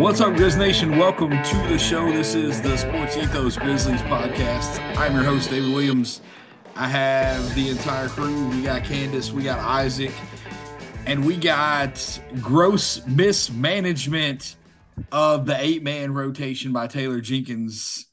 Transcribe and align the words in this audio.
What's 0.00 0.22
up, 0.22 0.32
Grizz 0.32 0.56
Nation? 0.56 0.96
Welcome 0.96 1.30
to 1.30 1.56
the 1.68 1.76
show. 1.76 2.10
This 2.10 2.34
is 2.34 2.62
the 2.62 2.74
Sports 2.78 3.18
Ethos 3.18 3.58
Grizzlies 3.58 4.00
podcast. 4.00 4.80
I'm 4.96 5.14
your 5.14 5.24
host, 5.24 5.50
David 5.50 5.74
Williams. 5.74 6.22
I 6.74 6.88
have 6.88 7.54
the 7.54 7.68
entire 7.68 8.08
crew. 8.08 8.48
We 8.48 8.62
got 8.62 8.82
Candace, 8.82 9.30
we 9.30 9.42
got 9.42 9.58
Isaac, 9.58 10.12
and 11.04 11.26
we 11.26 11.36
got 11.36 12.18
gross 12.40 13.06
mismanagement 13.06 14.56
of 15.12 15.44
the 15.44 15.60
eight 15.60 15.82
man 15.82 16.14
rotation 16.14 16.72
by 16.72 16.86
Taylor 16.86 17.20
Jenkins. 17.20 18.06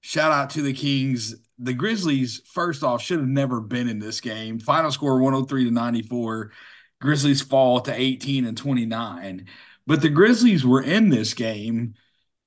Shout 0.00 0.32
out 0.32 0.48
to 0.50 0.62
the 0.62 0.72
Kings. 0.72 1.34
The 1.58 1.74
Grizzlies, 1.74 2.40
first 2.46 2.82
off, 2.82 3.02
should 3.02 3.18
have 3.18 3.28
never 3.28 3.60
been 3.60 3.90
in 3.90 3.98
this 3.98 4.22
game. 4.22 4.58
Final 4.58 4.90
score 4.90 5.20
103 5.20 5.64
to 5.64 5.70
94. 5.70 6.50
Grizzlies 6.98 7.42
fall 7.42 7.80
to 7.80 7.92
18 7.94 8.46
and 8.46 8.56
29. 8.56 9.46
But 9.90 10.02
the 10.02 10.08
Grizzlies 10.08 10.64
were 10.64 10.80
in 10.80 11.08
this 11.08 11.34
game 11.34 11.94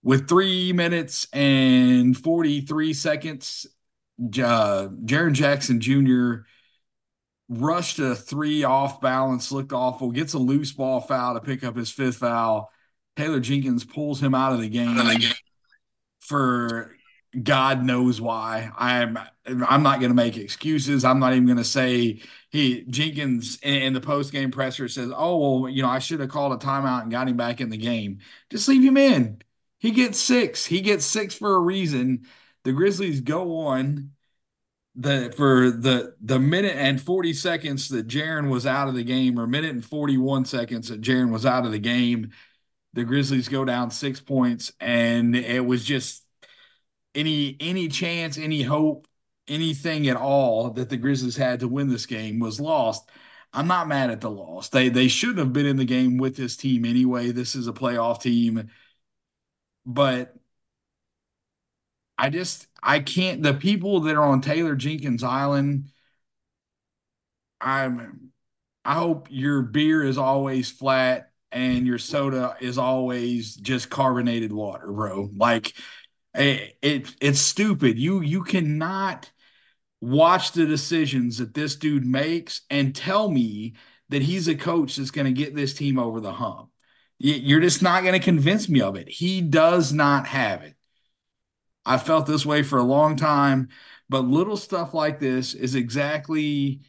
with 0.01 0.29
three 0.29 0.71
minutes 0.71 1.27
and 1.33 2.15
43 2.15 2.93
seconds. 2.93 3.67
Uh, 4.17 4.87
Jaren 5.03 5.33
Jackson 5.33 5.81
Jr. 5.81 6.45
rushed 7.49 7.99
a 7.99 8.15
three 8.15 8.63
off 8.63 9.01
balance, 9.01 9.51
looked 9.51 9.73
awful, 9.73 10.11
gets 10.11 10.31
a 10.31 10.39
loose 10.39 10.71
ball 10.71 11.01
foul 11.01 11.33
to 11.33 11.41
pick 11.41 11.65
up 11.65 11.75
his 11.75 11.91
fifth 11.91 12.15
foul. 12.15 12.71
Taylor 13.17 13.41
Jenkins 13.41 13.83
pulls 13.83 14.23
him 14.23 14.33
out 14.33 14.53
of 14.53 14.61
the 14.61 14.69
game 14.69 14.95
for 16.21 16.95
God 17.37 17.83
knows 17.83 18.21
why. 18.21 18.71
I'm 18.77 19.19
I'm 19.45 19.83
not 19.83 19.99
going 19.99 20.11
to 20.11 20.15
make 20.15 20.37
excuses. 20.37 21.03
I'm 21.03 21.19
not 21.19 21.33
even 21.33 21.45
going 21.45 21.57
to 21.57 21.63
say 21.63 22.21
he 22.49 22.83
Jenkins 22.83 23.59
in, 23.61 23.73
in 23.73 23.93
the 23.93 24.01
post 24.01 24.31
game 24.31 24.51
presser 24.51 24.87
says, 24.87 25.11
"Oh 25.15 25.61
well, 25.61 25.69
you 25.69 25.81
know 25.81 25.89
I 25.89 25.99
should 25.99 26.21
have 26.21 26.29
called 26.29 26.53
a 26.53 26.65
timeout 26.65 27.03
and 27.03 27.11
got 27.11 27.27
him 27.27 27.37
back 27.37 27.59
in 27.59 27.69
the 27.69 27.77
game." 27.77 28.19
Just 28.49 28.67
leave 28.67 28.83
him 28.83 28.97
in. 28.97 29.41
He 29.79 29.91
gets 29.91 30.17
six. 30.17 30.65
He 30.65 30.81
gets 30.81 31.05
six 31.05 31.35
for 31.35 31.55
a 31.55 31.59
reason. 31.59 32.25
The 32.63 32.71
Grizzlies 32.71 33.19
go 33.21 33.57
on 33.57 34.11
the 34.95 35.33
for 35.35 35.71
the 35.71 36.15
the 36.21 36.39
minute 36.39 36.75
and 36.77 37.01
40 37.01 37.33
seconds 37.33 37.89
that 37.89 38.07
Jaren 38.07 38.49
was 38.49 38.65
out 38.65 38.87
of 38.87 38.95
the 38.95 39.03
game, 39.03 39.39
or 39.39 39.47
minute 39.47 39.71
and 39.71 39.83
41 39.83 40.45
seconds 40.45 40.89
that 40.89 41.01
Jaren 41.01 41.31
was 41.31 41.45
out 41.45 41.65
of 41.65 41.71
the 41.71 41.79
game. 41.79 42.31
The 42.93 43.03
Grizzlies 43.03 43.49
go 43.49 43.65
down 43.65 43.89
six 43.91 44.19
points, 44.21 44.71
and 44.79 45.35
it 45.35 45.65
was 45.65 45.83
just 45.83 46.23
any 47.15 47.57
any 47.59 47.87
chance, 47.87 48.37
any 48.37 48.61
hope, 48.61 49.07
anything 49.47 50.07
at 50.07 50.17
all 50.17 50.71
that 50.71 50.89
the 50.89 50.97
Grizzlies 50.97 51.37
had 51.37 51.59
to 51.61 51.67
win 51.67 51.89
this 51.89 52.05
game 52.05 52.39
was 52.39 52.59
lost. 52.59 53.09
I'm 53.53 53.67
not 53.67 53.87
mad 53.87 54.09
at 54.09 54.21
the 54.21 54.31
loss. 54.31 54.69
They 54.69 54.89
they 54.89 55.07
shouldn't 55.07 55.39
have 55.39 55.53
been 55.53 55.65
in 55.65 55.77
the 55.77 55.85
game 55.85 56.17
with 56.17 56.35
this 56.35 56.57
team 56.57 56.85
anyway. 56.85 57.31
This 57.31 57.55
is 57.55 57.67
a 57.67 57.73
playoff 57.73 58.21
team. 58.21 58.69
But 59.85 60.35
I 62.17 62.29
just 62.29 62.67
I 62.81 62.99
can't 62.99 63.43
the 63.43 63.53
people 63.53 64.01
that 64.01 64.15
are 64.15 64.23
on 64.23 64.41
Taylor 64.41 64.75
Jenkins 64.75 65.23
Island 65.23 65.91
I'm 67.61 68.31
I 68.85 68.95
hope 68.95 69.27
your 69.31 69.61
beer 69.61 70.03
is 70.03 70.17
always 70.17 70.69
flat 70.71 71.31
and 71.51 71.87
your 71.87 71.99
soda 71.99 72.57
is 72.59 72.77
always 72.77 73.55
just 73.55 73.89
carbonated 73.89 74.51
water, 74.51 74.91
bro. 74.91 75.29
Like 75.35 75.73
it, 76.33 76.77
it 76.81 77.15
it's 77.21 77.39
stupid. 77.39 77.97
You 77.99 78.21
you 78.21 78.43
cannot 78.43 79.31
watch 80.01 80.51
the 80.51 80.65
decisions 80.65 81.37
that 81.37 81.53
this 81.53 81.75
dude 81.75 82.05
makes 82.05 82.61
and 82.69 82.95
tell 82.95 83.29
me 83.29 83.73
that 84.09 84.21
he's 84.21 84.47
a 84.47 84.55
coach 84.55 84.95
that's 84.95 85.11
going 85.11 85.25
to 85.25 85.31
get 85.33 85.55
this 85.55 85.73
team 85.73 85.97
over 85.97 86.19
the 86.19 86.33
hump. 86.33 86.69
You're 87.19 87.61
just 87.61 87.81
not 87.81 88.03
going 88.03 88.19
to 88.19 88.23
convince 88.23 88.67
me 88.67 88.81
of 88.81 88.95
it. 88.97 89.07
He 89.07 89.41
does 89.41 89.93
not 89.93 90.27
have 90.27 90.61
it. 90.61 90.75
I 91.85 91.97
felt 91.97 92.25
this 92.25 92.45
way 92.45 92.63
for 92.63 92.77
a 92.77 92.83
long 92.83 93.15
time, 93.15 93.69
but 94.09 94.25
little 94.25 94.57
stuff 94.57 94.93
like 94.93 95.19
this 95.19 95.53
is 95.53 95.75
exactly 95.75 96.81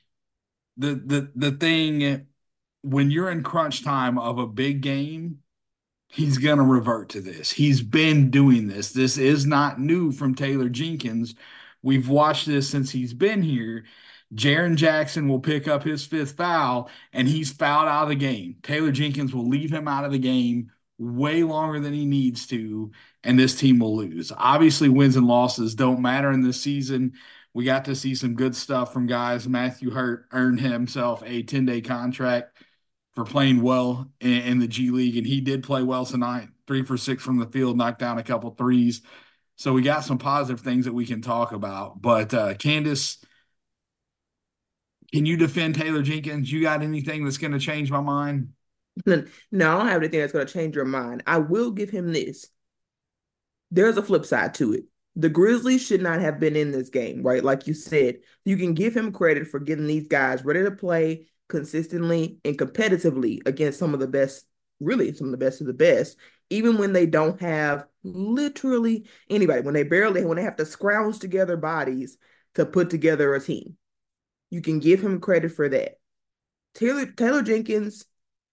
the 0.76 0.94
the 0.94 1.32
the 1.34 1.52
thing 1.52 2.26
when 2.82 3.10
you're 3.10 3.30
in 3.30 3.42
crunch 3.42 3.84
time 3.84 4.18
of 4.18 4.38
a 4.38 4.46
big 4.46 4.80
game 4.80 5.40
he's 6.08 6.38
going 6.38 6.58
to 6.58 6.64
revert 6.64 7.10
to 7.10 7.20
this. 7.20 7.50
He's 7.50 7.82
been 7.82 8.30
doing 8.30 8.68
this. 8.68 8.92
This 8.92 9.18
is 9.18 9.46
not 9.46 9.80
new 9.80 10.12
from 10.12 10.34
Taylor 10.34 10.68
Jenkins. 10.68 11.34
We've 11.82 12.08
watched 12.08 12.46
this 12.46 12.68
since 12.68 12.90
he's 12.90 13.12
been 13.12 13.42
here. 13.42 13.84
Jaren 14.34 14.76
Jackson 14.76 15.28
will 15.28 15.40
pick 15.40 15.68
up 15.68 15.84
his 15.84 16.04
fifth 16.06 16.32
foul 16.32 16.90
and 17.12 17.28
he's 17.28 17.52
fouled 17.52 17.88
out 17.88 18.04
of 18.04 18.08
the 18.08 18.14
game. 18.14 18.56
Taylor 18.62 18.90
Jenkins 18.90 19.34
will 19.34 19.48
leave 19.48 19.70
him 19.70 19.86
out 19.86 20.04
of 20.04 20.12
the 20.12 20.18
game 20.18 20.70
way 20.98 21.42
longer 21.42 21.80
than 21.80 21.92
he 21.92 22.06
needs 22.06 22.46
to, 22.46 22.90
and 23.24 23.38
this 23.38 23.58
team 23.58 23.80
will 23.80 23.96
lose. 23.96 24.32
Obviously, 24.36 24.88
wins 24.88 25.16
and 25.16 25.26
losses 25.26 25.74
don't 25.74 26.00
matter 26.00 26.30
in 26.30 26.42
this 26.42 26.60
season. 26.60 27.12
We 27.52 27.64
got 27.64 27.84
to 27.86 27.94
see 27.94 28.14
some 28.14 28.34
good 28.34 28.54
stuff 28.56 28.92
from 28.92 29.06
guys. 29.06 29.48
Matthew 29.48 29.90
Hurt 29.90 30.26
earned 30.32 30.60
himself 30.60 31.22
a 31.24 31.42
10 31.42 31.66
day 31.66 31.80
contract 31.80 32.56
for 33.14 33.24
playing 33.24 33.62
well 33.62 34.10
in, 34.20 34.42
in, 34.42 34.58
the 34.58 34.66
G 34.66 34.90
League, 34.90 35.16
and 35.16 35.26
he 35.26 35.40
did 35.40 35.62
play 35.62 35.82
well 35.82 36.04
tonight. 36.04 36.48
Three 36.66 36.82
for 36.82 36.96
six 36.96 37.22
from 37.22 37.38
the 37.38 37.46
field, 37.46 37.76
knocked 37.76 38.00
down 38.00 38.18
a 38.18 38.22
couple 38.22 38.50
threes. 38.50 39.02
So 39.56 39.72
we 39.72 39.82
got 39.82 40.04
some 40.04 40.18
positive 40.18 40.64
things 40.64 40.86
that 40.86 40.94
we 40.94 41.06
can 41.06 41.22
talk 41.22 41.52
about. 41.52 42.00
But 42.02 42.34
uh, 42.34 42.54
Candace, 42.54 43.24
can 45.12 45.26
you 45.26 45.36
defend 45.36 45.76
Taylor 45.76 46.02
Jenkins? 46.02 46.50
You 46.50 46.62
got 46.62 46.82
anything 46.82 47.24
that's 47.24 47.38
going 47.38 47.52
to 47.52 47.58
change 47.58 47.90
my 47.90 48.00
mind? 48.00 48.48
No, 49.06 49.20
I 49.20 49.78
don't 49.78 49.88
have 49.88 50.02
anything 50.02 50.20
that's 50.20 50.32
going 50.32 50.46
to 50.46 50.52
change 50.52 50.76
your 50.76 50.84
mind. 50.84 51.24
I 51.26 51.38
will 51.38 51.72
give 51.72 51.90
him 51.90 52.12
this. 52.12 52.46
There's 53.72 53.96
a 53.96 54.02
flip 54.02 54.24
side 54.24 54.54
to 54.54 54.72
it. 54.72 54.84
The 55.16 55.28
Grizzlies 55.28 55.84
should 55.84 56.00
not 56.00 56.20
have 56.20 56.38
been 56.38 56.54
in 56.54 56.70
this 56.70 56.90
game, 56.90 57.22
right? 57.22 57.42
Like 57.42 57.66
you 57.66 57.74
said, 57.74 58.18
you 58.44 58.56
can 58.56 58.74
give 58.74 58.96
him 58.96 59.12
credit 59.12 59.48
for 59.48 59.58
getting 59.58 59.86
these 59.86 60.06
guys 60.06 60.44
ready 60.44 60.62
to 60.62 60.70
play 60.70 61.26
consistently 61.48 62.38
and 62.44 62.58
competitively 62.58 63.40
against 63.46 63.78
some 63.78 63.94
of 63.94 64.00
the 64.00 64.08
best, 64.08 64.46
really 64.80 65.12
some 65.12 65.26
of 65.26 65.30
the 65.32 65.38
best 65.38 65.60
of 65.60 65.66
the 65.66 65.72
best, 65.72 66.16
even 66.50 66.78
when 66.78 66.92
they 66.92 67.06
don't 67.06 67.40
have 67.40 67.84
literally 68.02 69.06
anybody, 69.30 69.62
when 69.62 69.74
they 69.74 69.82
barely, 69.82 70.24
when 70.24 70.36
they 70.36 70.42
have 70.42 70.56
to 70.56 70.66
scrounge 70.66 71.18
together 71.18 71.56
bodies 71.56 72.16
to 72.54 72.66
put 72.66 72.90
together 72.90 73.34
a 73.34 73.40
team. 73.40 73.76
You 74.50 74.60
can 74.60 74.78
give 74.78 75.00
him 75.00 75.20
credit 75.20 75.52
for 75.52 75.68
that. 75.68 75.98
Taylor 76.74 77.06
Taylor 77.06 77.42
Jenkins 77.42 78.04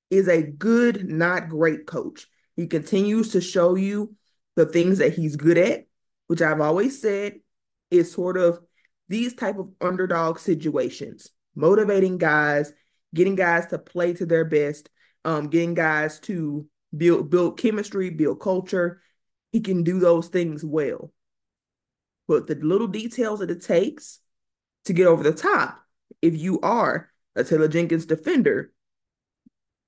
is 0.09 0.27
a 0.27 0.41
good, 0.41 1.07
not 1.07 1.49
great 1.49 1.85
coach. 1.85 2.27
He 2.55 2.67
continues 2.67 3.31
to 3.31 3.41
show 3.41 3.75
you 3.75 4.15
the 4.55 4.65
things 4.65 4.97
that 4.97 5.13
he's 5.13 5.35
good 5.35 5.57
at, 5.57 5.85
which 6.27 6.41
I've 6.41 6.61
always 6.61 7.01
said 7.01 7.35
is 7.89 8.11
sort 8.11 8.37
of 8.37 8.59
these 9.07 9.33
type 9.33 9.57
of 9.57 9.69
underdog 9.79 10.39
situations, 10.39 11.29
motivating 11.55 12.17
guys 12.17 12.73
getting 13.13 13.35
guys 13.35 13.67
to 13.67 13.77
play 13.77 14.13
to 14.13 14.25
their 14.25 14.45
best, 14.45 14.89
um, 15.25 15.49
getting 15.49 15.73
guys 15.73 16.19
to 16.21 16.67
build 16.95 17.29
build 17.29 17.59
chemistry, 17.59 18.09
build 18.09 18.39
culture. 18.39 19.01
He 19.51 19.61
can 19.61 19.83
do 19.83 19.99
those 19.99 20.27
things 20.27 20.63
well. 20.63 21.11
But 22.27 22.47
the 22.47 22.55
little 22.55 22.87
details 22.87 23.39
that 23.39 23.51
it 23.51 23.61
takes 23.61 24.19
to 24.85 24.93
get 24.93 25.07
over 25.07 25.23
the 25.23 25.33
top, 25.33 25.79
if 26.21 26.37
you 26.37 26.59
are 26.61 27.11
a 27.35 27.43
Taylor 27.43 27.67
Jenkins 27.67 28.05
defender, 28.05 28.71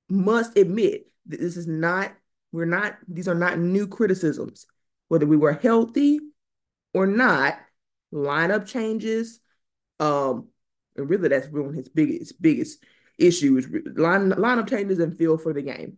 must 0.09 0.57
admit 0.57 1.07
that 1.27 1.39
this 1.39 1.55
is 1.55 1.67
not, 1.67 2.11
we're 2.51 2.65
not, 2.65 2.97
these 3.07 3.27
are 3.27 3.35
not 3.35 3.59
new 3.59 3.87
criticisms. 3.87 4.65
Whether 5.07 5.25
we 5.25 5.37
were 5.37 5.53
healthy 5.53 6.19
or 6.93 7.07
not, 7.07 7.57
lineup 8.13 8.67
changes, 8.67 9.39
um, 9.99 10.49
and 10.95 11.09
really 11.09 11.29
that's 11.29 11.47
really 11.47 11.77
his 11.77 11.89
biggest, 11.89 12.41
biggest 12.41 12.83
issues, 13.17 13.67
line 13.95 14.31
lineup 14.31 14.69
changes 14.69 14.99
and 14.99 15.17
feel 15.17 15.37
for 15.37 15.53
the 15.53 15.61
game 15.61 15.97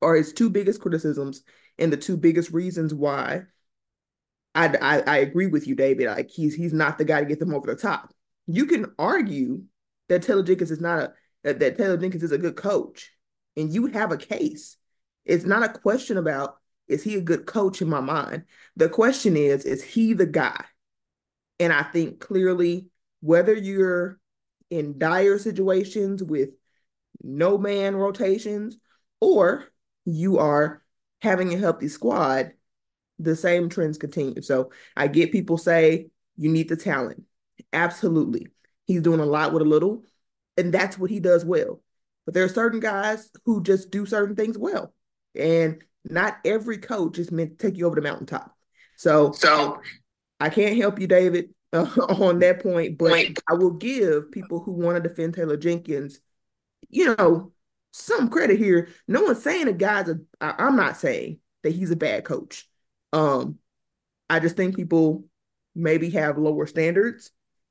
are 0.00 0.16
his 0.16 0.32
two 0.32 0.50
biggest 0.50 0.80
criticisms 0.80 1.42
and 1.78 1.92
the 1.92 1.96
two 1.96 2.16
biggest 2.16 2.50
reasons 2.50 2.92
why 2.92 3.44
I, 4.54 4.66
I, 4.66 5.00
I 5.00 5.16
agree 5.18 5.46
with 5.46 5.66
you, 5.66 5.74
David. 5.74 6.06
Like 6.06 6.30
he's 6.30 6.54
he's 6.54 6.72
not 6.72 6.98
the 6.98 7.04
guy 7.04 7.20
to 7.20 7.26
get 7.26 7.38
them 7.38 7.54
over 7.54 7.66
the 7.66 7.80
top. 7.80 8.12
You 8.46 8.66
can 8.66 8.92
argue 8.98 9.62
that 10.08 10.22
Taylor 10.22 10.42
Jenkins 10.42 10.70
is 10.70 10.80
not 10.80 10.98
a 10.98 11.12
that, 11.44 11.58
that 11.60 11.76
Taylor 11.78 11.96
Jenkins 11.96 12.22
is 12.22 12.32
a 12.32 12.38
good 12.38 12.56
coach, 12.56 13.12
and 13.56 13.72
you 13.72 13.86
have 13.86 14.12
a 14.12 14.16
case. 14.16 14.76
It's 15.24 15.44
not 15.44 15.62
a 15.62 15.78
question 15.78 16.16
about 16.16 16.56
is 16.88 17.02
he 17.02 17.14
a 17.14 17.20
good 17.20 17.46
coach 17.46 17.80
in 17.80 17.88
my 17.88 18.00
mind. 18.00 18.44
The 18.76 18.88
question 18.88 19.36
is, 19.36 19.64
is 19.64 19.82
he 19.82 20.12
the 20.12 20.26
guy? 20.26 20.64
And 21.60 21.72
I 21.72 21.84
think 21.84 22.20
clearly, 22.20 22.88
whether 23.20 23.54
you're 23.54 24.18
in 24.72 24.98
dire 24.98 25.38
situations 25.38 26.24
with 26.24 26.48
no 27.22 27.58
man 27.58 27.94
rotations, 27.94 28.78
or 29.20 29.66
you 30.06 30.38
are 30.38 30.82
having 31.20 31.52
a 31.52 31.58
healthy 31.58 31.88
squad, 31.88 32.52
the 33.18 33.36
same 33.36 33.68
trends 33.68 33.98
continue. 33.98 34.40
So 34.40 34.72
I 34.96 35.08
get 35.08 35.30
people 35.30 35.58
say 35.58 36.08
you 36.38 36.50
need 36.50 36.70
the 36.70 36.76
talent. 36.76 37.22
Absolutely. 37.74 38.46
He's 38.86 39.02
doing 39.02 39.20
a 39.20 39.26
lot 39.26 39.52
with 39.52 39.60
a 39.60 39.66
little, 39.66 40.04
and 40.56 40.72
that's 40.72 40.98
what 40.98 41.10
he 41.10 41.20
does 41.20 41.44
well. 41.44 41.82
But 42.24 42.32
there 42.32 42.44
are 42.44 42.48
certain 42.48 42.80
guys 42.80 43.28
who 43.44 43.62
just 43.62 43.90
do 43.90 44.06
certain 44.06 44.36
things 44.36 44.56
well. 44.56 44.94
And 45.38 45.84
not 46.02 46.38
every 46.46 46.78
coach 46.78 47.18
is 47.18 47.30
meant 47.30 47.58
to 47.58 47.66
take 47.66 47.76
you 47.76 47.84
over 47.86 47.96
the 47.96 48.00
mountaintop. 48.00 48.56
So, 48.96 49.32
so 49.32 49.82
I 50.40 50.48
can't 50.48 50.78
help 50.78 50.98
you, 50.98 51.06
David, 51.06 51.50
uh, 51.72 51.86
on 52.08 52.38
that 52.40 52.62
point, 52.62 52.98
but 52.98 53.26
I 53.48 53.54
will 53.54 53.72
give 53.72 54.30
people 54.30 54.60
who 54.60 54.72
want 54.72 55.02
to 55.02 55.08
defend 55.08 55.34
Taylor 55.34 55.56
Jenkins, 55.56 56.20
you 56.88 57.14
know, 57.16 57.52
some 57.92 58.28
credit 58.28 58.58
here. 58.58 58.88
No 59.08 59.22
one's 59.22 59.42
saying 59.42 59.68
a 59.68 59.72
guy's 59.72 60.08
a. 60.08 60.20
I, 60.40 60.54
I'm 60.58 60.76
not 60.76 60.96
saying 60.96 61.38
that 61.62 61.72
he's 61.72 61.90
a 61.90 61.96
bad 61.96 62.24
coach. 62.24 62.68
Um, 63.12 63.58
I 64.28 64.40
just 64.40 64.56
think 64.56 64.76
people 64.76 65.24
maybe 65.74 66.10
have 66.10 66.38
lower 66.38 66.66
standards 66.66 67.30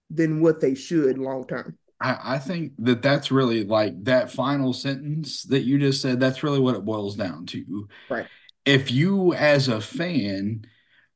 than 0.10 0.42
what 0.42 0.62
they 0.62 0.76
should 0.76 1.18
long 1.18 1.46
term. 1.48 1.78
I, 2.00 2.36
I 2.36 2.40
think 2.40 2.74
that 2.80 3.02
that's 3.02 3.32
really 3.32 3.64
like 3.64 4.04
that 4.06 4.32
final 4.32 4.74
sentence 4.74 5.44
that 5.44 5.62
you 5.62 5.80
just 5.80 6.02
said. 6.02 6.20
That's 6.20 6.44
really 6.44 6.60
what 6.60 6.76
it 6.76 6.86
boils 6.86 7.16
down 7.16 7.46
to. 7.48 7.88
Right. 8.10 8.28
If 8.66 8.92
you, 8.92 9.34
as 9.34 9.68
a 9.68 9.82
fan, 9.82 10.66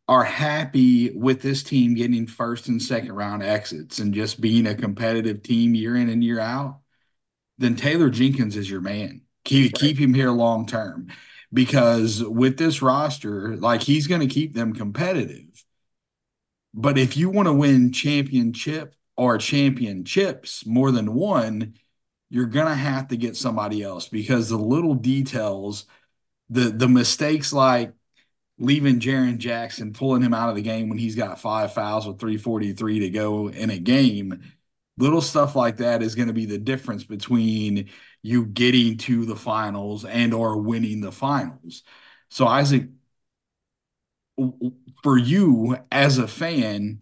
are 0.08 0.24
happy 0.24 1.12
with 1.12 1.42
this 1.42 1.64
team 1.64 1.96
getting 1.96 2.28
first 2.28 2.68
and 2.68 2.82
second 2.82 3.14
round 3.14 3.42
exits 3.42 4.00
and 4.00 4.14
just 4.14 4.40
being 4.40 4.68
a 4.68 4.76
competitive 4.76 5.42
team 5.42 5.74
year 5.74 5.96
in 5.96 6.10
and 6.10 6.24
year 6.24 6.40
out, 6.40 6.80
then 7.58 7.76
Taylor 7.76 8.10
Jenkins 8.10 8.56
is 8.56 8.70
your 8.70 8.82
man. 8.82 9.22
Keep 9.46 9.74
right. 9.74 9.82
keep 9.82 9.98
him 9.98 10.14
here 10.14 10.32
long 10.32 10.66
term 10.66 11.08
because 11.54 12.24
with 12.24 12.58
this 12.58 12.82
roster, 12.82 13.56
like 13.58 13.82
he's 13.82 14.08
going 14.08 14.22
to 14.22 14.28
keep 14.28 14.54
them 14.54 14.74
competitive. 14.74 15.64
But 16.74 16.98
if 16.98 17.16
you 17.16 17.30
want 17.30 17.48
to 17.48 17.54
win 17.54 17.92
championship 17.92 18.96
or 19.16 19.38
championships 19.38 20.66
more 20.66 20.92
than 20.92 21.14
one, 21.14 21.76
you're 22.30 22.46
going 22.46 22.68
to 22.68 22.76
have 22.76 23.08
to 23.08 23.18
get 23.18 23.38
somebody 23.38 23.82
else 23.82 24.10
because 24.10 24.50
the 24.50 24.58
little 24.58 24.96
details, 24.96 25.86
the 26.50 26.70
the 26.70 26.90
mistakes 26.90 27.54
like 27.54 27.94
leaving 28.58 29.00
Jaren 29.00 29.38
Jackson, 29.38 29.94
pulling 29.94 30.22
him 30.22 30.34
out 30.34 30.50
of 30.50 30.56
the 30.56 30.62
game 30.62 30.90
when 30.90 30.98
he's 30.98 31.16
got 31.16 31.42
five 31.42 31.74
fouls 31.74 32.08
with 32.08 32.20
343 32.20 33.00
to 33.00 33.10
go 33.10 33.50
in 33.50 33.70
a 33.70 33.78
game, 33.78 34.42
little 34.98 35.22
stuff 35.22 35.56
like 35.56 35.78
that 35.78 36.02
is 36.02 36.16
going 36.16 36.28
to 36.30 36.34
be 36.34 36.46
the 36.46 36.58
difference 36.58 37.04
between 37.04 37.90
you 38.22 38.46
getting 38.46 38.98
to 38.98 39.26
the 39.26 39.36
finals 39.36 40.06
and 40.06 40.34
or 40.34 40.58
winning 40.58 41.02
the 41.02 41.12
finals. 41.12 41.84
So 42.30 42.48
Isaac, 42.48 42.88
for 45.04 45.18
you 45.18 45.78
as 45.92 46.18
a 46.18 46.28
fan, 46.28 47.02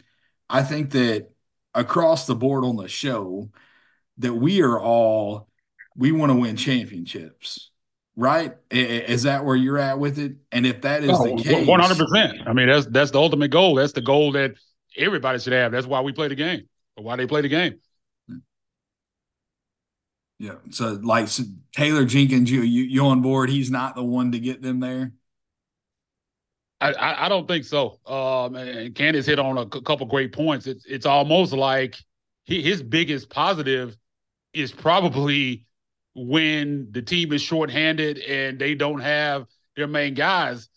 I 0.50 0.62
think 0.62 0.90
that 0.90 1.30
across 1.74 2.26
the 2.26 2.34
board 2.34 2.64
on 2.64 2.76
the 2.76 2.88
show 2.88 3.50
that 4.18 4.34
we 4.34 4.62
are 4.62 4.78
all 4.78 5.48
we 5.96 6.12
want 6.12 6.30
to 6.30 6.36
win 6.36 6.56
championships 6.56 7.70
right? 8.16 8.54
Is 8.70 9.24
that 9.24 9.44
where 9.44 9.56
you're 9.56 9.78
at 9.78 9.98
with 9.98 10.18
it? 10.18 10.36
And 10.52 10.66
if 10.66 10.82
that 10.82 11.02
is 11.02 11.10
oh, 11.12 11.36
the 11.36 11.42
case, 11.42 11.66
one 11.66 11.80
hundred 11.80 11.98
percent. 11.98 12.46
I 12.46 12.52
mean, 12.52 12.68
that's 12.68 12.86
that's 12.86 13.10
the 13.10 13.20
ultimate 13.20 13.50
goal. 13.50 13.74
That's 13.74 13.92
the 13.92 14.00
goal 14.00 14.32
that 14.32 14.54
everybody 14.96 15.38
should 15.38 15.52
have. 15.52 15.72
That's 15.72 15.86
why 15.86 16.00
we 16.00 16.12
play 16.12 16.28
the 16.28 16.34
game, 16.34 16.68
or 16.96 17.04
why 17.04 17.16
they 17.16 17.26
play 17.26 17.40
the 17.40 17.48
game. 17.48 17.80
Yeah. 20.38 20.54
So, 20.70 20.98
like 21.02 21.28
so 21.28 21.44
Taylor 21.74 22.04
Jenkins, 22.04 22.50
you, 22.50 22.62
you 22.62 22.82
you 22.82 23.06
on 23.06 23.22
board? 23.22 23.50
He's 23.50 23.70
not 23.70 23.94
the 23.94 24.04
one 24.04 24.32
to 24.32 24.38
get 24.38 24.62
them 24.62 24.80
there. 24.80 25.12
I, 26.80 26.92
I, 26.92 27.26
I 27.26 27.28
don't 27.28 27.48
think 27.48 27.64
so. 27.64 27.98
Um, 28.04 28.56
and 28.56 28.94
Candace 28.94 29.26
hit 29.26 29.38
on 29.38 29.56
a 29.56 29.64
c- 29.72 29.80
couple 29.82 30.06
great 30.06 30.32
points. 30.32 30.66
It's 30.66 30.84
it's 30.86 31.06
almost 31.06 31.52
like 31.52 31.96
he, 32.44 32.60
his 32.60 32.82
biggest 32.82 33.30
positive 33.30 33.96
is 34.52 34.70
probably 34.70 35.64
when 36.14 36.88
the 36.92 37.02
team 37.02 37.32
is 37.32 37.42
shorthanded 37.42 38.18
and 38.18 38.58
they 38.58 38.74
don't 38.74 39.00
have 39.00 39.46
their 39.76 39.86
main 39.86 40.14
guys, 40.14 40.68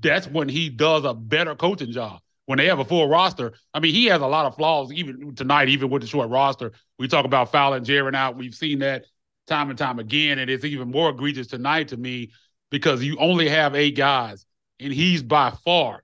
that's 0.00 0.26
when 0.26 0.48
he 0.48 0.68
does 0.68 1.04
a 1.04 1.14
better 1.14 1.54
coaching 1.54 1.92
job. 1.92 2.20
When 2.46 2.58
they 2.58 2.66
have 2.66 2.80
a 2.80 2.84
full 2.84 3.08
roster, 3.08 3.52
I 3.72 3.80
mean, 3.80 3.94
he 3.94 4.06
has 4.06 4.20
a 4.20 4.26
lot 4.26 4.46
of 4.46 4.56
flaws 4.56 4.92
even 4.92 5.34
tonight, 5.34 5.68
even 5.68 5.90
with 5.90 6.02
the 6.02 6.08
short 6.08 6.28
roster. 6.28 6.72
We 6.98 7.08
talk 7.08 7.24
about 7.24 7.52
fouling 7.52 7.84
Jaren 7.84 8.14
out. 8.14 8.36
We've 8.36 8.54
seen 8.54 8.80
that 8.80 9.04
time 9.46 9.70
and 9.70 9.78
time 9.78 9.98
again, 9.98 10.38
and 10.38 10.50
it's 10.50 10.64
even 10.64 10.90
more 10.90 11.10
egregious 11.10 11.46
tonight 11.46 11.88
to 11.88 11.96
me 11.96 12.32
because 12.70 13.02
you 13.02 13.16
only 13.18 13.48
have 13.48 13.74
eight 13.74 13.96
guys, 13.96 14.44
and 14.80 14.92
he's 14.92 15.22
by 15.22 15.52
far 15.64 16.02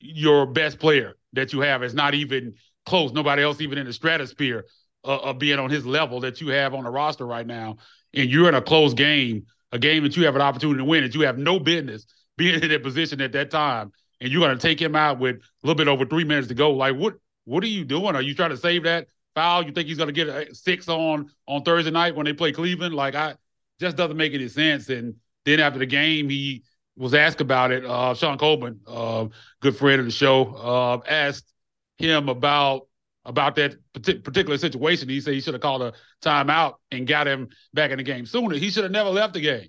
your 0.00 0.46
best 0.46 0.78
player 0.78 1.14
that 1.32 1.52
you 1.52 1.60
have. 1.60 1.82
It's 1.82 1.94
not 1.94 2.14
even 2.14 2.54
close. 2.84 3.12
Nobody 3.12 3.42
else 3.42 3.60
even 3.60 3.78
in 3.78 3.86
the 3.86 3.92
stratosphere 3.92 4.66
uh, 5.04 5.18
of 5.18 5.38
being 5.38 5.58
on 5.58 5.70
his 5.70 5.86
level 5.86 6.20
that 6.20 6.40
you 6.40 6.48
have 6.48 6.74
on 6.74 6.84
the 6.84 6.90
roster 6.90 7.26
right 7.26 7.46
now 7.46 7.76
and 8.14 8.30
you're 8.30 8.48
in 8.48 8.54
a 8.54 8.62
close 8.62 8.94
game, 8.94 9.46
a 9.72 9.78
game 9.78 10.02
that 10.02 10.16
you 10.16 10.24
have 10.24 10.36
an 10.36 10.42
opportunity 10.42 10.78
to 10.78 10.84
win, 10.84 11.02
that 11.02 11.14
you 11.14 11.22
have 11.22 11.38
no 11.38 11.58
business 11.58 12.06
being 12.36 12.60
in 12.60 12.68
that 12.68 12.82
position 12.82 13.20
at 13.20 13.32
that 13.32 13.50
time, 13.50 13.92
and 14.20 14.30
you're 14.30 14.40
going 14.40 14.56
to 14.56 14.60
take 14.60 14.80
him 14.80 14.94
out 14.96 15.18
with 15.18 15.36
a 15.36 15.40
little 15.62 15.76
bit 15.76 15.88
over 15.88 16.04
three 16.04 16.24
minutes 16.24 16.48
to 16.48 16.54
go. 16.54 16.72
Like, 16.72 16.96
what? 16.96 17.14
What 17.44 17.64
are 17.64 17.68
you 17.68 17.84
doing? 17.84 18.14
Are 18.14 18.22
you 18.22 18.34
trying 18.34 18.50
to 18.50 18.56
save 18.56 18.84
that 18.84 19.08
foul? 19.34 19.64
You 19.64 19.72
think 19.72 19.88
he's 19.88 19.96
going 19.96 20.06
to 20.06 20.12
get 20.12 20.28
a 20.28 20.54
six 20.54 20.88
on 20.88 21.28
on 21.48 21.64
Thursday 21.64 21.90
night 21.90 22.14
when 22.14 22.24
they 22.24 22.32
play 22.32 22.52
Cleveland? 22.52 22.94
Like, 22.94 23.16
I 23.16 23.34
just 23.80 23.96
doesn't 23.96 24.16
make 24.16 24.32
any 24.32 24.46
sense. 24.46 24.88
And 24.88 25.16
then 25.44 25.58
after 25.58 25.80
the 25.80 25.86
game, 25.86 26.28
he 26.28 26.62
was 26.96 27.14
asked 27.14 27.40
about 27.40 27.72
it. 27.72 27.84
Uh, 27.84 28.14
Sean 28.14 28.38
Coleman, 28.38 28.78
uh, 28.86 29.26
good 29.60 29.76
friend 29.76 29.98
of 29.98 30.06
the 30.06 30.12
show, 30.12 30.54
uh, 30.54 31.00
asked 31.08 31.52
him 31.98 32.28
about 32.28 32.86
about 33.24 33.56
that 33.56 33.76
particular 33.92 34.58
situation. 34.58 35.08
He 35.08 35.20
said 35.20 35.34
he 35.34 35.40
should 35.40 35.54
have 35.54 35.60
called 35.62 35.82
a 35.82 35.92
timeout 36.22 36.74
and 36.90 37.06
got 37.06 37.28
him 37.28 37.48
back 37.72 37.90
in 37.90 37.98
the 37.98 38.02
game 38.02 38.26
sooner. 38.26 38.56
He 38.56 38.70
should 38.70 38.84
have 38.84 38.92
never 38.92 39.10
left 39.10 39.34
the 39.34 39.40
game. 39.40 39.68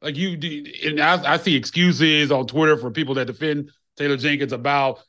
Like 0.00 0.16
you, 0.16 0.32
and 0.84 1.00
I, 1.00 1.34
I, 1.34 1.36
see 1.38 1.56
excuses 1.56 2.30
on 2.30 2.46
Twitter 2.46 2.76
for 2.76 2.90
people 2.90 3.14
that 3.14 3.26
defend 3.26 3.70
Taylor 3.96 4.18
Jenkins 4.18 4.52
about 4.52 5.00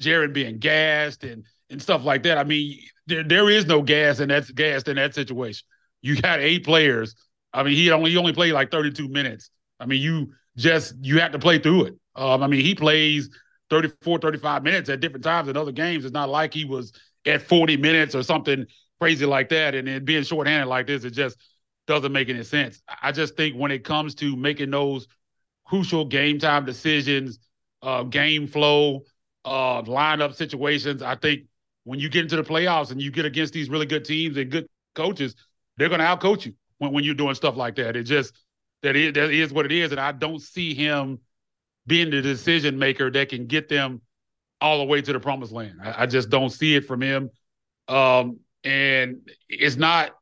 Jaren 0.00 0.32
being 0.32 0.58
gassed 0.58 1.22
and 1.22 1.44
and 1.70 1.80
stuff 1.80 2.04
like 2.04 2.24
that. 2.24 2.38
I 2.38 2.44
mean, 2.44 2.80
there 3.06 3.22
there 3.22 3.48
is 3.48 3.66
no 3.66 3.82
gas 3.82 4.18
in 4.18 4.30
that 4.30 4.52
gas 4.54 4.82
in 4.84 4.96
that 4.96 5.14
situation. 5.14 5.64
You 6.02 6.20
got 6.20 6.40
eight 6.40 6.64
players. 6.64 7.14
I 7.52 7.62
mean, 7.62 7.74
he 7.76 7.90
only 7.92 8.10
he 8.10 8.16
only 8.16 8.32
played 8.32 8.52
like 8.52 8.72
32 8.72 9.08
minutes. 9.08 9.50
I 9.78 9.86
mean, 9.86 10.02
you 10.02 10.32
just 10.56 10.94
you 11.00 11.20
have 11.20 11.32
to 11.32 11.38
play 11.38 11.58
through 11.58 11.84
it. 11.84 11.94
Um, 12.16 12.42
I 12.42 12.46
mean, 12.46 12.64
he 12.64 12.74
plays 12.74 13.30
34, 13.70 14.18
35 14.18 14.62
minutes 14.62 14.88
at 14.88 15.00
different 15.00 15.24
times 15.24 15.48
in 15.48 15.56
other 15.56 15.72
games. 15.72 16.04
It's 16.04 16.12
not 16.12 16.28
like 16.28 16.52
he 16.52 16.64
was 16.64 16.92
at 17.26 17.42
40 17.42 17.76
minutes 17.76 18.14
or 18.14 18.22
something 18.22 18.66
crazy 19.00 19.26
like 19.26 19.48
that. 19.50 19.74
And 19.74 19.88
then 19.88 20.04
being 20.04 20.22
shorthanded 20.22 20.68
like 20.68 20.86
this, 20.86 21.04
it 21.04 21.10
just 21.10 21.36
doesn't 21.86 22.12
make 22.12 22.28
any 22.28 22.42
sense. 22.42 22.82
I 23.02 23.12
just 23.12 23.36
think 23.36 23.56
when 23.56 23.70
it 23.70 23.84
comes 23.84 24.14
to 24.16 24.36
making 24.36 24.70
those 24.70 25.06
crucial 25.64 26.04
game 26.04 26.38
time 26.38 26.64
decisions, 26.64 27.38
uh, 27.82 28.02
game 28.04 28.46
flow, 28.46 29.02
uh, 29.44 29.82
lineup 29.82 30.34
situations, 30.34 31.02
I 31.02 31.16
think 31.16 31.44
when 31.84 32.00
you 32.00 32.08
get 32.08 32.22
into 32.22 32.36
the 32.36 32.42
playoffs 32.42 32.90
and 32.90 33.00
you 33.00 33.10
get 33.10 33.24
against 33.24 33.52
these 33.52 33.68
really 33.68 33.86
good 33.86 34.04
teams 34.04 34.36
and 34.36 34.50
good 34.50 34.66
coaches, 34.94 35.34
they're 35.76 35.88
going 35.88 36.00
to 36.00 36.06
outcoach 36.06 36.46
you 36.46 36.54
when, 36.78 36.92
when 36.92 37.04
you're 37.04 37.14
doing 37.14 37.34
stuff 37.34 37.56
like 37.56 37.76
that. 37.76 37.96
It 37.96 38.04
just 38.04 38.32
that 38.82 38.96
is, 38.96 39.12
that 39.14 39.30
is 39.30 39.52
what 39.52 39.66
it 39.66 39.72
is, 39.72 39.92
and 39.92 40.00
I 40.00 40.12
don't 40.12 40.40
see 40.40 40.74
him 40.74 41.18
being 41.86 42.10
the 42.10 42.22
decision 42.22 42.78
maker 42.78 43.10
that 43.10 43.28
can 43.28 43.46
get 43.46 43.68
them 43.68 44.00
all 44.60 44.78
the 44.78 44.84
way 44.84 45.02
to 45.02 45.12
the 45.12 45.20
promised 45.20 45.52
land. 45.52 45.78
I, 45.82 46.02
I 46.02 46.06
just 46.06 46.30
don't 46.30 46.50
see 46.50 46.74
it 46.74 46.86
from 46.86 47.00
him. 47.00 47.30
Um, 47.88 48.40
and 48.62 49.28
it's 49.48 49.76
not 49.76 50.12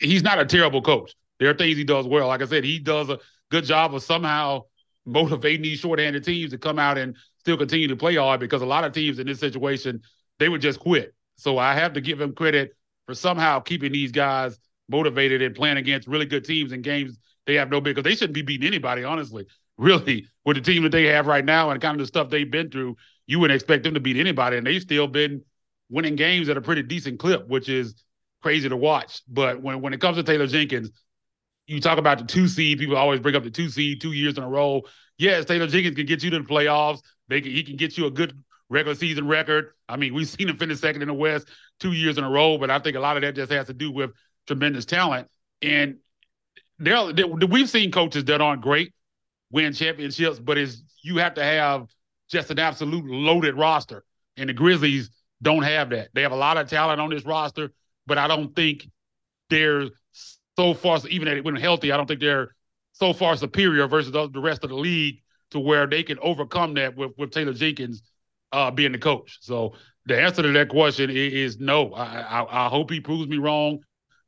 he's 0.00 0.22
not 0.22 0.38
a 0.38 0.44
terrible 0.44 0.82
coach. 0.82 1.14
There 1.38 1.50
are 1.50 1.54
things 1.54 1.76
he 1.76 1.84
does 1.84 2.06
well. 2.06 2.28
Like 2.28 2.42
I 2.42 2.46
said, 2.46 2.64
he 2.64 2.78
does 2.78 3.08
a 3.08 3.18
good 3.50 3.64
job 3.64 3.94
of 3.94 4.02
somehow 4.02 4.62
motivating 5.06 5.62
these 5.62 5.78
shorthanded 5.78 6.24
teams 6.24 6.50
to 6.50 6.58
come 6.58 6.78
out 6.78 6.98
and 6.98 7.16
still 7.38 7.56
continue 7.56 7.88
to 7.88 7.96
play 7.96 8.16
hard 8.16 8.40
because 8.40 8.60
a 8.60 8.66
lot 8.66 8.84
of 8.84 8.92
teams 8.92 9.18
in 9.18 9.26
this 9.26 9.40
situation, 9.40 10.02
they 10.38 10.48
would 10.48 10.60
just 10.60 10.80
quit. 10.80 11.14
So 11.36 11.56
I 11.56 11.74
have 11.74 11.94
to 11.94 12.00
give 12.00 12.20
him 12.20 12.34
credit 12.34 12.76
for 13.06 13.14
somehow 13.14 13.60
keeping 13.60 13.92
these 13.92 14.12
guys 14.12 14.58
motivated 14.88 15.40
and 15.40 15.54
playing 15.54 15.76
against 15.76 16.08
really 16.08 16.26
good 16.26 16.44
teams 16.44 16.72
and 16.72 16.82
games 16.82 17.18
they 17.48 17.54
have 17.54 17.70
no 17.70 17.80
big 17.80 17.96
because 17.96 18.08
they 18.08 18.14
shouldn't 18.14 18.34
be 18.34 18.42
beating 18.42 18.68
anybody, 18.68 19.02
honestly. 19.02 19.46
Really, 19.80 20.26
with 20.44 20.56
the 20.56 20.60
team 20.60 20.82
that 20.82 20.88
they 20.90 21.04
have 21.04 21.28
right 21.28 21.44
now 21.44 21.70
and 21.70 21.80
kind 21.80 21.94
of 21.94 22.00
the 22.00 22.08
stuff 22.08 22.30
they've 22.30 22.50
been 22.50 22.68
through, 22.68 22.96
you 23.28 23.38
wouldn't 23.38 23.54
expect 23.54 23.84
them 23.84 23.94
to 23.94 24.00
beat 24.00 24.16
anybody, 24.16 24.56
and 24.56 24.66
they've 24.66 24.82
still 24.82 25.06
been 25.06 25.44
winning 25.90 26.16
games 26.16 26.48
at 26.48 26.56
a 26.56 26.60
pretty 26.60 26.82
decent 26.82 27.20
clip, 27.20 27.46
which 27.46 27.68
is 27.68 28.02
crazy 28.42 28.68
to 28.68 28.76
watch. 28.76 29.22
But 29.28 29.62
when 29.62 29.80
when 29.80 29.92
it 29.92 30.00
comes 30.00 30.16
to 30.16 30.24
Taylor 30.24 30.48
Jenkins, 30.48 30.90
you 31.66 31.80
talk 31.80 31.98
about 31.98 32.18
the 32.18 32.24
two 32.24 32.48
seed. 32.48 32.78
People 32.78 32.96
always 32.96 33.20
bring 33.20 33.36
up 33.36 33.44
the 33.44 33.50
two 33.50 33.68
seed 33.68 34.00
two 34.00 34.12
years 34.12 34.36
in 34.36 34.42
a 34.42 34.48
row. 34.48 34.82
Yes, 35.18 35.44
Taylor 35.44 35.66
Jenkins 35.66 35.94
can 35.94 36.06
get 36.06 36.22
you 36.22 36.30
to 36.30 36.38
the 36.38 36.44
playoffs. 36.44 37.02
They 37.28 37.40
can, 37.40 37.52
he 37.52 37.62
can 37.62 37.76
get 37.76 37.98
you 37.98 38.06
a 38.06 38.10
good 38.10 38.42
regular 38.70 38.94
season 38.94 39.28
record. 39.28 39.72
I 39.88 39.96
mean, 39.96 40.14
we've 40.14 40.28
seen 40.28 40.48
him 40.48 40.56
finish 40.56 40.80
second 40.80 41.02
in 41.02 41.08
the 41.08 41.14
West 41.14 41.48
two 41.80 41.92
years 41.92 42.16
in 42.16 42.24
a 42.24 42.30
row, 42.30 42.56
but 42.56 42.70
I 42.70 42.78
think 42.78 42.96
a 42.96 43.00
lot 43.00 43.16
of 43.16 43.22
that 43.22 43.34
just 43.34 43.52
has 43.52 43.66
to 43.66 43.74
do 43.74 43.92
with 43.92 44.12
tremendous 44.46 44.86
talent. 44.86 45.28
And 45.60 45.98
we've 46.80 47.68
seen 47.68 47.90
coaches 47.92 48.24
that 48.24 48.40
aren't 48.40 48.62
great 48.62 48.94
win 49.50 49.74
championships, 49.74 50.38
but 50.38 50.56
it's 50.56 50.82
you 51.02 51.18
have 51.18 51.34
to 51.34 51.44
have 51.44 51.88
just 52.30 52.50
an 52.50 52.58
absolute 52.58 53.04
loaded 53.04 53.56
roster. 53.56 54.04
And 54.36 54.48
the 54.48 54.54
Grizzlies 54.54 55.10
don't 55.42 55.62
have 55.62 55.90
that. 55.90 56.08
They 56.14 56.22
have 56.22 56.32
a 56.32 56.36
lot 56.36 56.56
of 56.56 56.68
talent 56.68 57.00
on 57.00 57.10
this 57.10 57.24
roster, 57.24 57.70
but 58.06 58.18
I 58.18 58.28
don't 58.28 58.54
think 58.54 58.88
they're 59.50 59.88
so 60.56 60.74
far, 60.74 60.98
even 61.08 61.42
when 61.44 61.56
healthy, 61.56 61.92
I 61.92 61.96
don't 61.96 62.06
think 62.06 62.20
they're 62.20 62.54
so 62.92 63.12
far 63.12 63.36
superior 63.36 63.86
versus 63.86 64.12
the, 64.12 64.28
rest 64.40 64.64
of 64.64 64.70
the 64.70 64.76
league 64.76 65.22
to 65.52 65.60
where 65.60 65.86
they 65.86 66.02
can 66.02 66.18
overcome 66.20 66.74
that 66.74 66.96
with, 66.96 67.12
with 67.16 67.30
Taylor 67.30 67.52
Jenkins 67.52 68.02
uh, 68.52 68.70
being 68.70 68.92
the 68.92 68.98
coach. 68.98 69.38
So 69.40 69.74
the 70.06 70.20
answer 70.20 70.42
to 70.42 70.52
that 70.52 70.68
question 70.68 71.10
is, 71.10 71.32
is 71.32 71.58
no. 71.58 71.92
I, 71.92 72.20
I, 72.20 72.66
I 72.66 72.68
hope 72.68 72.90
he 72.90 73.00
proves 73.00 73.28
me 73.28 73.38
wrong, 73.38 73.78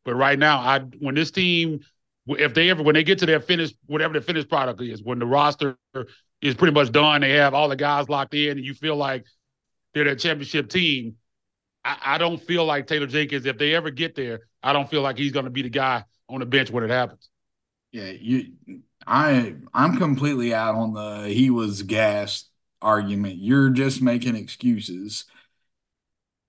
but 0.05 0.15
right 0.15 0.39
now, 0.39 0.59
I 0.59 0.81
when 0.99 1.15
this 1.15 1.31
team, 1.31 1.81
if 2.27 2.55
they 2.55 2.71
ever 2.71 2.83
when 2.83 2.95
they 2.95 3.03
get 3.03 3.19
to 3.21 3.27
their 3.27 3.41
finished 3.41 3.77
whatever 3.87 4.15
the 4.15 4.21
finished 4.21 4.49
product 4.49 4.81
is, 4.83 5.03
when 5.03 5.19
the 5.19 5.27
roster 5.27 5.77
is 6.43 6.55
pretty 6.55 6.75
much 6.75 6.91
done, 6.93 7.21
they 7.21 7.33
have 7.33 7.55
all 7.55 7.69
the 7.69 7.77
guys 7.77 8.09
locked 8.09 8.35
in, 8.35 8.57
and 8.57 8.65
you 8.65 8.75
feel 8.75 8.97
like 8.97 9.27
they're 9.95 10.07
a 10.07 10.17
championship 10.17 10.69
team. 10.69 11.17
I, 11.85 11.97
I 12.03 12.19
don't 12.19 12.41
feel 12.41 12.65
like 12.65 12.87
Taylor 12.87 13.07
Jenkins. 13.07 13.47
If 13.47 13.59
they 13.59 13.75
ever 13.75 13.91
get 13.91 14.15
there, 14.15 14.41
I 14.63 14.73
don't 14.73 14.89
feel 14.91 15.03
like 15.03 15.19
he's 15.19 15.33
going 15.33 15.45
to 15.45 15.51
be 15.51 15.63
the 15.63 15.71
guy 15.71 16.05
on 16.29 16.41
the 16.41 16.47
bench 16.47 16.71
when 16.71 16.85
it 16.85 16.91
happens. 16.91 17.29
Yeah, 17.93 18.11
you. 18.11 18.53
I 19.07 19.55
I'm 19.73 19.97
completely 19.97 20.55
out 20.55 20.75
on 20.75 20.93
the 20.93 21.29
he 21.29 21.51
was 21.51 21.83
gassed 21.83 22.51
argument. 22.81 23.37
You're 23.37 23.71
just 23.71 24.03
making 24.03 24.37
excuses. 24.37 25.25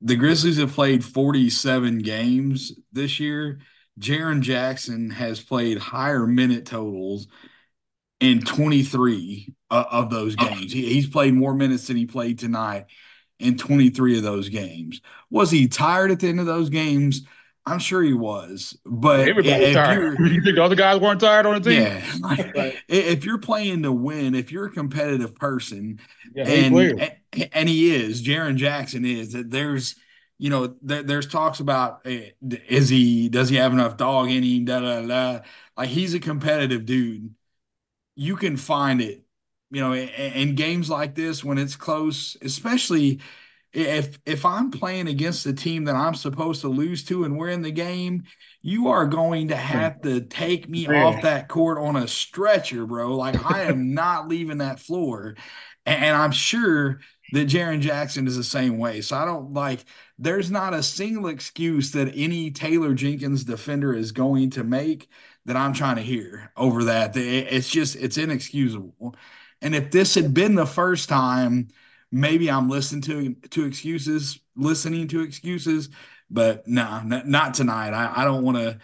The 0.02 0.16
Grizzlies 0.16 0.58
have 0.58 0.74
played 0.74 1.06
47 1.06 2.00
games 2.00 2.74
this 2.92 3.20
year. 3.20 3.60
Jaren 4.00 4.42
Jackson 4.42 5.12
has 5.12 5.40
played 5.40 5.78
higher 5.78 6.26
minute 6.26 6.66
totals 6.66 7.28
in 8.20 8.42
23 8.42 9.54
uh, 9.72 9.86
of 9.90 10.10
those 10.10 10.36
games. 10.36 10.72
He, 10.72 10.94
he's 10.94 11.08
played 11.08 11.34
more 11.34 11.56
minutes 11.56 11.88
than 11.88 11.98
he 11.98 12.06
played 12.06 12.38
tonight 12.38 12.86
in 13.40 13.58
23 13.58 14.18
of 14.18 14.24
those 14.24 14.50
games. 14.50 15.02
Was 15.32 15.50
he 15.50 15.68
tired 15.68 16.12
at 16.12 16.20
the 16.20 16.28
end 16.28 16.40
of 16.40 16.46
those 16.46 16.70
games? 16.70 17.24
I'm 17.66 17.80
sure 17.80 18.02
he 18.02 18.14
was, 18.14 18.78
but 18.86 19.28
everybody 19.28 19.74
tired. 19.74 20.18
You 20.20 20.42
think 20.42 20.56
the 20.56 20.64
other 20.64 20.76
guys 20.76 21.00
weren't 21.00 21.22
tired 21.22 21.46
on 21.46 21.62
the 21.62 21.70
team? 21.70 21.84
Yeah, 21.84 22.14
like, 22.22 22.56
right. 22.56 22.78
if 22.88 23.24
you're 23.24 23.38
playing 23.38 23.84
to 23.84 23.92
win, 23.92 24.34
if 24.34 24.52
you're 24.52 24.66
a 24.66 24.72
competitive 24.72 25.36
person, 25.36 26.00
yeah, 26.34 26.48
and, 26.48 26.76
and, 26.76 27.50
and 27.54 27.70
he 27.70 27.94
is, 27.94 28.24
Jaren 28.24 28.56
Jackson 28.56 29.06
is 29.06 29.34
that 29.34 29.52
there's, 29.52 29.96
you 30.40 30.50
know, 30.50 30.76
there, 30.82 31.04
there's 31.04 31.28
talks 31.28 31.60
about 31.60 32.02
eh, 32.06 32.32
is 32.68 32.90
he 32.90 33.30
does 33.30 33.50
he 33.50 33.58
have 33.58 33.74
enough 33.74 33.96
dog 33.96 34.32
in 34.32 34.42
him? 34.42 34.66
Da 34.66 34.80
da 34.80 35.02
da. 35.06 35.40
Like 35.78 35.90
he's 35.90 36.16
a 36.16 36.20
competitive 36.20 36.88
dude. 36.88 37.36
You 38.16 38.38
can 38.38 38.58
find 38.58 39.02
it, 39.02 39.24
you 39.72 39.82
know, 39.82 39.94
in, 39.94 40.10
in 40.10 40.56
games 40.56 40.90
like 40.90 41.16
this 41.16 41.44
when 41.44 41.58
it's 41.58 41.76
close, 41.76 42.38
especially 42.42 43.22
if 43.74 44.20
if 44.26 44.46
I'm 44.46 44.70
playing 44.70 45.08
against 45.08 45.44
the 45.44 45.54
team 45.54 45.86
that 45.86 45.96
I'm 45.96 46.14
supposed 46.14 46.62
to 46.62 46.68
lose 46.68 47.06
to 47.06 47.24
and 47.24 47.38
we're 47.38 47.50
in 47.50 47.62
the 47.62 47.72
game, 47.72 48.24
you 48.62 48.90
are 48.90 49.06
going 49.06 49.48
to 49.48 49.56
have 49.56 50.02
to 50.02 50.22
take 50.22 50.68
me 50.68 50.88
yeah. 50.88 51.06
off 51.06 51.22
that 51.22 51.48
court 51.48 51.78
on 51.78 51.96
a 51.96 52.08
stretcher, 52.08 52.86
bro. 52.86 53.16
Like 53.16 53.50
I 53.50 53.64
am 53.64 53.94
not 53.94 54.28
leaving 54.28 54.58
that 54.58 54.80
floor. 54.80 55.36
And 55.86 56.16
I'm 56.16 56.32
sure 56.32 57.00
that 57.32 57.48
Jaren 57.48 57.80
Jackson 57.80 58.28
is 58.28 58.36
the 58.36 58.44
same 58.44 58.78
way. 58.78 59.00
So 59.02 59.16
I 59.16 59.24
don't 59.24 59.54
like 59.54 59.86
there's 60.20 60.52
not 60.52 60.74
a 60.74 60.84
single 60.84 61.30
excuse 61.30 61.92
that 61.92 62.12
any 62.14 62.52
Taylor 62.52 62.94
Jenkins 62.94 63.46
defender 63.46 63.94
is 63.94 64.12
going 64.12 64.50
to 64.52 64.64
make 64.64 65.08
that 65.46 65.56
I'm 65.56 65.74
trying 65.74 65.96
to 65.96 66.02
hear 66.02 66.52
over 66.58 66.84
that. 66.84 67.16
It's 67.16 67.70
just 67.70 67.96
it's 67.96 68.18
inexcusable. 68.18 69.16
And 69.62 69.76
if 69.76 69.92
this 69.92 70.16
had 70.16 70.34
been 70.34 70.56
the 70.56 70.66
first 70.66 71.10
time 71.10 71.70
maybe 72.12 72.52
I'm 72.52 72.70
listening 72.70 73.02
to 73.04 73.34
to 73.50 73.66
excuses, 73.66 74.40
listening 74.56 75.08
to 75.10 75.22
excuses, 75.22 75.90
but 76.30 76.68
nah, 76.68 77.00
n- 77.00 77.24
not 77.26 77.54
tonight. 77.54 77.94
I, 77.94 78.22
I 78.22 78.26
don't 78.26 78.44
want 78.44 78.58
to. 78.58 78.78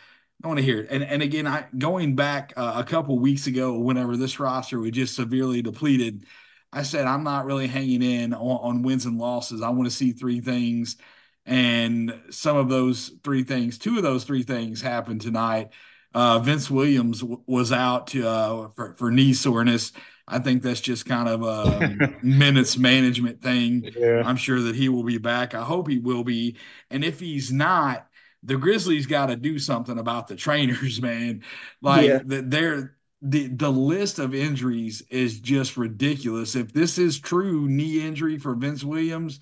I 0.44 0.48
want 0.48 0.60
to 0.60 0.64
hear 0.66 0.82
it. 0.82 0.88
And 0.92 1.04
and 1.04 1.22
again, 1.22 1.48
I 1.48 1.66
going 1.78 2.16
back 2.16 2.54
uh, 2.56 2.76
a 2.78 2.84
couple 2.84 3.18
weeks 3.20 3.48
ago, 3.48 3.78
whenever 3.80 4.16
this 4.18 4.40
roster 4.40 4.80
was 4.80 4.92
just 4.92 5.16
severely 5.16 5.62
depleted, 5.62 6.26
I 6.72 6.84
said 6.84 7.06
I'm 7.08 7.24
not 7.24 7.46
really 7.46 7.68
hanging 7.68 8.04
in 8.04 8.34
on, 8.34 8.76
on 8.76 8.84
wins 8.84 9.06
and 9.06 9.18
losses. 9.18 9.62
I 9.62 9.70
want 9.70 9.86
to 9.90 9.96
see 9.96 10.12
three 10.12 10.40
things, 10.40 10.98
and 11.46 12.18
some 12.30 12.56
of 12.56 12.70
those 12.70 13.12
three 13.24 13.44
things, 13.44 13.78
two 13.78 13.98
of 13.98 14.04
those 14.04 14.24
three 14.24 14.44
things 14.44 14.82
happened 14.82 15.22
tonight. 15.22 15.72
Uh, 16.14 16.40
Vince 16.40 16.70
Williams 16.70 17.20
w- 17.20 17.44
was 17.46 17.72
out 17.72 18.08
to, 18.08 18.28
uh, 18.28 18.70
for, 18.70 18.96
for 18.96 19.12
knee 19.12 19.34
soreness. 19.34 19.92
I 20.28 20.40
think 20.40 20.62
that's 20.62 20.82
just 20.82 21.06
kind 21.06 21.30
of 21.30 21.44
a 21.44 22.14
minutes 22.22 22.78
management 22.78 23.42
thing. 23.42 23.90
Yeah. 23.96 24.24
I'm 24.26 24.36
sure 24.36 24.62
that 24.62 24.76
he 24.76 24.90
will 24.90 25.04
be 25.04 25.18
back. 25.18 25.56
I 25.56 25.64
hope 25.64 25.88
he 25.88 26.00
will 26.00 26.24
be. 26.24 26.58
And 26.92 27.04
if 27.04 27.20
he's 27.20 27.52
not, 27.52 28.08
the 28.44 28.58
Grizzlies 28.58 29.08
got 29.08 29.28
to 29.28 29.36
do 29.36 29.58
something 29.58 29.98
about 29.98 30.28
the 30.28 30.36
trainers, 30.36 31.02
man. 31.02 31.44
Like 31.82 32.08
yeah. 32.08 32.20
they're 32.24 32.98
the 33.22 33.48
the 33.48 33.72
list 33.72 34.20
of 34.20 34.36
injuries 34.36 35.02
is 35.10 35.40
just 35.40 35.78
ridiculous. 35.78 36.56
If 36.56 36.74
this 36.74 36.98
is 36.98 37.20
true 37.20 37.68
knee 37.68 38.06
injury 38.06 38.38
for 38.38 38.54
Vince 38.54 38.84
Williams, 38.84 39.40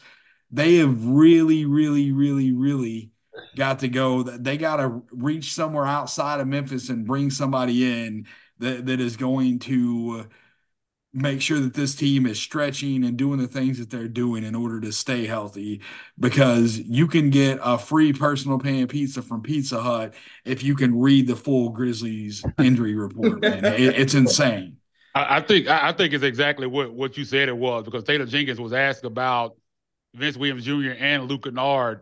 they 0.51 0.75
have 0.75 1.05
really, 1.05 1.65
really, 1.65 2.11
really, 2.11 2.51
really 2.53 3.11
got 3.55 3.79
to 3.79 3.87
go. 3.87 4.23
They 4.23 4.57
got 4.57 4.77
to 4.77 5.01
reach 5.11 5.53
somewhere 5.53 5.85
outside 5.85 6.39
of 6.39 6.47
Memphis 6.47 6.89
and 6.89 7.05
bring 7.05 7.31
somebody 7.31 7.83
in 8.05 8.27
that, 8.59 8.85
that 8.85 9.01
is 9.01 9.17
going 9.17 9.59
to 9.59 10.27
make 11.15 11.41
sure 11.41 11.61
that 11.61 11.73
this 11.73 11.95
team 11.95 12.25
is 12.25 12.37
stretching 12.37 13.05
and 13.05 13.15
doing 13.15 13.39
the 13.39 13.47
things 13.47 13.79
that 13.79 13.89
they're 13.89 14.07
doing 14.07 14.43
in 14.43 14.53
order 14.53 14.81
to 14.81 14.91
stay 14.91 15.25
healthy 15.25 15.79
because 16.19 16.77
you 16.77 17.07
can 17.07 17.29
get 17.29 17.57
a 17.63 17.77
free 17.77 18.11
personal 18.11 18.59
pan 18.59 18.85
pizza 18.87 19.21
from 19.21 19.41
Pizza 19.41 19.81
Hut 19.81 20.13
if 20.43 20.61
you 20.61 20.75
can 20.75 20.99
read 20.99 21.27
the 21.27 21.35
full 21.35 21.69
Grizzlies 21.69 22.43
injury 22.59 22.95
report. 22.95 23.41
Man. 23.41 23.63
It, 23.63 23.97
it's 23.97 24.13
insane. 24.13 24.77
I, 25.15 25.39
think 25.39 25.67
I 25.69 25.93
think 25.93 26.13
it's 26.13 26.25
exactly 26.25 26.67
what, 26.67 26.93
what 26.93 27.17
you 27.17 27.23
said 27.23 27.47
it 27.47 27.55
was 27.55 27.85
because 27.85 28.03
Taylor 28.03 28.25
Jenkins 28.25 28.59
was 28.59 28.73
asked 28.73 29.05
about 29.05 29.55
Vince 30.13 30.35
Williams 30.35 30.65
Jr. 30.65 30.91
and 30.99 31.29
Luke 31.29 31.45
Kennard. 31.45 32.01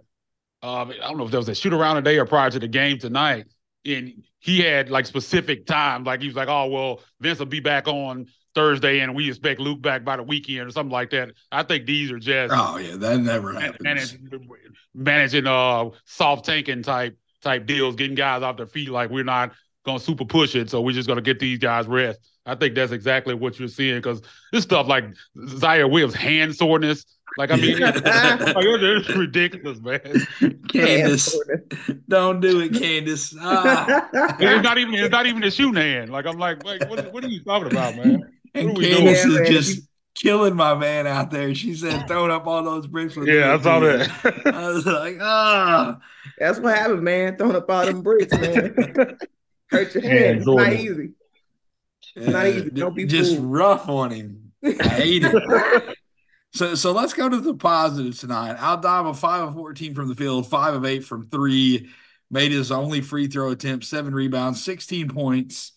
Um, 0.63 0.89
I 0.89 0.95
don't 1.07 1.17
know 1.17 1.25
if 1.25 1.31
there 1.31 1.39
was 1.39 1.49
a 1.49 1.53
shoot 1.53 1.73
around 1.73 1.97
today 1.97 2.17
or 2.17 2.25
prior 2.25 2.49
to 2.49 2.57
the 2.57 2.67
game 2.67 2.97
tonight. 2.97 3.45
And 3.85 4.23
he 4.39 4.61
had 4.61 4.89
like 4.89 5.05
specific 5.05 5.67
times, 5.67 6.07
like 6.07 6.21
he 6.21 6.27
was 6.27 6.37
like, 6.37 6.47
"Oh 6.47 6.67
well, 6.67 7.01
Vince 7.19 7.39
will 7.39 7.47
be 7.47 7.59
back 7.59 7.87
on 7.87 8.27
Thursday, 8.55 8.99
and 8.99 9.15
we 9.15 9.29
expect 9.29 9.59
Luke 9.59 9.81
back 9.81 10.03
by 10.03 10.17
the 10.17 10.23
weekend 10.23 10.67
or 10.67 10.71
something 10.71 10.91
like 10.91 11.09
that. 11.11 11.31
I 11.51 11.63
think 11.63 11.85
these 11.85 12.11
are 12.11 12.19
just 12.19 12.53
oh 12.55 12.77
yeah, 12.77 12.95
that 12.97 13.19
never 13.19 13.53
happens. 13.53 13.81
Managing, 13.81 14.49
managing 14.93 15.47
uh 15.47 15.89
soft 16.05 16.45
tanking 16.45 16.83
type 16.83 17.17
type 17.41 17.65
deals, 17.65 17.95
getting 17.95 18.15
guys 18.15 18.41
off 18.41 18.57
their 18.57 18.67
feet 18.67 18.89
like 18.89 19.09
we're 19.09 19.23
not 19.23 19.53
gonna 19.85 19.99
super 19.99 20.25
push 20.25 20.55
it, 20.55 20.69
so 20.69 20.81
we're 20.81 20.93
just 20.93 21.07
gonna 21.07 21.21
get 21.21 21.39
these 21.39 21.59
guys 21.59 21.87
rest. 21.87 22.19
I 22.45 22.55
think 22.55 22.75
that's 22.75 22.91
exactly 22.91 23.33
what 23.33 23.57
you're 23.57 23.69
seeing 23.69 23.97
because 23.97 24.21
this 24.51 24.63
stuff 24.63 24.87
like 24.87 25.05
Ziaire 25.37 25.89
Williams 25.89 26.13
hand 26.13 26.55
soreness. 26.55 27.05
Like 27.37 27.51
I 27.51 27.55
mean, 27.55 27.77
it's, 27.81 28.01
it's, 28.05 29.09
ridiculous, 29.15 29.79
man. 29.79 30.01
Candace, 30.69 31.35
don't 32.07 32.41
do 32.41 32.59
it, 32.59 32.73
Candace. 32.73 33.35
Ah. 33.39 34.07
It's 34.39 34.63
not 34.63 34.77
even 34.77 34.93
it's 34.93 35.11
not 35.11 35.25
even 35.25 35.43
a 35.43 35.49
shooting 35.49 35.81
hand. 35.81 36.11
Like 36.11 36.25
I'm 36.25 36.37
like, 36.37 36.63
like 36.63 36.87
what, 36.89 37.11
what 37.13 37.23
are 37.23 37.29
you 37.29 37.43
talking 37.43 37.71
about, 37.71 37.95
man? 37.95 38.29
And 38.53 38.79
Candace 38.79 39.25
is 39.25 39.49
just 39.49 39.87
killing 40.15 40.55
my 40.55 40.75
man 40.75 41.07
out 41.07 41.31
there. 41.31 41.53
She 41.55 41.73
said, 41.75 42.07
throwing 42.07 42.31
up 42.31 42.45
all 42.47 42.63
those 42.63 42.87
bricks. 42.87 43.17
yeah, 43.17 43.53
I 43.53 43.61
saw 43.61 43.79
that. 43.79 44.45
I 44.53 44.67
was 44.69 44.85
like, 44.85 45.17
ah. 45.21 45.97
Oh. 45.97 46.01
That's 46.37 46.59
what 46.59 46.77
happened, 46.77 47.03
man. 47.03 47.37
Throwing 47.37 47.55
up 47.55 47.69
all 47.69 47.85
them 47.85 48.01
bricks, 48.01 48.31
man. 48.31 48.75
Hurt 49.69 49.95
your 49.95 50.03
hand. 50.03 50.37
It's 50.37 50.47
not 50.47 50.73
easy. 50.73 51.11
It's 52.15 52.27
not 52.27 52.47
easy. 52.47 52.69
Don't 52.69 52.95
be 52.95 53.05
just 53.05 53.35
fooled. 53.35 53.51
rough 53.51 53.89
on 53.89 54.11
him. 54.11 54.51
I 54.63 54.69
hate 54.83 55.23
it. 55.25 55.97
So 56.55 56.75
so 56.75 56.91
let's 56.91 57.13
go 57.13 57.27
to 57.27 57.39
the 57.39 57.55
positives 57.55 58.19
tonight. 58.19 58.61
Aldama, 58.61 59.15
five 59.15 59.41
of 59.47 59.55
14 59.55 59.95
from 59.95 60.07
the 60.07 60.13
field, 60.13 60.47
five 60.47 60.75
of 60.75 60.85
eight 60.85 61.03
from 61.03 61.27
three, 61.27 61.89
made 62.29 62.51
his 62.51 62.71
only 62.71 63.01
free 63.01 63.25
throw 63.25 63.49
attempt, 63.49 63.85
seven 63.85 64.13
rebounds, 64.13 64.63
16 64.63 65.09
points. 65.09 65.72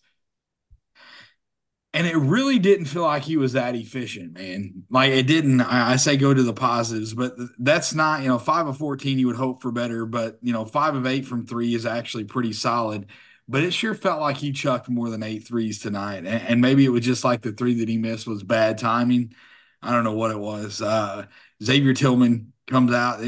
And 1.97 2.07
it 2.07 2.17
really 2.17 2.59
didn't 2.59 2.85
feel 2.85 3.05
like 3.05 3.23
he 3.23 3.39
was 3.39 3.55
that 3.55 3.75
efficient, 3.75 4.35
man. 4.35 4.85
Like 4.91 5.13
it 5.13 5.27
didn't. 5.27 5.63
I, 5.63 5.93
I 5.93 5.97
say 5.97 6.19
go 6.19 6.35
to 6.35 6.43
the 6.43 6.53
positives, 6.53 7.15
but 7.15 7.33
that's 7.59 7.95
not, 7.95 8.21
you 8.21 8.29
know, 8.29 8.39
five 8.39 8.67
of 8.67 8.77
14, 8.77 9.19
you 9.19 9.27
would 9.29 9.37
hope 9.37 9.63
for 9.63 9.73
better, 9.73 10.05
but, 10.05 10.39
you 10.43 10.53
know, 10.53 10.67
five 10.67 10.95
of 10.95 11.07
eight 11.07 11.25
from 11.25 11.47
three 11.47 11.75
is 11.75 11.87
actually 11.87 12.25
pretty 12.25 12.53
solid. 12.53 13.07
But 13.49 13.63
it 13.63 13.71
sure 13.73 13.95
felt 13.95 14.21
like 14.21 14.37
he 14.37 14.53
chucked 14.53 14.91
more 14.91 15.09
than 15.09 15.23
eight 15.23 15.49
threes 15.49 15.79
tonight. 15.79 16.19
And, 16.19 16.29
and 16.29 16.61
maybe 16.61 16.85
it 16.85 16.91
was 16.91 17.05
just 17.05 17.25
like 17.25 17.41
the 17.41 17.53
three 17.53 17.73
that 17.81 17.89
he 17.89 17.97
missed 17.97 18.27
was 18.27 18.43
bad 18.43 18.77
timing. 18.77 19.35
I 19.81 19.91
don't 19.91 20.05
know 20.05 20.13
what 20.13 20.33
it 20.33 20.39
was. 20.39 20.83
Uh, 20.83 21.25
Xavier 21.65 21.95
Tillman 21.95 22.53
comes 22.67 22.93
out. 22.93 23.25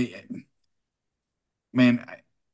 Man, 1.72 2.04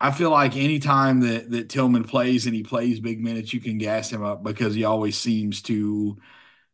I 0.01 0.11
feel 0.11 0.31
like 0.31 0.57
anytime 0.57 1.21
that 1.21 1.51
that 1.51 1.69
Tillman 1.69 2.05
plays 2.05 2.47
and 2.47 2.55
he 2.55 2.63
plays 2.63 3.01
big 3.01 3.21
minutes, 3.23 3.55
you 3.55 3.61
can 3.61 3.79
gas 3.79 4.11
him 4.11 4.23
up 4.25 4.43
because 4.43 4.75
he 4.75 4.85
always 4.85 5.17
seems 5.17 5.63
to, 5.63 6.19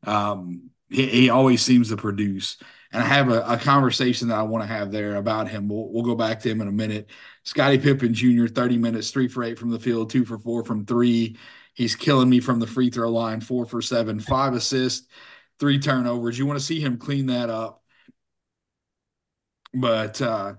um, 0.04 0.70
he, 0.88 1.06
he 1.06 1.30
always 1.30 1.62
seems 1.62 1.90
to 1.90 1.96
produce. 1.96 2.58
And 2.92 3.02
I 3.02 3.06
have 3.06 3.30
a, 3.30 3.42
a 3.42 3.56
conversation 3.56 4.28
that 4.28 4.38
I 4.38 4.42
want 4.42 4.64
to 4.64 4.68
have 4.68 4.90
there 4.90 5.16
about 5.16 5.48
him. 5.48 5.68
We'll, 5.68 5.88
we'll 5.92 6.02
go 6.04 6.16
back 6.16 6.40
to 6.40 6.50
him 6.50 6.60
in 6.60 6.68
a 6.68 6.72
minute. 6.72 7.10
Scottie 7.44 7.78
Pippen 7.78 8.14
Jr., 8.14 8.46
30 8.46 8.78
minutes, 8.78 9.10
three 9.10 9.28
for 9.28 9.44
eight 9.44 9.58
from 9.58 9.70
the 9.70 9.78
field, 9.78 10.10
two 10.10 10.24
for 10.24 10.38
four 10.38 10.64
from 10.64 10.84
three. 10.86 11.36
He's 11.74 11.94
killing 11.94 12.28
me 12.28 12.40
from 12.40 12.58
the 12.60 12.66
free 12.66 12.90
throw 12.90 13.10
line, 13.10 13.40
four 13.40 13.64
for 13.66 13.80
seven, 13.80 14.18
five 14.20 14.54
assists, 14.54 15.06
three 15.60 15.78
turnovers. 15.78 16.38
You 16.38 16.46
want 16.46 16.58
to 16.58 16.64
see 16.64 16.80
him 16.80 16.98
clean 16.98 17.26
that 17.26 17.48
up. 17.48 17.82
But 19.72 20.20
uh, 20.20 20.54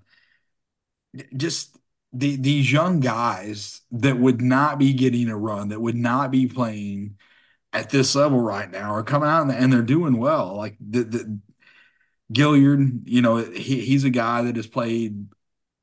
just 1.35 1.77
the, 2.13 2.35
these 2.35 2.71
young 2.71 2.99
guys 2.99 3.81
that 3.91 4.17
would 4.17 4.41
not 4.41 4.79
be 4.79 4.93
getting 4.93 5.29
a 5.29 5.37
run, 5.37 5.69
that 5.69 5.81
would 5.81 5.95
not 5.95 6.31
be 6.31 6.47
playing 6.47 7.17
at 7.73 7.89
this 7.89 8.15
level 8.15 8.39
right 8.39 8.69
now, 8.69 8.93
are 8.93 9.03
coming 9.03 9.29
out 9.29 9.49
and, 9.49 9.71
they're 9.71 9.81
doing 9.81 10.17
well. 10.17 10.57
Like 10.57 10.75
the, 10.81 11.03
the 11.03 11.39
Gilyard, 12.33 13.01
you 13.05 13.21
know, 13.21 13.37
he, 13.37 13.81
he's 13.81 14.03
a 14.03 14.09
guy 14.09 14.41
that 14.43 14.57
has 14.57 14.67
played 14.67 15.27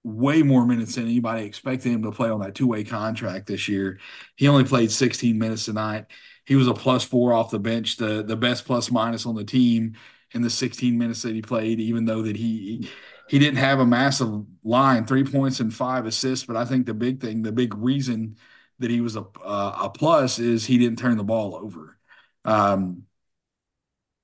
way 0.04 0.42
more 0.42 0.66
minutes 0.66 0.94
than 0.94 1.04
anybody 1.04 1.44
expected 1.44 1.90
him 1.90 2.02
to 2.02 2.12
play 2.12 2.30
on 2.30 2.40
that 2.40 2.54
two 2.54 2.66
way 2.66 2.84
contract 2.84 3.46
this 3.46 3.68
year. 3.68 3.98
He 4.36 4.48
only 4.48 4.64
played 4.64 4.90
16 4.90 5.38
minutes 5.38 5.64
tonight. 5.64 6.06
He 6.44 6.56
was 6.56 6.66
a 6.66 6.74
plus 6.74 7.04
four 7.04 7.32
off 7.32 7.50
the 7.50 7.58
bench, 7.58 7.96
the 7.96 8.22
the 8.22 8.36
best 8.36 8.64
plus 8.64 8.90
minus 8.90 9.26
on 9.26 9.34
the 9.34 9.44
team 9.44 9.96
in 10.32 10.42
the 10.42 10.50
16 10.50 10.96
minutes 10.96 11.22
that 11.22 11.34
he 11.34 11.42
played, 11.42 11.80
even 11.80 12.06
though 12.06 12.22
that 12.22 12.36
he 12.36 12.88
he 13.28 13.38
didn't 13.38 13.58
have 13.58 13.80
a 13.80 13.86
massive 13.86 14.44
line, 14.62 15.06
three 15.06 15.24
points 15.24 15.60
and 15.60 15.72
five 15.72 16.06
assists. 16.06 16.46
But 16.46 16.56
I 16.56 16.64
think 16.64 16.86
the 16.86 16.94
big 16.94 17.20
thing, 17.20 17.42
the 17.42 17.52
big 17.52 17.74
reason 17.74 18.36
that 18.78 18.90
he 18.90 19.00
was 19.00 19.16
a 19.16 19.24
uh, 19.42 19.78
a 19.82 19.90
plus 19.90 20.38
is 20.38 20.66
he 20.66 20.78
didn't 20.78 20.98
turn 20.98 21.16
the 21.16 21.24
ball 21.24 21.54
over. 21.56 21.98
Um, 22.44 23.04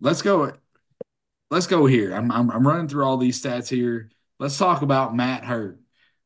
let's 0.00 0.23
go. 0.23 0.52
Let's 1.50 1.66
go 1.66 1.87
here. 1.87 2.14
I'm, 2.14 2.30
I'm 2.32 2.50
I'm 2.50 2.66
running 2.66 2.88
through 2.88 3.04
all 3.04 3.16
these 3.16 3.40
stats 3.40 3.68
here 3.68 4.11
let's 4.38 4.58
talk 4.58 4.82
about 4.82 5.16
Matt 5.16 5.44
Hurt. 5.44 5.80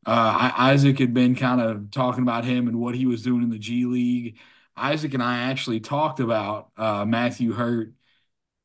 Uh, 0.07 0.53
Isaac 0.57 0.99
had 0.99 1.13
been 1.13 1.35
kind 1.35 1.61
of 1.61 1.91
talking 1.91 2.23
about 2.23 2.45
him 2.45 2.69
and 2.69 2.81
what 2.81 2.95
he 2.95 3.07
was 3.07 3.23
doing 3.23 3.43
in 3.43 3.51
the 3.51 3.59
G 3.59 3.85
League. 3.85 4.39
Isaac 4.77 5.15
and 5.15 5.23
I 5.23 5.51
actually 5.51 5.81
talked 5.81 6.21
about 6.21 6.71
uh, 6.77 7.05
Matthew 7.05 7.53
Hurt 7.53 7.93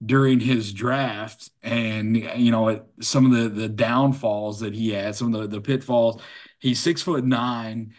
during 0.06 0.40
his 0.40 0.74
draft 0.74 1.50
and 1.62 2.18
you 2.18 2.52
know 2.52 2.86
some 3.02 3.26
of 3.26 3.32
the 3.32 3.50
the 3.50 3.70
downfalls 3.70 4.60
that 4.60 4.74
he 4.74 4.92
had 4.92 5.16
some 5.16 5.34
of 5.34 5.42
the, 5.42 5.48
the 5.48 5.62
pitfalls 5.62 6.22
he's 6.60 6.80
six 6.80 7.02
foot 7.02 7.24
nine 7.24 7.94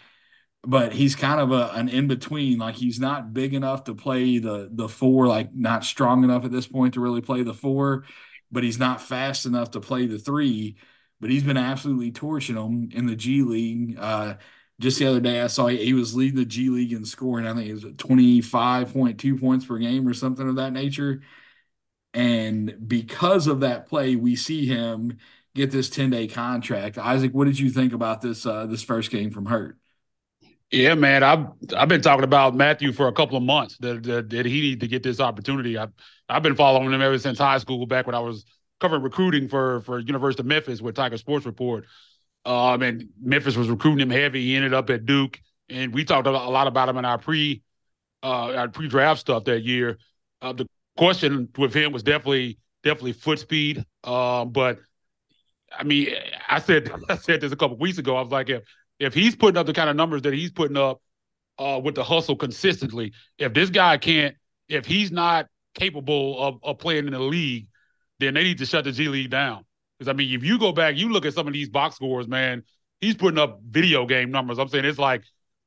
but 0.66 0.92
he's 0.92 1.14
kind 1.14 1.40
of 1.40 1.52
a, 1.52 1.70
an 1.74 1.88
in 1.88 2.06
between 2.06 2.58
like 2.58 2.74
he's 2.74 3.00
not 3.00 3.32
big 3.32 3.54
enough 3.54 3.84
to 3.84 3.94
play 3.94 4.38
the 4.38 4.68
the 4.72 4.88
four 4.88 5.26
like 5.26 5.54
not 5.54 5.82
strong 5.82 6.24
enough 6.24 6.44
at 6.44 6.52
this 6.52 6.66
point 6.66 6.94
to 6.94 7.00
really 7.00 7.22
play 7.22 7.42
the 7.42 7.54
four 7.54 8.04
but 8.52 8.62
he's 8.62 8.78
not 8.78 9.00
fast 9.00 9.46
enough 9.46 9.70
to 9.70 9.80
play 9.80 10.06
the 10.06 10.18
three 10.18 10.76
but 11.24 11.30
he's 11.30 11.42
been 11.42 11.56
absolutely 11.56 12.10
torching 12.12 12.56
them 12.56 12.90
in 12.92 13.06
the 13.06 13.16
G 13.16 13.40
League. 13.40 13.96
Uh, 13.98 14.34
just 14.78 14.98
the 14.98 15.06
other 15.06 15.20
day, 15.20 15.40
I 15.40 15.46
saw 15.46 15.68
he, 15.68 15.82
he, 15.82 15.94
was 15.94 16.14
leading 16.14 16.36
the 16.36 16.44
G 16.44 16.68
League 16.68 16.92
in 16.92 17.04
scoring. 17.06 17.46
I 17.46 17.54
think 17.54 17.66
it 17.66 17.72
was 17.72 17.84
25.2 17.84 19.40
points 19.40 19.64
per 19.64 19.78
game 19.78 20.06
or 20.06 20.12
something 20.12 20.46
of 20.46 20.56
that 20.56 20.74
nature. 20.74 21.22
And 22.14 22.76
because 22.86 23.46
of 23.48 23.60
that 23.60 23.86
play, 23.86 24.14
we 24.16 24.36
see 24.36 24.66
him 24.66 25.18
get 25.54 25.70
this 25.70 25.90
10 25.90 26.10
day 26.10 26.28
contract. 26.28 26.96
Isaac, 26.96 27.32
what 27.34 27.46
did 27.46 27.58
you 27.58 27.70
think 27.70 27.92
about 27.92 28.22
this 28.22 28.46
uh, 28.46 28.66
this 28.66 28.82
first 28.82 29.10
game 29.10 29.30
from 29.30 29.46
Hurt? 29.46 29.76
Yeah, 30.70 30.94
man, 30.94 31.22
I've 31.22 31.46
I've 31.76 31.88
been 31.88 32.02
talking 32.02 32.24
about 32.24 32.54
Matthew 32.54 32.92
for 32.92 33.08
a 33.08 33.12
couple 33.12 33.36
of 33.36 33.42
months 33.42 33.76
that, 33.78 34.02
that, 34.04 34.30
that 34.30 34.46
he 34.46 34.60
need 34.60 34.80
to 34.80 34.88
get 34.88 35.02
this 35.02 35.20
opportunity. 35.20 35.76
I've 35.76 35.92
I've 36.28 36.42
been 36.42 36.56
following 36.56 36.92
him 36.92 37.02
ever 37.02 37.18
since 37.18 37.38
high 37.38 37.58
school, 37.58 37.86
back 37.86 38.06
when 38.06 38.14
I 38.14 38.20
was 38.20 38.44
covering 38.80 39.02
recruiting 39.02 39.48
for 39.48 39.80
for 39.82 39.98
University 39.98 40.42
of 40.42 40.46
Memphis 40.46 40.80
with 40.80 40.94
Tiger 40.94 41.16
Sports 41.16 41.46
Report. 41.46 41.86
Um, 42.44 42.82
and 42.82 43.08
Memphis 43.20 43.56
was 43.56 43.70
recruiting 43.70 44.00
him 44.00 44.10
heavy. 44.10 44.42
He 44.42 44.56
ended 44.56 44.74
up 44.74 44.90
at 44.90 45.06
Duke, 45.06 45.40
and 45.68 45.94
we 45.94 46.04
talked 46.04 46.26
a 46.26 46.30
lot 46.30 46.66
about 46.66 46.88
him 46.88 46.98
in 46.98 47.04
our 47.04 47.18
pre 47.18 47.62
uh, 48.22 48.52
our 48.54 48.68
pre 48.68 48.88
draft 48.88 49.20
stuff 49.20 49.44
that 49.44 49.62
year. 49.62 49.98
Uh, 50.42 50.52
the 50.52 50.66
question 50.96 51.48
with 51.58 51.74
him 51.74 51.92
was 51.92 52.02
definitely 52.02 52.58
definitely 52.82 53.12
foot 53.12 53.38
speed. 53.38 53.84
Um, 54.04 54.50
but 54.50 54.78
I 55.76 55.84
mean, 55.84 56.08
I 56.48 56.60
said 56.60 56.90
I 57.08 57.16
said 57.16 57.40
this 57.40 57.52
a 57.52 57.56
couple 57.56 57.76
weeks 57.78 57.98
ago. 57.98 58.16
I 58.16 58.22
was 58.22 58.32
like, 58.32 58.50
if 58.50 58.62
if 58.98 59.14
he's 59.14 59.34
putting 59.36 59.58
up 59.58 59.66
the 59.66 59.72
kind 59.72 59.90
of 59.90 59.96
numbers 59.96 60.22
that 60.22 60.34
he's 60.34 60.52
putting 60.52 60.76
up 60.76 61.00
uh, 61.58 61.80
with 61.82 61.94
the 61.94 62.04
hustle 62.04 62.36
consistently, 62.36 63.12
if 63.38 63.52
this 63.52 63.70
guy 63.70 63.96
can't, 63.96 64.36
if 64.68 64.86
he's 64.86 65.10
not 65.10 65.46
capable 65.74 66.40
of, 66.40 66.58
of 66.62 66.78
playing 66.78 67.06
in 67.06 67.12
the 67.12 67.18
league, 67.18 67.66
then 68.20 68.34
they 68.34 68.44
need 68.44 68.58
to 68.58 68.66
shut 68.66 68.84
the 68.84 68.92
G 68.92 69.08
League 69.08 69.30
down. 69.30 69.64
Because 69.98 70.08
I 70.08 70.12
mean, 70.12 70.32
if 70.34 70.44
you 70.44 70.58
go 70.58 70.72
back, 70.72 70.96
you 70.96 71.12
look 71.12 71.26
at 71.26 71.34
some 71.34 71.46
of 71.46 71.52
these 71.52 71.68
box 71.68 71.96
scores, 71.96 72.28
man, 72.28 72.62
he's 73.00 73.14
putting 73.14 73.38
up 73.38 73.60
video 73.68 74.06
game 74.06 74.30
numbers. 74.30 74.58
I'm 74.58 74.68
saying 74.68 74.84
it's 74.84 74.98
like 74.98 75.22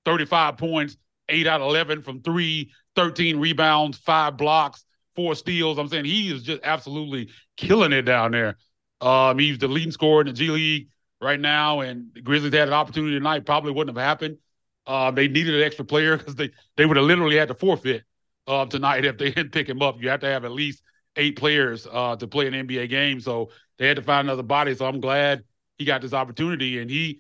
35 0.06 0.58
points, 0.58 0.98
eight 1.30 1.48
out 1.48 1.62
of 1.62 1.68
11 1.68 2.02
from 2.02 2.22
three, 2.22 2.72
13 2.96 3.38
rebounds, 3.40 3.98
five 3.98 4.38
blocks, 4.38 4.86
four 5.18 5.36
steals. 5.36 5.80
I'm 5.80 5.90
saying 5.90 6.06
he 6.06 6.32
is 6.32 6.44
just 6.44 6.62
absolutely 6.64 7.30
killing 7.58 7.92
it 7.92 8.04
down 8.04 8.32
there. 8.32 8.56
Um, 9.02 9.40
he's 9.40 9.58
the 9.58 9.68
leading 9.68 9.92
scorer 9.92 10.22
in 10.22 10.28
the 10.28 10.34
G 10.34 10.50
League 10.50 10.88
right 11.20 11.40
now, 11.40 11.82
and 11.82 12.14
the 12.14 12.22
Grizzlies 12.22 12.54
had 12.54 12.68
an 12.68 12.74
opportunity 12.74 13.18
tonight. 13.18 13.46
Probably 13.46 13.72
wouldn't 13.72 13.98
have 13.98 14.06
happened. 14.06 14.38
Uh, 14.86 15.12
they 15.12 15.28
needed 15.28 15.56
an 15.56 15.64
extra 15.64 15.84
player 15.84 16.18
because 16.18 16.36
they 16.36 16.52
they 16.78 16.86
would 16.86 16.96
have 16.96 17.06
literally 17.06 17.36
had 17.36 17.50
to 17.50 17.56
forfeit 17.56 18.04
uh, 18.46 18.66
tonight 18.68 19.04
if 19.06 19.18
they 19.18 19.32
didn't 19.32 19.52
pick 19.52 19.68
him 19.68 19.82
up. 19.82 20.02
You 20.02 20.10
have 20.10 20.22
to 20.22 20.28
have 20.28 20.46
at 20.46 20.52
least 20.52 20.84
eight 21.16 21.36
players 21.36 21.88
uh, 21.92 22.16
to 22.16 22.28
play 22.28 22.48
an 22.48 22.54
NBA 22.54 22.90
game, 22.90 23.20
so 23.20 23.50
they 23.80 23.88
had 23.88 23.98
to 23.98 24.04
find 24.04 24.28
another 24.28 24.44
body. 24.44 24.76
So 24.76 24.86
I'm 24.86 25.02
glad 25.02 25.44
he 25.80 25.86
got 25.86 26.02
this 26.02 26.14
opportunity, 26.14 26.80
and 26.80 26.90
he 26.90 27.20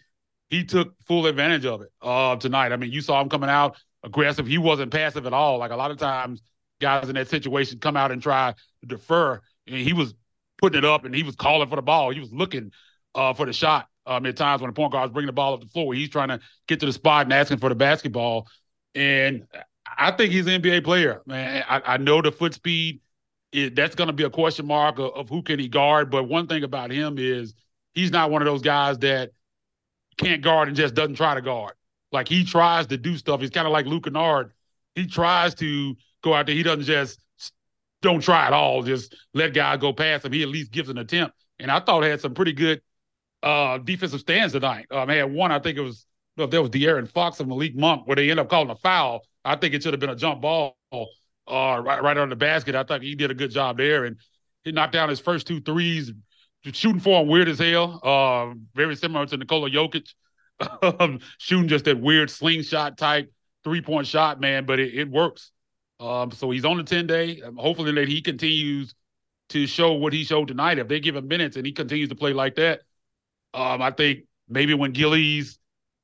he 0.50 0.64
took 0.64 0.94
full 1.08 1.26
advantage 1.26 1.66
of 1.66 1.82
it 1.82 1.90
uh, 2.02 2.36
tonight. 2.36 2.72
I 2.72 2.78
mean, 2.78 2.92
you 2.92 3.02
saw 3.02 3.20
him 3.22 3.30
coming 3.30 3.50
out 3.50 3.76
aggressive. 4.04 4.48
He 4.48 4.58
wasn't 4.58 4.92
passive 4.92 5.26
at 5.26 5.34
all. 5.34 5.58
Like 5.58 5.72
a 5.72 5.76
lot 5.76 5.92
of 5.92 5.98
times, 5.98 6.42
guys 6.80 7.10
in 7.10 7.16
that 7.16 7.28
situation 7.28 7.80
come 7.80 7.98
out 7.98 8.12
and 8.12 8.22
try 8.22 8.54
to 8.82 8.88
defer, 8.88 9.42
and 9.68 9.78
he 9.78 9.94
was 9.94 10.14
putting 10.58 10.80
it 10.80 10.86
up 10.86 11.06
and 11.06 11.14
he 11.14 11.24
was 11.24 11.36
calling 11.36 11.70
for 11.70 11.76
the 11.76 11.82
ball. 11.82 12.10
He 12.12 12.20
was 12.20 12.32
looking 12.32 12.72
uh, 13.16 13.34
for 13.34 13.46
the 13.46 13.54
shot. 13.54 13.88
Um, 14.06 14.26
at 14.26 14.38
times 14.38 14.62
when 14.62 14.70
the 14.70 14.74
point 14.74 14.94
guard's 14.94 15.12
bringing 15.12 15.28
the 15.28 15.34
ball 15.34 15.54
up 15.54 15.60
the 15.60 15.68
floor, 15.68 15.94
he's 15.94 16.10
trying 16.10 16.30
to 16.30 16.40
get 16.68 16.80
to 16.80 16.86
the 16.86 16.94
spot 16.94 17.26
and 17.26 17.34
asking 17.34 17.58
for 17.58 17.68
the 17.68 17.76
basketball. 17.76 18.48
And 18.96 19.46
I 19.98 20.12
think 20.12 20.32
he's 20.32 20.48
an 20.48 20.62
NBA 20.62 20.86
player, 20.86 21.22
man. 21.26 21.64
I, 21.68 21.82
I 21.86 21.98
know 21.98 22.22
the 22.22 22.32
foot 22.32 22.54
speed 22.54 23.02
it, 23.52 23.76
that's 23.76 23.96
going 23.96 24.08
to 24.08 24.14
be 24.14 24.24
a 24.24 24.30
question 24.30 24.66
mark 24.66 25.00
of, 25.00 25.12
of, 25.14 25.30
who 25.30 25.42
can 25.42 25.60
he 25.60 25.68
guard. 25.68 26.10
But 26.10 26.24
one 26.24 26.48
thing 26.48 26.64
about 26.64 26.92
him 26.92 27.18
is 27.18 27.54
he's 27.94 28.12
not 28.12 28.32
one 28.32 28.42
of 28.42 28.46
those 28.46 28.62
guys 28.62 28.98
that 29.00 29.32
can't 30.18 30.42
guard 30.42 30.68
and 30.68 30.78
just 30.78 30.94
doesn't 30.94 31.16
try 31.16 31.36
to 31.36 31.42
guard. 31.42 31.74
Like 32.12 32.28
he 32.28 32.46
tries 32.46 32.88
to 32.88 32.98
do 32.98 33.18
stuff. 33.18 33.42
He's 33.42 33.50
kind 33.50 33.68
of 33.68 33.74
like 33.74 33.86
Luke 33.86 34.06
Kennard. 34.06 34.52
He 34.96 35.08
tries 35.08 35.54
to 35.56 35.96
go 36.28 36.34
out 36.34 36.46
there. 36.46 36.56
He 36.56 36.64
doesn't 36.64 36.86
just 36.86 37.20
don't 38.02 38.22
try 38.22 38.46
at 38.46 38.54
all. 38.54 38.84
Just 38.84 39.16
let 39.34 39.54
guys 39.54 39.80
go 39.80 39.94
past 39.94 40.26
him. 40.26 40.32
He 40.34 40.44
at 40.44 40.50
least 40.50 40.72
gives 40.72 40.90
an 40.90 40.98
attempt. 40.98 41.36
And 41.60 41.72
I 41.72 41.80
thought 41.80 42.04
had 42.04 42.22
some 42.22 42.34
pretty 42.34 42.54
good 42.54 42.82
uh, 43.42 43.80
defensive 43.80 44.20
stands 44.20 44.54
tonight. 44.54 44.86
Um, 44.92 45.10
had 45.10 45.32
one, 45.32 45.52
I 45.52 45.60
think 45.60 45.78
it 45.78 45.82
was, 45.82 46.06
if 46.38 46.50
there 46.50 46.62
was 46.62 46.70
De'Aaron 46.70 47.10
Fox 47.10 47.40
and 47.40 47.50
Malik 47.50 47.76
Monk, 47.76 48.08
where 48.08 48.16
they 48.16 48.30
end 48.30 48.40
up 48.40 48.50
calling 48.50 48.70
a 48.70 48.76
foul. 48.76 49.22
I 49.44 49.56
think 49.56 49.74
it 49.74 49.82
should 49.82 49.94
have 49.94 50.00
been 50.00 50.10
a 50.10 50.16
jump 50.16 50.42
ball 50.42 50.78
uh, 50.92 51.06
right, 51.48 52.04
right 52.04 52.18
on 52.18 52.30
the 52.30 52.36
basket. 52.36 52.76
I 52.76 52.84
thought 52.84 53.02
he 53.02 53.16
did 53.16 53.32
a 53.32 53.34
good 53.34 53.52
job 53.52 53.78
there, 53.78 54.06
and 54.06 54.18
he 54.64 54.72
knocked 54.72 54.94
down 54.94 55.10
his 55.10 55.20
first 55.20 55.48
two 55.48 55.62
threes. 55.62 56.12
Shooting 56.64 57.00
for 57.00 57.22
him 57.22 57.30
weird 57.30 57.48
as 57.48 57.60
hell. 57.60 58.00
Uh, 58.04 58.54
very 58.76 58.96
similar 58.96 59.26
to 59.26 59.38
Nikola 59.38 59.70
Jokic, 59.70 60.10
um, 61.00 61.20
shooting 61.38 61.70
just 61.70 61.86
that 61.86 62.00
weird 62.00 62.30
slingshot 62.30 62.98
type 62.98 63.32
three 63.64 63.82
point 63.82 64.06
shot, 64.06 64.42
man. 64.42 64.66
But 64.66 64.80
it, 64.80 64.94
it 64.94 65.10
works. 65.10 65.52
Um, 66.00 66.32
so 66.32 66.52
he's 66.52 66.66
on 66.66 66.78
the 66.78 66.84
ten 66.84 67.08
day. 67.08 67.42
Um, 67.42 67.58
hopefully 67.58 67.92
that 67.94 68.08
he 68.08 68.22
continues 68.22 68.94
to 69.50 69.66
show 69.66 69.94
what 69.94 70.14
he 70.14 70.24
showed 70.24 70.48
tonight. 70.48 70.78
If 70.80 70.88
they 70.88 71.00
give 71.00 71.16
him 71.16 71.28
minutes 71.28 71.56
and 71.58 71.66
he 71.66 71.72
continues 71.72 72.10
to 72.10 72.16
play 72.16 72.34
like 72.34 72.56
that, 72.56 72.82
um, 73.54 73.82
I 73.82 73.92
think 73.92 74.26
maybe 74.48 74.74
when 74.74 74.92
Gilly's 74.92 75.60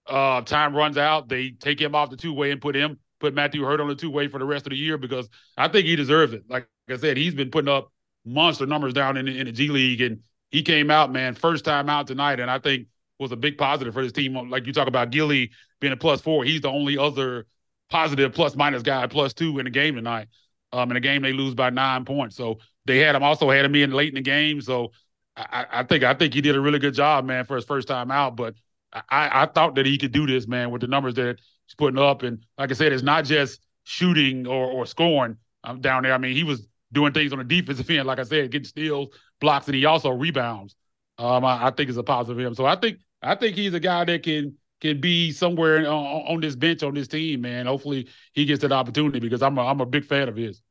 uh, 0.07 0.41
time 0.41 0.75
runs 0.75 0.97
out, 0.97 1.29
they 1.29 1.51
take 1.51 1.79
him 1.79 1.95
off 1.95 2.09
the 2.09 2.17
two 2.17 2.33
way 2.33 2.51
and 2.51 2.61
put 2.61 2.75
him 2.75 2.99
put 3.19 3.33
Matthew 3.33 3.63
Hurt 3.63 3.79
on 3.79 3.87
the 3.87 3.95
two 3.95 4.11
way 4.11 4.27
for 4.27 4.37
the 4.37 4.45
rest 4.45 4.65
of 4.65 4.71
the 4.71 4.77
year 4.77 4.97
because 4.97 5.29
I 5.57 5.69
think 5.69 5.85
he 5.85 5.95
deserves 5.95 6.33
it. 6.33 6.43
Like 6.49 6.67
I 6.89 6.97
said, 6.97 7.15
he's 7.15 7.33
been 7.33 7.51
putting 7.51 7.69
up 7.69 7.91
monster 8.25 8.65
numbers 8.65 8.93
down 8.93 9.15
in 9.15 9.25
the, 9.25 9.39
in 9.39 9.45
the 9.45 9.51
G 9.53 9.69
League, 9.69 10.01
and 10.01 10.19
he 10.51 10.61
came 10.61 10.91
out, 10.91 11.11
man, 11.11 11.33
first 11.33 11.63
time 11.63 11.89
out 11.89 12.05
tonight, 12.07 12.39
and 12.41 12.51
I 12.51 12.59
think 12.59 12.87
was 13.19 13.31
a 13.31 13.37
big 13.37 13.57
positive 13.57 13.93
for 13.93 14.03
this 14.03 14.11
team. 14.11 14.49
Like 14.49 14.67
you 14.67 14.73
talk 14.73 14.87
about 14.87 15.11
Gilly 15.11 15.51
being 15.79 15.93
a 15.93 15.97
plus 15.97 16.21
four, 16.21 16.43
he's 16.43 16.61
the 16.61 16.69
only 16.69 16.97
other 16.97 17.45
positive 17.89 18.33
plus 18.33 18.55
minus 18.55 18.83
guy, 18.83 19.05
plus 19.07 19.33
two 19.33 19.59
in 19.59 19.65
the 19.65 19.71
game 19.71 19.95
tonight. 19.95 20.27
Um, 20.71 20.89
in 20.89 20.97
a 20.97 21.01
game 21.01 21.21
they 21.21 21.33
lose 21.33 21.53
by 21.53 21.69
nine 21.69 22.03
points, 22.03 22.35
so 22.35 22.57
they 22.85 22.97
had 22.97 23.15
him 23.15 23.21
also 23.21 23.49
had 23.51 23.63
him 23.63 23.75
in 23.75 23.91
late 23.91 24.09
in 24.09 24.15
the 24.15 24.21
game. 24.21 24.59
So 24.59 24.91
I, 25.35 25.65
I 25.71 25.83
think 25.83 26.03
I 26.03 26.13
think 26.13 26.33
he 26.33 26.41
did 26.41 26.55
a 26.55 26.61
really 26.61 26.79
good 26.79 26.93
job, 26.93 27.25
man, 27.25 27.45
for 27.45 27.55
his 27.55 27.65
first 27.65 27.87
time 27.87 28.09
out. 28.11 28.35
But 28.35 28.55
I, 28.91 29.43
I 29.43 29.45
thought 29.45 29.75
that 29.75 29.85
he 29.85 29.97
could 29.97 30.11
do 30.11 30.25
this, 30.25 30.47
man, 30.47 30.71
with 30.71 30.81
the 30.81 30.87
numbers 30.87 31.15
that 31.15 31.39
he's 31.65 31.75
putting 31.75 31.99
up. 31.99 32.23
And 32.23 32.43
like 32.57 32.71
I 32.71 32.73
said, 32.73 32.91
it's 32.91 33.03
not 33.03 33.25
just 33.25 33.59
shooting 33.83 34.47
or, 34.47 34.65
or 34.65 34.85
scoring 34.85 35.37
um, 35.63 35.81
down 35.81 36.03
there. 36.03 36.13
I 36.13 36.17
mean, 36.17 36.35
he 36.35 36.43
was 36.43 36.67
doing 36.91 37.13
things 37.13 37.33
on 37.33 37.39
the 37.39 37.45
defensive 37.45 37.89
end, 37.89 38.07
like 38.07 38.19
I 38.19 38.23
said, 38.23 38.51
getting 38.51 38.65
steals, 38.65 39.09
blocks, 39.39 39.67
and 39.67 39.75
he 39.75 39.85
also 39.85 40.11
rebounds. 40.11 40.75
Um, 41.17 41.45
I, 41.45 41.67
I 41.67 41.71
think 41.71 41.89
it's 41.89 41.97
a 41.97 42.03
positive 42.03 42.43
him. 42.43 42.55
So 42.55 42.65
I 42.65 42.75
think 42.75 42.99
I 43.21 43.35
think 43.35 43.55
he's 43.55 43.73
a 43.73 43.79
guy 43.79 44.05
that 44.05 44.23
can 44.23 44.57
can 44.83 44.99
be 44.99 45.31
somewhere 45.31 45.87
on, 45.89 46.05
on 46.27 46.41
this 46.41 46.55
bench 46.55 46.83
on 46.83 46.93
this 46.93 47.07
team, 47.07 47.41
man. 47.41 47.65
Hopefully 47.65 48.07
he 48.33 48.45
gets 48.45 48.61
that 48.61 48.73
opportunity 48.73 49.19
because 49.19 49.41
I'm 49.41 49.57
a, 49.57 49.65
I'm 49.65 49.79
a 49.79 49.85
big 49.85 50.05
fan 50.05 50.27
of 50.27 50.35
his. 50.35 50.61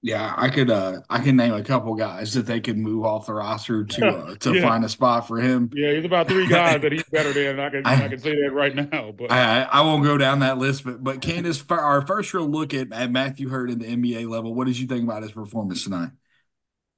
Yeah, 0.00 0.32
I 0.36 0.48
could 0.48 0.70
uh 0.70 1.00
I 1.10 1.18
can 1.18 1.36
name 1.36 1.54
a 1.54 1.62
couple 1.62 1.92
guys 1.96 2.34
that 2.34 2.46
they 2.46 2.60
could 2.60 2.78
move 2.78 3.04
off 3.04 3.26
the 3.26 3.34
roster 3.34 3.84
to 3.94 4.08
uh, 4.08 4.34
to 4.36 4.54
yeah. 4.54 4.62
find 4.62 4.84
a 4.84 4.88
spot 4.88 5.26
for 5.26 5.38
him. 5.38 5.70
Yeah, 5.72 5.92
he's 5.92 6.04
about 6.04 6.28
three 6.28 6.46
guys 6.48 6.82
that 6.82 6.92
he's 6.92 7.04
better 7.04 7.32
than. 7.32 7.58
I 7.58 7.70
can 7.70 7.86
I, 7.86 8.04
I, 8.04 8.08
can 8.08 8.18
say 8.18 8.40
that 8.42 8.52
right 8.52 8.74
now. 8.74 9.12
But 9.16 9.32
I 9.32 9.62
I 9.62 9.80
won't 9.80 10.04
go 10.04 10.16
down 10.16 10.40
that 10.40 10.58
list. 10.58 10.84
But 10.84 11.02
but 11.02 11.20
Candace, 11.20 11.58
for 11.58 11.80
our 11.80 12.06
first 12.06 12.32
real 12.32 12.48
look 12.48 12.74
at, 12.74 12.92
at 12.92 13.10
Matthew 13.10 13.48
Hurt 13.48 13.70
in 13.70 13.80
the 13.80 13.86
NBA 13.86 14.28
level, 14.28 14.54
what 14.54 14.66
did 14.66 14.78
you 14.78 14.86
think 14.86 15.02
about 15.04 15.22
his 15.22 15.32
performance 15.32 15.82
tonight? 15.82 16.10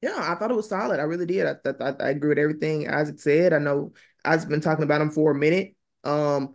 Yeah, 0.03 0.17
I 0.19 0.35
thought 0.35 0.51
it 0.51 0.57
was 0.57 0.69
solid. 0.69 1.01
I 1.01 1.05
really 1.05 1.27
did. 1.27 1.47
I 1.47 1.57
I, 1.81 1.95
I 2.01 2.11
agree 2.11 2.31
with 2.31 2.39
everything 2.39 2.89
Isaac 2.91 3.19
said. 3.19 3.55
I 3.55 3.59
know 3.59 3.93
I've 4.25 4.49
been 4.49 4.61
talking 4.61 4.85
about 4.85 5.01
him 5.01 5.11
for 5.11 5.31
a 5.31 5.35
minute. 5.35 5.75
Um, 6.05 6.55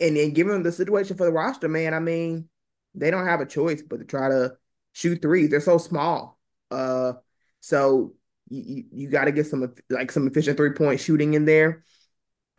and 0.00 0.16
then 0.16 0.32
given 0.32 0.62
the 0.62 0.72
situation 0.72 1.16
for 1.16 1.26
the 1.26 1.32
roster, 1.32 1.68
man, 1.68 1.94
I 1.94 2.00
mean, 2.00 2.48
they 2.94 3.10
don't 3.10 3.26
have 3.26 3.40
a 3.40 3.46
choice 3.46 3.82
but 3.82 3.98
to 3.98 4.04
try 4.04 4.28
to 4.28 4.56
shoot 4.92 5.20
threes. 5.22 5.50
They're 5.50 5.60
so 5.60 5.78
small. 5.78 6.38
Uh, 6.70 7.14
so 7.60 8.14
you, 8.48 8.84
you 8.92 9.08
got 9.08 9.24
to 9.24 9.32
get 9.32 9.46
some 9.46 9.74
like 9.90 10.10
some 10.12 10.26
efficient 10.26 10.56
three 10.56 10.72
point 10.72 11.00
shooting 11.00 11.34
in 11.34 11.44
there. 11.44 11.84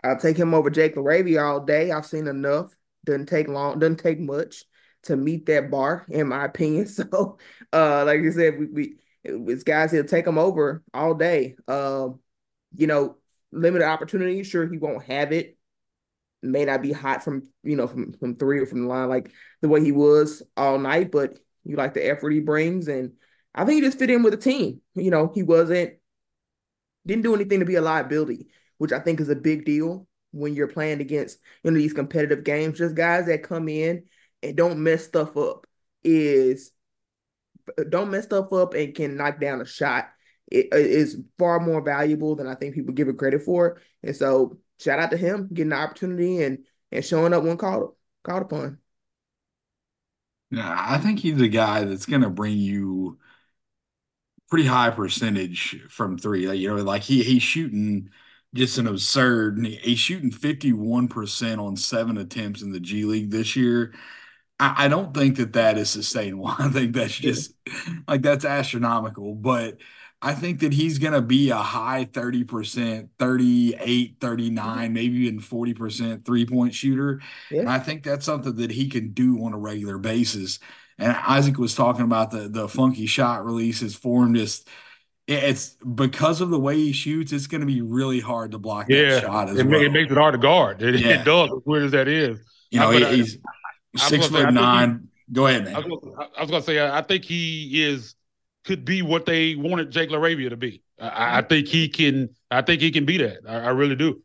I'll 0.04 0.18
take 0.18 0.38
him 0.38 0.54
over 0.54 0.70
Jake 0.70 0.96
LaRavia 0.96 1.44
all 1.44 1.60
day. 1.62 1.92
I've 1.92 2.06
seen 2.06 2.28
enough. 2.28 2.76
Doesn't 3.06 3.28
take 3.28 3.48
long. 3.48 3.80
Doesn't 3.80 3.98
take 3.98 4.20
much 4.20 4.66
to 5.04 5.16
meet 5.16 5.46
that 5.48 5.72
bar, 5.72 6.06
in 6.10 6.28
my 6.28 6.46
opinion. 6.46 6.88
So, 6.88 7.38
uh, 7.74 8.06
like 8.06 8.22
you 8.22 8.32
said, 8.32 8.60
we, 8.60 8.66
we 8.68 8.96
it's 9.24 9.64
guys 9.64 9.92
he'll 9.92 10.04
take 10.06 10.26
them 10.26 10.38
over 10.38 10.84
all 10.94 11.14
day. 11.14 11.56
Um, 11.68 12.20
you 12.76 12.88
know, 12.88 13.18
limited 13.52 13.86
opportunity. 13.86 14.44
Sure, 14.44 14.68
he 14.68 14.78
won't 14.78 15.04
have 15.06 15.32
it. 15.32 15.58
May 16.42 16.66
not 16.66 16.82
be 16.82 16.92
hot 16.92 17.24
from 17.24 17.44
you 17.64 17.76
know 17.76 17.88
from 17.88 18.14
from 18.14 18.36
three 18.36 18.60
or 18.60 18.66
from 18.66 18.84
the 18.84 18.88
line 18.88 19.10
like 19.10 19.32
the 19.62 19.68
way 19.68 19.84
he 19.84 19.92
was 19.92 20.42
all 20.56 20.80
night, 20.80 21.12
but 21.12 21.38
you 21.66 21.76
like 21.76 21.94
the 21.94 22.08
effort 22.08 22.30
he 22.32 22.40
brings, 22.40 22.88
and 22.88 23.14
I 23.54 23.66
think 23.66 23.76
he 23.76 23.82
just 23.82 24.00
fit 24.00 24.10
in 24.10 24.24
with 24.24 24.32
the 24.32 24.38
team. 24.38 24.82
You 24.96 25.12
know, 25.12 25.32
he 25.34 25.44
wasn't 25.44 25.94
didn't 27.06 27.24
do 27.24 27.36
anything 27.36 27.60
to 27.60 27.66
be 27.66 27.76
a 27.76 27.82
liability, 27.82 28.48
which 28.78 28.92
I 28.92 29.00
think 29.00 29.20
is 29.20 29.30
a 29.30 29.36
big 29.36 29.66
deal 29.66 30.08
when 30.32 30.54
you're 30.54 30.68
playing 30.68 31.02
against 31.02 31.40
you 31.64 31.72
know 31.72 31.78
these 31.78 31.94
competitive 31.94 32.44
games. 32.44 32.78
Just 32.78 32.96
guys 32.96 33.26
that 33.26 33.44
come 33.44 33.68
in 33.68 34.06
and 34.42 34.56
don't 34.56 34.82
mess 34.82 35.06
stuff 35.06 35.36
up 35.36 35.66
is 36.04 36.72
don't 37.90 38.12
mess 38.12 38.26
stuff 38.26 38.52
up 38.54 38.74
and 38.74 38.96
can 38.96 39.16
knock 39.16 39.40
down 39.40 39.62
a 39.62 39.66
shot. 39.66 40.10
It 40.52 40.68
is 40.74 41.18
far 41.38 41.60
more 41.60 41.82
valuable 41.82 42.36
than 42.36 42.48
I 42.48 42.56
think 42.56 42.76
people 42.76 42.94
give 42.94 43.08
it 43.08 43.18
credit 43.18 43.44
for. 43.44 43.82
And 44.04 44.16
so 44.16 44.60
shout 44.80 45.00
out 45.00 45.12
to 45.12 45.18
him 45.18 45.50
getting 45.54 45.70
the 45.70 45.76
opportunity 45.78 46.44
and 46.44 46.66
and 46.92 47.06
showing 47.06 47.34
up 47.34 47.44
when 47.44 47.58
called 47.58 47.96
called 48.24 48.44
upon. 48.44 48.80
Yeah, 50.52 50.76
I 50.78 50.98
think 50.98 51.20
he's 51.20 51.40
a 51.42 51.48
guy 51.48 51.84
that's 51.84 52.06
going 52.08 52.22
to 52.22 52.30
bring 52.30 52.58
you 52.58 53.20
pretty 54.50 54.66
high 54.68 54.90
percentage 54.90 55.80
from 55.90 56.18
three. 56.18 56.48
Like, 56.48 56.60
you 56.60 56.70
know, 56.76 56.82
like 56.84 57.04
he 57.04 57.24
he's 57.24 57.44
shooting 57.44 58.10
just 58.54 58.78
an 58.78 58.88
absurd. 58.88 59.66
He's 59.66 60.00
shooting 60.00 60.32
fifty 60.32 60.74
one 60.74 61.08
percent 61.08 61.60
on 61.62 61.76
seven 61.78 62.18
attempts 62.18 62.62
in 62.62 62.72
the 62.72 62.80
G 62.80 63.04
League 63.06 63.32
this 63.32 63.56
year. 63.56 63.94
I, 64.60 64.86
I 64.86 64.88
don't 64.88 65.14
think 65.14 65.38
that 65.38 65.54
that 65.54 65.78
is 65.78 65.90
sustainable. 65.90 66.48
I 66.60 66.70
think 66.70 66.94
that's 66.96 67.16
just 67.18 67.54
like 68.08 68.22
that's 68.22 68.46
astronomical. 68.46 69.36
But 69.36 69.80
I 70.22 70.34
think 70.34 70.60
that 70.60 70.74
he's 70.74 71.00
going 71.00 71.14
to 71.14 71.22
be 71.22 71.50
a 71.50 71.56
high 71.56 72.06
30%, 72.06 73.10
38, 73.18 74.18
39, 74.20 74.78
mm-hmm. 74.78 74.94
maybe 74.94 75.18
even 75.20 75.40
40% 75.40 76.26
three 76.26 76.46
point 76.46 76.74
shooter. 76.74 77.22
Yeah. 77.50 77.62
And 77.62 77.70
I 77.70 77.80
think 77.80 78.04
that's 78.04 78.26
something 78.26 78.56
that 78.58 78.72
he 78.72 78.90
can 78.90 79.12
do 79.12 79.44
on 79.46 79.54
a 79.54 79.58
regular 79.58 79.98
basis. 79.98 80.60
And 80.98 81.14
Isaac 81.14 81.58
was 81.58 81.76
talking 81.76 82.04
about 82.04 82.32
the 82.32 82.50
the 82.50 82.68
funky 82.68 83.06
shot 83.06 83.46
releases 83.46 83.94
his 83.94 83.96
form 83.96 84.36
just 84.36 84.68
it's 85.28 85.78
because 85.96 86.42
of 86.42 86.50
the 86.50 86.60
way 86.60 86.76
he 86.76 86.92
shoots, 86.92 87.32
it's 87.32 87.48
going 87.48 87.62
to 87.62 87.68
be 87.68 87.82
really 87.82 88.20
hard 88.20 88.52
to 88.52 88.58
block 88.58 88.88
yeah, 88.90 89.12
that 89.12 89.22
shot 89.22 89.50
as 89.50 89.60
it, 89.60 89.68
well. 89.68 89.80
It 89.80 89.92
makes 89.92 90.12
it 90.12 90.18
hard 90.18 90.34
to 90.34 90.40
guard. 90.40 90.82
It, 90.82 91.00
yeah. 91.00 91.22
it 91.22 91.24
does, 91.24 91.52
as 91.56 91.62
weird 91.66 91.84
as 91.84 91.92
that 91.92 92.08
is. 92.08 92.40
You 92.72 92.80
know, 92.80 92.90
I, 92.90 93.16
he's 93.16 93.38
six 93.96 94.28
foot 94.28 94.52
nine. 94.52 95.08
He, 95.28 95.34
Go 95.34 95.46
ahead, 95.46 95.66
man. 95.66 95.76
I 95.76 95.80
was, 95.80 96.50
going 96.50 96.50
to 96.50 96.62
say, 96.64 96.84
I 96.84 97.04
think 97.04 97.24
he 97.24 97.84
is 97.84 98.16
could 98.70 98.86
be 98.86 99.02
what 99.02 99.26
they 99.26 99.56
wanted 99.56 99.90
Jake 99.90 100.12
LaRavia 100.12 100.52
to 100.52 100.56
be. 100.56 100.84
I, 101.02 101.40
I 101.40 101.42
think 101.42 101.68
he 101.68 101.90
can. 101.90 102.30
I 102.52 102.62
think 102.62 102.82
he 102.82 102.92
can 102.92 103.04
be 103.04 103.18
that. 103.18 103.40
I, 103.48 103.62
I, 103.62 103.70
really 103.70 103.96
do. 103.96 104.22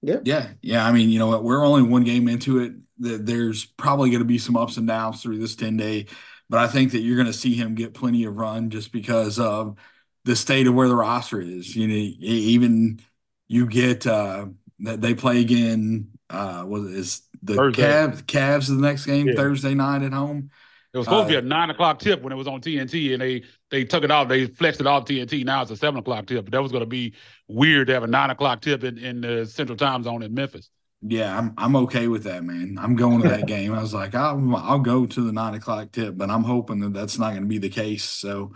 Yeah, 0.00 0.20
yeah, 0.24 0.48
yeah. 0.62 0.86
I 0.86 0.92
mean, 0.92 1.10
you 1.10 1.18
know 1.18 1.26
what? 1.26 1.44
We're 1.44 1.62
only 1.62 1.82
one 1.82 2.04
game 2.04 2.26
into 2.26 2.60
it. 2.60 2.72
That 3.00 3.26
there's 3.26 3.66
probably 3.66 4.08
going 4.08 4.22
to 4.22 4.26
be 4.26 4.38
some 4.38 4.56
ups 4.56 4.78
and 4.78 4.88
downs 4.88 5.22
through 5.22 5.36
this 5.36 5.56
ten 5.56 5.76
day, 5.76 6.06
but 6.48 6.58
I 6.58 6.68
think 6.68 6.92
that 6.92 7.00
you're 7.00 7.16
going 7.16 7.26
to 7.26 7.34
see 7.34 7.52
him 7.52 7.74
get 7.74 7.92
plenty 7.92 8.24
of 8.24 8.38
run 8.38 8.70
just 8.70 8.92
because 8.92 9.38
of 9.38 9.76
the 10.24 10.34
state 10.34 10.66
of 10.66 10.72
where 10.72 10.88
the 10.88 10.96
roster 10.96 11.38
is. 11.38 11.76
You 11.76 11.86
know, 11.86 11.94
even 11.94 13.00
you 13.46 13.66
get 13.66 14.06
uh 14.06 14.46
that 14.80 15.02
they 15.02 15.14
play 15.14 15.42
again. 15.42 16.12
Uh, 16.30 16.64
was 16.66 16.90
is 16.90 17.22
the 17.42 17.56
Cavs? 17.56 18.22
Cavs 18.22 18.60
is 18.60 18.68
the 18.68 18.76
next 18.76 19.04
game 19.04 19.28
yeah. 19.28 19.34
Thursday 19.34 19.74
night 19.74 20.02
at 20.02 20.14
home. 20.14 20.50
It 20.96 21.00
was 21.00 21.06
supposed 21.08 21.26
uh, 21.26 21.28
to 21.28 21.42
be 21.42 21.46
a 21.46 21.48
nine 21.48 21.68
o'clock 21.68 21.98
tip 21.98 22.22
when 22.22 22.32
it 22.32 22.36
was 22.36 22.46
on 22.46 22.62
TNT, 22.62 23.12
and 23.12 23.20
they 23.20 23.42
they 23.70 23.84
took 23.84 24.02
it 24.02 24.10
off. 24.10 24.28
They 24.28 24.46
flexed 24.46 24.80
it 24.80 24.86
off 24.86 25.04
TNT. 25.04 25.44
Now 25.44 25.60
it's 25.60 25.70
a 25.70 25.76
seven 25.76 26.00
o'clock 26.00 26.24
tip. 26.24 26.46
But 26.46 26.52
that 26.52 26.62
was 26.62 26.72
going 26.72 26.80
to 26.80 26.86
be 26.86 27.12
weird 27.48 27.88
to 27.88 27.92
have 27.92 28.02
a 28.02 28.06
nine 28.06 28.30
o'clock 28.30 28.62
tip 28.62 28.82
in, 28.82 28.96
in 28.96 29.20
the 29.20 29.44
Central 29.44 29.76
Time 29.76 30.02
Zone 30.02 30.22
in 30.22 30.32
Memphis. 30.32 30.70
Yeah, 31.02 31.36
I'm 31.36 31.52
I'm 31.58 31.76
okay 31.76 32.08
with 32.08 32.24
that, 32.24 32.44
man. 32.44 32.78
I'm 32.80 32.96
going 32.96 33.20
to 33.20 33.28
that 33.28 33.46
game. 33.46 33.74
I 33.74 33.82
was 33.82 33.92
like, 33.92 34.14
I'll 34.14 34.56
I'll 34.56 34.78
go 34.78 35.04
to 35.04 35.20
the 35.20 35.32
nine 35.32 35.52
o'clock 35.52 35.92
tip, 35.92 36.16
but 36.16 36.30
I'm 36.30 36.44
hoping 36.44 36.80
that 36.80 36.94
that's 36.94 37.18
not 37.18 37.32
going 37.32 37.42
to 37.42 37.48
be 37.48 37.58
the 37.58 37.68
case. 37.68 38.04
So, 38.04 38.54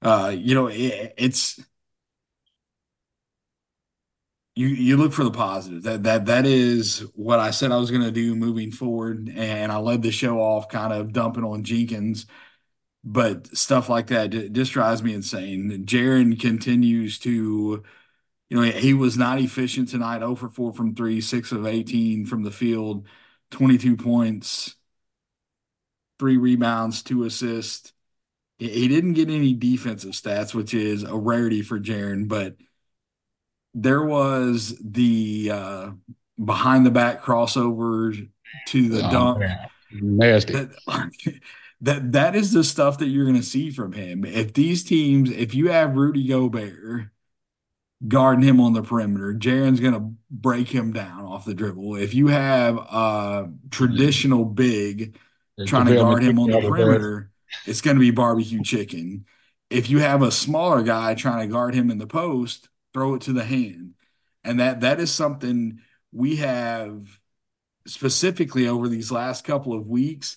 uh, 0.00 0.34
you 0.34 0.54
know, 0.54 0.68
it, 0.68 1.12
it's 1.18 1.60
you 4.58 4.66
you 4.66 4.96
look 4.96 5.12
for 5.12 5.22
the 5.22 5.30
positive. 5.30 5.84
That 5.84 6.02
that 6.02 6.26
that 6.26 6.44
is 6.44 7.00
what 7.14 7.38
I 7.38 7.52
said 7.52 7.70
I 7.70 7.76
was 7.76 7.92
going 7.92 8.02
to 8.02 8.10
do 8.10 8.34
moving 8.34 8.72
forward, 8.72 9.32
and 9.36 9.70
I 9.70 9.76
led 9.78 10.02
the 10.02 10.10
show 10.10 10.40
off 10.40 10.68
kind 10.68 10.92
of 10.92 11.12
dumping 11.12 11.44
on 11.44 11.62
Jenkins, 11.62 12.26
but 13.04 13.56
stuff 13.56 13.88
like 13.88 14.08
that 14.08 14.30
just 14.52 14.72
drives 14.72 15.00
me 15.02 15.14
insane. 15.14 15.86
Jaren 15.86 16.40
continues 16.40 17.20
to, 17.20 17.84
you 18.50 18.56
know, 18.56 18.62
he 18.62 18.94
was 18.94 19.16
not 19.16 19.40
efficient 19.40 19.90
tonight. 19.90 20.20
0 20.20 20.34
for 20.34 20.48
4 20.48 20.72
from 20.72 20.96
three, 20.96 21.20
six 21.20 21.52
of 21.52 21.64
18 21.64 22.26
from 22.26 22.42
the 22.42 22.50
field, 22.50 23.06
22 23.52 23.96
points, 23.96 24.74
three 26.18 26.36
rebounds, 26.36 27.04
two 27.04 27.22
assists. 27.24 27.92
He 28.58 28.88
didn't 28.88 29.14
get 29.14 29.30
any 29.30 29.54
defensive 29.54 30.12
stats, 30.12 30.52
which 30.52 30.74
is 30.74 31.04
a 31.04 31.14
rarity 31.16 31.62
for 31.62 31.78
Jaren, 31.78 32.26
but 32.26 32.56
there 33.82 34.02
was 34.02 34.76
the 34.82 35.50
uh, 35.52 35.90
behind 36.42 36.84
the 36.84 36.90
back 36.90 37.22
crossover 37.22 38.28
to 38.66 38.88
the 38.88 39.06
oh, 39.06 39.10
dunk. 39.10 39.38
Man. 39.40 39.58
Nasty. 39.92 40.52
That, 40.52 40.70
that 41.80 42.12
that 42.12 42.34
is 42.34 42.52
the 42.52 42.64
stuff 42.64 42.98
that 42.98 43.06
you're 43.06 43.24
going 43.24 43.36
to 43.36 43.42
see 43.42 43.70
from 43.70 43.92
him. 43.92 44.24
If 44.24 44.52
these 44.54 44.84
teams, 44.84 45.30
if 45.30 45.54
you 45.54 45.70
have 45.70 45.96
Rudy 45.96 46.26
Gobert 46.26 47.08
guarding 48.06 48.44
him 48.44 48.60
on 48.60 48.72
the 48.72 48.82
perimeter, 48.82 49.34
Jaren's 49.34 49.80
going 49.80 49.94
to 49.94 50.12
break 50.30 50.68
him 50.68 50.92
down 50.92 51.24
off 51.24 51.44
the 51.44 51.54
dribble. 51.54 51.96
If 51.96 52.14
you 52.14 52.28
have 52.28 52.76
a 52.76 53.50
traditional 53.70 54.44
big 54.44 55.16
trying 55.66 55.86
to 55.86 55.94
guard 55.96 56.22
him 56.22 56.38
on 56.38 56.50
the 56.50 56.60
perimeter, 56.60 57.30
it's 57.66 57.80
going 57.80 57.96
to 57.96 58.00
be 58.00 58.10
barbecue 58.10 58.62
chicken. 58.62 59.24
If 59.70 59.90
you 59.90 59.98
have 59.98 60.22
a 60.22 60.30
smaller 60.30 60.82
guy 60.82 61.14
trying 61.14 61.46
to 61.46 61.52
guard 61.52 61.74
him 61.74 61.90
in 61.90 61.98
the 61.98 62.06
post, 62.06 62.68
throw 62.94 63.14
it 63.14 63.22
to 63.22 63.32
the 63.32 63.44
hand. 63.44 63.94
And 64.44 64.60
that 64.60 64.80
that 64.80 65.00
is 65.00 65.12
something 65.12 65.80
we 66.12 66.36
have 66.36 67.20
specifically 67.86 68.68
over 68.68 68.88
these 68.88 69.10
last 69.10 69.44
couple 69.44 69.72
of 69.72 69.86
weeks. 69.86 70.36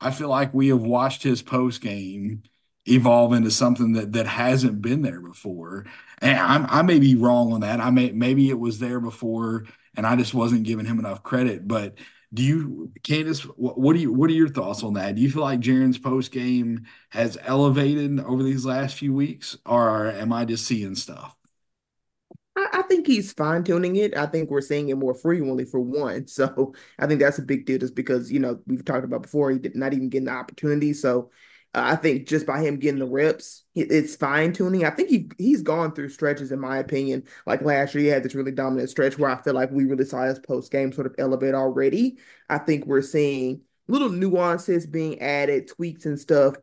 I 0.00 0.10
feel 0.10 0.28
like 0.28 0.54
we 0.54 0.68
have 0.68 0.80
watched 0.82 1.22
his 1.22 1.42
post 1.42 1.80
game 1.80 2.42
evolve 2.86 3.32
into 3.32 3.50
something 3.50 3.92
that 3.92 4.12
that 4.12 4.26
hasn't 4.26 4.80
been 4.80 5.02
there 5.02 5.20
before. 5.20 5.86
And 6.18 6.38
I'm, 6.38 6.66
I 6.68 6.82
may 6.82 6.98
be 6.98 7.16
wrong 7.16 7.52
on 7.52 7.60
that. 7.60 7.80
I 7.80 7.90
may 7.90 8.12
maybe 8.12 8.48
it 8.50 8.58
was 8.58 8.78
there 8.78 9.00
before, 9.00 9.66
and 9.96 10.06
I 10.06 10.16
just 10.16 10.34
wasn't 10.34 10.64
giving 10.64 10.86
him 10.86 10.98
enough 10.98 11.22
credit. 11.22 11.66
But 11.68 11.94
do 12.32 12.42
you, 12.42 12.92
Candace? 13.02 13.42
What, 13.42 13.78
what 13.78 13.94
do 13.94 14.00
you? 14.00 14.12
What 14.12 14.30
are 14.30 14.34
your 14.34 14.48
thoughts 14.48 14.82
on 14.82 14.94
that? 14.94 15.16
Do 15.16 15.22
you 15.22 15.30
feel 15.30 15.42
like 15.42 15.60
Jaren's 15.60 15.98
post 15.98 16.32
game 16.32 16.86
has 17.10 17.36
elevated 17.42 18.20
over 18.20 18.42
these 18.42 18.64
last 18.64 18.96
few 18.96 19.12
weeks, 19.12 19.56
or 19.66 20.10
am 20.10 20.32
I 20.32 20.44
just 20.44 20.66
seeing 20.66 20.94
stuff? 20.94 21.36
I, 22.56 22.68
I 22.74 22.82
think 22.82 23.06
he's 23.06 23.32
fine 23.32 23.64
tuning 23.64 23.96
it. 23.96 24.16
I 24.16 24.26
think 24.26 24.50
we're 24.50 24.60
seeing 24.60 24.88
it 24.88 24.96
more 24.96 25.14
frequently 25.14 25.64
for 25.64 25.80
one. 25.80 26.26
So 26.28 26.74
I 26.98 27.06
think 27.06 27.20
that's 27.20 27.38
a 27.38 27.42
big 27.42 27.66
deal 27.66 27.78
just 27.78 27.94
because, 27.94 28.30
you 28.30 28.40
know, 28.40 28.60
we've 28.66 28.84
talked 28.84 29.04
about 29.04 29.22
before, 29.22 29.50
he 29.50 29.58
did 29.58 29.76
not 29.76 29.92
even 29.92 30.08
get 30.08 30.22
an 30.22 30.28
opportunity. 30.28 30.92
So 30.92 31.30
Uh, 31.74 31.82
I 31.92 31.96
think 31.96 32.26
just 32.28 32.46
by 32.46 32.60
him 32.62 32.78
getting 32.78 32.98
the 32.98 33.06
reps, 33.06 33.64
it's 33.74 34.16
fine 34.16 34.52
tuning. 34.52 34.84
I 34.84 34.90
think 34.90 35.08
he 35.10 35.30
he's 35.38 35.62
gone 35.62 35.92
through 35.94 36.08
stretches, 36.10 36.50
in 36.52 36.58
my 36.60 36.78
opinion. 36.78 37.24
Like 37.46 37.62
last 37.62 37.94
year, 37.94 38.02
he 38.04 38.08
had 38.10 38.22
this 38.24 38.34
really 38.34 38.50
dominant 38.52 38.90
stretch 38.90 39.18
where 39.18 39.30
I 39.30 39.40
feel 39.42 39.54
like 39.54 39.70
we 39.70 39.84
really 39.84 40.04
saw 40.04 40.24
his 40.24 40.40
post 40.40 40.72
game 40.72 40.92
sort 40.92 41.06
of 41.06 41.14
elevate 41.18 41.54
already. 41.54 42.18
I 42.48 42.58
think 42.58 42.86
we're 42.86 43.02
seeing 43.02 43.62
little 43.88 44.08
nuances 44.10 44.86
being 44.86 45.20
added, 45.20 45.68
tweaks 45.68 46.06
and 46.06 46.18
stuff. 46.18 46.56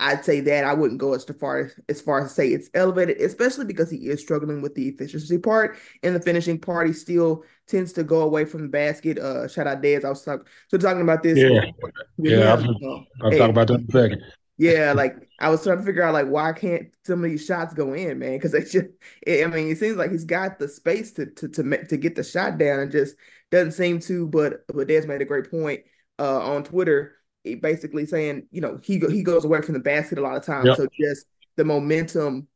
I'd 0.00 0.24
say 0.24 0.40
that 0.40 0.64
I 0.64 0.74
wouldn't 0.74 1.00
go 1.00 1.14
as 1.14 1.24
far 1.24 1.58
as, 1.58 1.74
as 1.88 2.00
far 2.00 2.24
as 2.24 2.32
say 2.32 2.48
it's 2.48 2.70
elevated, 2.72 3.20
especially 3.20 3.64
because 3.64 3.90
he 3.90 4.08
is 4.08 4.20
struggling 4.20 4.62
with 4.62 4.74
the 4.74 4.88
efficiency 4.88 5.38
part 5.38 5.76
and 6.02 6.14
the 6.14 6.20
finishing 6.20 6.58
part. 6.58 6.86
He 6.86 6.92
still 6.92 7.44
tends 7.66 7.92
to 7.94 8.04
go 8.04 8.20
away 8.20 8.44
from 8.44 8.62
the 8.62 8.68
basket. 8.68 9.18
Uh, 9.18 9.48
shout 9.48 9.66
out 9.66 9.82
Dez. 9.82 10.04
I 10.04 10.10
was 10.10 10.22
talking 10.22 10.46
so 10.68 10.78
talking 10.78 11.02
about 11.02 11.22
this. 11.22 11.38
Yeah, 11.38 11.70
yeah. 12.18 12.54
I'll, 12.54 13.06
I'll 13.22 13.30
hey, 13.30 13.38
talk 13.38 13.50
about 13.50 13.66
that 13.68 13.74
in 13.74 13.86
a 13.88 13.92
second. 13.92 14.22
Yeah, 14.56 14.92
like 14.92 15.16
I 15.40 15.50
was 15.50 15.62
trying 15.62 15.78
to 15.78 15.84
figure 15.84 16.02
out 16.02 16.14
like 16.14 16.26
why 16.26 16.52
can't 16.52 16.88
some 17.04 17.24
of 17.24 17.30
these 17.30 17.44
shots 17.44 17.74
go 17.74 17.92
in, 17.92 18.18
man? 18.18 18.34
Because 18.36 18.54
it's 18.54 18.72
just, 18.72 18.86
it, 19.26 19.44
I 19.44 19.48
mean, 19.48 19.70
it 19.70 19.78
seems 19.78 19.96
like 19.96 20.10
he's 20.10 20.24
got 20.24 20.58
the 20.58 20.68
space 20.68 21.12
to 21.12 21.26
to 21.26 21.48
to 21.48 21.86
to 21.86 21.96
get 21.96 22.14
the 22.14 22.24
shot 22.24 22.58
down, 22.58 22.80
and 22.80 22.92
just 22.92 23.16
doesn't 23.50 23.72
seem 23.72 23.98
to. 24.00 24.26
But 24.28 24.66
but 24.68 24.88
Dez 24.88 25.06
made 25.06 25.22
a 25.22 25.24
great 25.24 25.50
point 25.50 25.80
uh, 26.18 26.40
on 26.40 26.64
Twitter 26.64 27.17
basically 27.54 28.06
saying, 28.06 28.46
you 28.50 28.60
know, 28.60 28.78
he 28.82 28.98
he 28.98 29.22
goes 29.22 29.44
away 29.44 29.62
from 29.62 29.74
the 29.74 29.80
basket 29.80 30.18
a 30.18 30.22
lot 30.22 30.36
of 30.36 30.44
times. 30.44 30.66
Yep. 30.66 30.76
So 30.76 30.88
just 31.00 31.26
the 31.56 31.64
momentum 31.64 32.48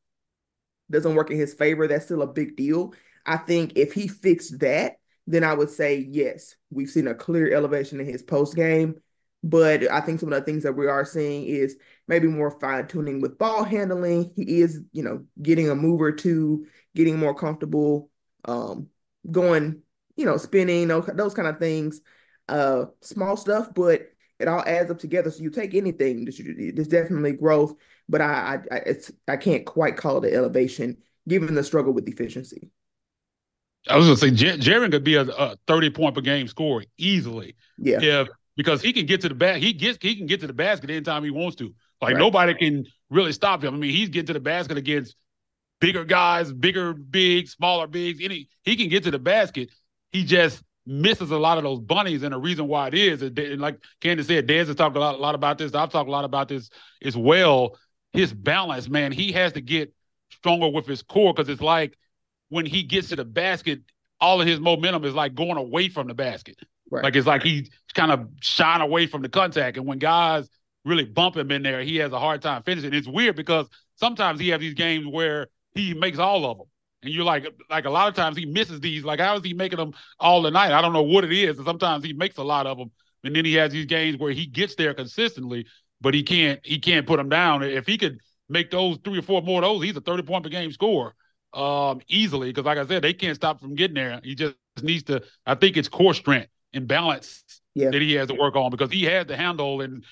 doesn't 0.90 1.14
work 1.14 1.30
in 1.30 1.38
his 1.38 1.54
favor. 1.54 1.88
That's 1.88 2.04
still 2.04 2.22
a 2.22 2.26
big 2.26 2.56
deal. 2.56 2.94
I 3.24 3.36
think 3.36 3.72
if 3.76 3.92
he 3.92 4.08
fixed 4.08 4.60
that, 4.60 4.96
then 5.26 5.44
I 5.44 5.54
would 5.54 5.70
say 5.70 5.96
yes, 5.96 6.56
we've 6.70 6.90
seen 6.90 7.06
a 7.06 7.14
clear 7.14 7.52
elevation 7.52 8.00
in 8.00 8.06
his 8.06 8.22
post 8.22 8.56
game. 8.56 8.96
But 9.44 9.90
I 9.90 10.00
think 10.00 10.20
some 10.20 10.32
of 10.32 10.38
the 10.38 10.44
things 10.44 10.62
that 10.62 10.76
we 10.76 10.86
are 10.86 11.04
seeing 11.04 11.44
is 11.46 11.76
maybe 12.06 12.28
more 12.28 12.52
fine 12.60 12.86
tuning 12.86 13.20
with 13.20 13.38
ball 13.38 13.64
handling. 13.64 14.32
He 14.36 14.60
is, 14.60 14.80
you 14.92 15.02
know, 15.02 15.24
getting 15.40 15.68
a 15.68 15.74
move 15.74 16.00
or 16.00 16.12
two, 16.12 16.66
getting 16.94 17.18
more 17.18 17.34
comfortable, 17.34 18.08
um, 18.44 18.86
going, 19.28 19.82
you 20.14 20.26
know, 20.26 20.36
spinning, 20.36 20.86
those, 20.88 21.10
those 21.14 21.34
kind 21.34 21.48
of 21.48 21.58
things. 21.58 22.00
Uh, 22.48 22.86
small 23.00 23.36
stuff, 23.36 23.74
but 23.74 24.11
it 24.42 24.48
all 24.48 24.62
adds 24.66 24.90
up 24.90 24.98
together. 24.98 25.30
So 25.30 25.42
you 25.42 25.50
take 25.50 25.74
anything, 25.74 26.24
there's 26.24 26.88
definitely 26.88 27.32
growth, 27.32 27.74
but 28.08 28.20
I 28.20 28.58
I 28.70 28.76
it's 28.86 29.10
I 29.28 29.36
can't 29.36 29.64
quite 29.64 29.96
call 29.96 30.22
it 30.22 30.28
an 30.28 30.34
elevation 30.34 30.98
given 31.28 31.54
the 31.54 31.64
struggle 31.64 31.92
with 31.92 32.08
efficiency. 32.08 32.70
I 33.88 33.96
was 33.96 34.06
gonna 34.06 34.16
say 34.16 34.30
J- 34.30 34.58
Jaren 34.58 34.90
could 34.90 35.04
be 35.04 35.14
a, 35.14 35.22
a, 35.22 35.56
thirty 35.66 35.90
point 35.90 36.14
per 36.14 36.20
game 36.20 36.48
scorer 36.48 36.84
easily. 36.98 37.56
Yeah. 37.78 38.02
If 38.02 38.28
because 38.56 38.82
he 38.82 38.92
can 38.92 39.06
get 39.06 39.22
to 39.22 39.28
the 39.28 39.34
back, 39.34 39.56
he 39.62 39.72
gets 39.72 39.98
he 40.00 40.16
can 40.16 40.26
get 40.26 40.40
to 40.40 40.46
the 40.46 40.52
basket 40.52 40.90
anytime 40.90 41.24
he 41.24 41.30
wants 41.30 41.56
to. 41.56 41.72
Like 42.00 42.14
right. 42.14 42.18
nobody 42.18 42.54
can 42.54 42.84
really 43.10 43.32
stop 43.32 43.62
him. 43.62 43.74
I 43.74 43.78
mean, 43.78 43.90
he's 43.90 44.08
getting 44.08 44.26
to 44.26 44.32
the 44.32 44.40
basket 44.40 44.76
against 44.76 45.14
bigger 45.80 46.04
guys, 46.04 46.52
bigger 46.52 46.92
bigs, 46.92 47.52
smaller 47.52 47.86
bigs. 47.86 48.20
Any 48.22 48.48
he 48.64 48.76
can 48.76 48.88
get 48.88 49.04
to 49.04 49.10
the 49.10 49.18
basket. 49.18 49.70
He 50.10 50.24
just 50.24 50.62
misses 50.86 51.30
a 51.30 51.38
lot 51.38 51.58
of 51.58 51.64
those 51.64 51.80
bunnies, 51.80 52.22
and 52.22 52.32
the 52.32 52.38
reason 52.38 52.66
why 52.66 52.88
it 52.88 52.94
is, 52.94 53.22
and 53.22 53.60
like 53.60 53.78
Candace 54.00 54.26
said, 54.26 54.48
Dez 54.48 54.66
has 54.66 54.76
talked 54.76 54.96
a 54.96 55.00
lot, 55.00 55.14
a 55.14 55.18
lot 55.18 55.34
about 55.34 55.58
this. 55.58 55.74
I've 55.74 55.90
talked 55.90 56.08
a 56.08 56.12
lot 56.12 56.24
about 56.24 56.48
this 56.48 56.70
as 57.04 57.16
well. 57.16 57.78
His 58.12 58.32
balance, 58.32 58.88
man, 58.88 59.12
he 59.12 59.32
has 59.32 59.52
to 59.52 59.60
get 59.60 59.92
stronger 60.30 60.68
with 60.68 60.86
his 60.86 61.02
core 61.02 61.32
because 61.32 61.48
it's 61.48 61.62
like 61.62 61.96
when 62.48 62.66
he 62.66 62.82
gets 62.82 63.08
to 63.08 63.16
the 63.16 63.24
basket, 63.24 63.80
all 64.20 64.40
of 64.40 64.46
his 64.46 64.60
momentum 64.60 65.04
is 65.04 65.14
like 65.14 65.34
going 65.34 65.56
away 65.56 65.88
from 65.88 66.08
the 66.08 66.14
basket. 66.14 66.58
Right. 66.90 67.04
Like 67.04 67.16
it's 67.16 67.26
like 67.26 67.42
he's 67.42 67.70
kind 67.94 68.12
of 68.12 68.28
shying 68.40 68.82
away 68.82 69.06
from 69.06 69.22
the 69.22 69.28
contact, 69.28 69.76
and 69.76 69.86
when 69.86 69.98
guys 69.98 70.48
really 70.84 71.04
bump 71.04 71.36
him 71.36 71.50
in 71.50 71.62
there, 71.62 71.82
he 71.82 71.96
has 71.96 72.12
a 72.12 72.18
hard 72.18 72.42
time 72.42 72.62
finishing. 72.64 72.92
It's 72.92 73.06
weird 73.06 73.36
because 73.36 73.68
sometimes 73.96 74.40
he 74.40 74.48
has 74.48 74.60
these 74.60 74.74
games 74.74 75.06
where 75.06 75.46
he 75.74 75.94
makes 75.94 76.18
all 76.18 76.44
of 76.44 76.58
them. 76.58 76.66
And 77.02 77.12
you're 77.12 77.24
like, 77.24 77.46
like 77.68 77.84
a 77.84 77.90
lot 77.90 78.08
of 78.08 78.14
times 78.14 78.36
he 78.36 78.46
misses 78.46 78.80
these. 78.80 79.04
Like, 79.04 79.20
how 79.20 79.36
is 79.36 79.44
he 79.44 79.54
making 79.54 79.78
them 79.78 79.92
all 80.20 80.42
the 80.42 80.50
night? 80.50 80.72
I 80.72 80.80
don't 80.80 80.92
know 80.92 81.02
what 81.02 81.24
it 81.24 81.32
is. 81.32 81.56
And 81.58 81.66
sometimes 81.66 82.04
he 82.04 82.12
makes 82.12 82.38
a 82.38 82.44
lot 82.44 82.66
of 82.66 82.78
them, 82.78 82.90
and 83.24 83.34
then 83.34 83.44
he 83.44 83.54
has 83.54 83.72
these 83.72 83.86
games 83.86 84.18
where 84.18 84.32
he 84.32 84.46
gets 84.46 84.74
there 84.76 84.94
consistently, 84.94 85.66
but 86.00 86.14
he 86.14 86.22
can't 86.22 86.60
he 86.64 86.78
can't 86.78 87.06
put 87.06 87.16
them 87.16 87.28
down. 87.28 87.62
If 87.62 87.86
he 87.86 87.98
could 87.98 88.20
make 88.48 88.70
those 88.70 88.98
three 89.04 89.18
or 89.18 89.22
four 89.22 89.42
more 89.42 89.62
of 89.62 89.68
those, 89.68 89.82
he's 89.84 89.96
a 89.96 90.00
30 90.00 90.22
point 90.22 90.44
per 90.44 90.50
game 90.50 90.70
scorer 90.72 91.14
um, 91.54 92.00
easily. 92.08 92.50
Because 92.50 92.64
like 92.64 92.78
I 92.78 92.86
said, 92.86 93.02
they 93.02 93.14
can't 93.14 93.36
stop 93.36 93.60
from 93.60 93.74
getting 93.74 93.94
there. 93.94 94.20
He 94.22 94.34
just 94.34 94.56
needs 94.82 95.04
to. 95.04 95.22
I 95.46 95.54
think 95.54 95.76
it's 95.76 95.88
core 95.88 96.14
strength 96.14 96.50
and 96.72 96.86
balance 96.86 97.42
yeah. 97.74 97.90
that 97.90 98.00
he 98.00 98.14
has 98.14 98.28
to 98.28 98.34
work 98.34 98.56
on 98.56 98.70
because 98.70 98.90
he 98.90 99.04
has 99.04 99.26
the 99.26 99.36
handle 99.36 99.80
and 99.80 100.04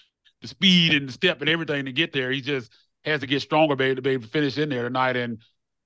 the 0.43 0.49
speed 0.49 0.95
and 0.95 1.09
the 1.09 1.13
step 1.13 1.41
and 1.41 1.49
everything 1.49 1.85
to 1.85 1.93
get 1.93 2.13
there. 2.13 2.31
He 2.31 2.41
just 2.41 2.73
has 3.05 3.21
to 3.21 3.27
get 3.27 3.43
stronger, 3.43 3.77
baby, 3.77 3.97
to 3.97 4.03
be 4.03 4.11
able 4.11 4.25
to 4.25 4.29
finish 4.29 4.59
in 4.59 4.69
there 4.69 4.85
tonight. 4.85 5.17
And 5.17 5.39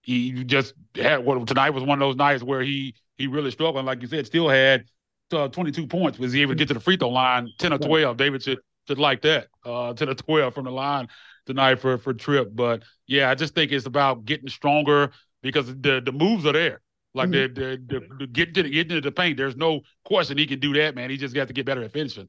he 0.05 0.45
just 0.45 0.75
had 0.95 1.25
what 1.25 1.47
tonight 1.47 1.71
was 1.71 1.83
one 1.83 2.01
of 2.01 2.07
those 2.07 2.17
nights 2.17 2.43
where 2.43 2.63
he 2.63 2.95
he 3.17 3.27
really 3.27 3.51
struggled. 3.51 3.79
And 3.79 3.87
like 3.87 4.03
you 4.03 4.09
said, 4.09 4.27
still 4.27 4.49
had 4.49 4.85
uh, 5.33 5.49
22 5.49 5.87
points. 5.87 6.19
Was 6.19 6.33
he 6.33 6.43
able 6.43 6.53
to 6.53 6.57
get 6.57 6.69
to 6.69 6.75
the 6.75 6.81
free 6.81 6.97
throw 6.97 7.09
line? 7.09 7.49
10 7.59 7.73
or 7.73 7.79
12. 7.79 8.17
David 8.17 8.43
should 8.43 8.59
should 8.87 8.99
like 8.99 9.23
that. 9.23 9.49
Uh, 9.65 9.95
10 9.95 10.11
or 10.11 10.15
12 10.15 10.55
from 10.55 10.67
the 10.67 10.71
line 10.71 11.09
tonight 11.47 11.81
for 11.81 11.99
for 11.99 12.13
Trip. 12.13 12.51
But 12.55 12.83
yeah, 13.07 13.31
I 13.31 13.35
just 13.35 13.55
think 13.55 13.73
it's 13.73 13.87
about 13.87 14.25
getting 14.25 14.49
stronger 14.49 15.11
because 15.43 15.67
the 15.67 16.01
the 16.05 16.13
moves 16.13 16.47
are 16.47 16.53
there. 16.53 16.81
Like 17.15 17.31
mm-hmm. 17.31 17.55
the, 17.55 17.77
the, 17.89 18.01
the, 18.01 18.17
the 18.19 18.27
getting 18.27 18.55
to 18.55 18.63
the, 18.65 18.71
getting 18.71 18.97
into 18.97 19.01
the 19.01 19.13
paint, 19.13 19.37
there's 19.37 19.57
no 19.57 19.81
question 20.05 20.37
he 20.37 20.47
can 20.47 20.59
do 20.59 20.75
that, 20.75 20.97
man. 20.97 21.11
He 21.11 21.17
just 21.17 21.35
got 21.35 21.47
to 21.47 21.55
get 21.55 21.65
better 21.65 21.83
at 21.83 21.93
finishing. 21.93 22.29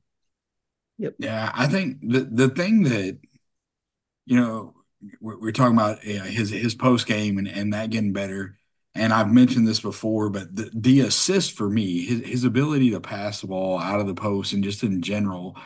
Yep. 1.00 1.16
Yeah, 1.20 1.52
I 1.54 1.68
think 1.68 1.98
the 2.02 2.22
the 2.22 2.50
thing 2.50 2.84
that 2.84 3.18
you 4.26 4.40
know 4.40 4.76
we're, 5.20 5.40
we're 5.40 5.52
talking 5.52 5.76
about 5.76 6.00
his 6.00 6.50
his 6.50 6.76
post 6.76 7.08
game 7.08 7.38
and, 7.38 7.48
and 7.48 7.74
that 7.74 7.90
getting 7.90 8.14
better. 8.14 8.58
And 8.94 9.12
I've 9.12 9.32
mentioned 9.32 9.68
this 9.68 9.82
before, 9.82 10.30
but 10.30 10.56
the, 10.56 10.70
the 10.74 11.02
assist 11.02 11.52
for 11.58 11.70
me, 11.70 12.06
his, 12.06 12.22
his 12.26 12.44
ability 12.46 12.92
to 12.92 13.02
pass 13.02 13.42
the 13.42 13.48
ball 13.48 13.78
out 13.78 14.00
of 14.00 14.08
the 14.08 14.14
post 14.14 14.54
and 14.54 14.64
just 14.64 14.84
in 14.84 15.02
general 15.02 15.58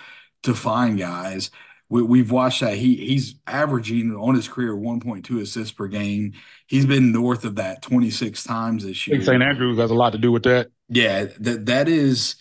to 0.43 0.56
find 0.56 0.97
guys. 0.97 1.52
We, 1.91 2.19
have 2.19 2.32
watched 2.32 2.62
that. 2.62 2.78
He 2.78 2.95
he's 2.95 3.36
averaging 3.47 4.15
on 4.15 4.36
his 4.36 4.47
career 4.47 4.75
1.2 4.75 5.41
assists 5.41 5.71
per 5.71 5.88
game. 5.88 6.34
He's 6.67 6.86
been 6.86 7.12
north 7.12 7.45
of 7.45 7.56
that 7.56 7.82
26 7.82 8.43
times 8.43 8.86
this 8.86 9.08
year. 9.08 9.19
Steven 9.21 9.41
Adams 9.41 9.80
has 9.80 9.89
a 9.89 9.95
lot 9.95 10.12
to 10.12 10.19
do 10.19 10.32
with 10.32 10.43
that. 10.43 10.69
Yeah, 10.88 11.25
that 11.39 11.65
that 11.65 11.88
is 11.88 12.36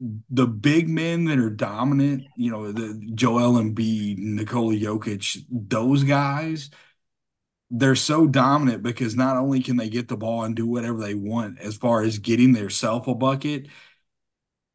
the 0.00 0.46
big 0.46 0.88
men 0.88 1.26
that 1.26 1.38
are 1.38 1.50
dominant, 1.50 2.24
you 2.36 2.50
know, 2.50 2.72
the 2.72 3.00
Joel 3.14 3.60
Embiid, 3.60 4.18
Nikola 4.18 4.74
Jokic, 4.74 5.44
those 5.50 6.04
guys, 6.04 6.70
they're 7.70 7.94
so 7.94 8.26
dominant 8.26 8.82
because 8.82 9.14
not 9.14 9.36
only 9.36 9.62
can 9.62 9.76
they 9.76 9.88
get 9.90 10.08
the 10.08 10.16
ball 10.16 10.44
and 10.44 10.56
do 10.56 10.66
whatever 10.66 11.00
they 11.00 11.14
want 11.14 11.60
as 11.60 11.76
far 11.76 12.02
as 12.02 12.18
getting 12.18 12.52
their 12.52 12.70
self 12.70 13.06
a 13.08 13.14
bucket, 13.14 13.68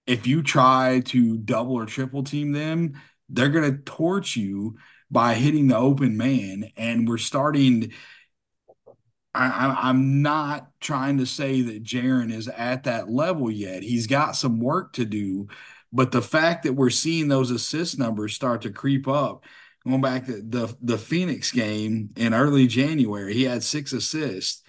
if 0.05 0.27
you 0.27 0.43
try 0.43 1.01
to 1.05 1.37
double 1.37 1.73
or 1.73 1.85
triple 1.85 2.23
team 2.23 2.51
them, 2.51 3.01
they're 3.27 3.49
going 3.49 3.71
to 3.71 3.81
torch 3.81 4.35
you 4.35 4.77
by 5.09 5.33
hitting 5.33 5.67
the 5.67 5.77
open 5.77 6.17
man. 6.17 6.71
And 6.77 7.07
we're 7.07 7.17
starting– 7.17 7.91
I, 9.35 9.89
am 9.89 10.21
not 10.21 10.69
trying 10.79 11.17
to 11.17 11.25
say 11.25 11.61
that 11.61 11.83
Jaren 11.83 12.31
is 12.31 12.47
at 12.47 12.83
that 12.83 13.09
level 13.09 13.51
yet. 13.51 13.83
He's 13.83 14.07
got 14.07 14.35
some 14.35 14.59
work 14.59 14.93
to 14.93 15.05
do, 15.05 15.47
but 15.91 16.11
the 16.11 16.21
fact 16.21 16.63
that 16.63 16.73
we're 16.73 16.89
seeing 16.89 17.27
those 17.27 17.51
assist 17.51 17.99
numbers 17.99 18.33
start 18.33 18.61
to 18.63 18.69
creep 18.69 19.07
up, 19.07 19.43
going 19.85 20.01
back 20.01 20.25
to 20.25 20.41
the 20.41 20.75
the 20.81 20.97
Phoenix 20.97 21.51
game 21.51 22.09
in 22.15 22.33
early 22.33 22.67
January, 22.67 23.33
he 23.33 23.43
had 23.43 23.63
six 23.63 23.93
assists, 23.93 24.63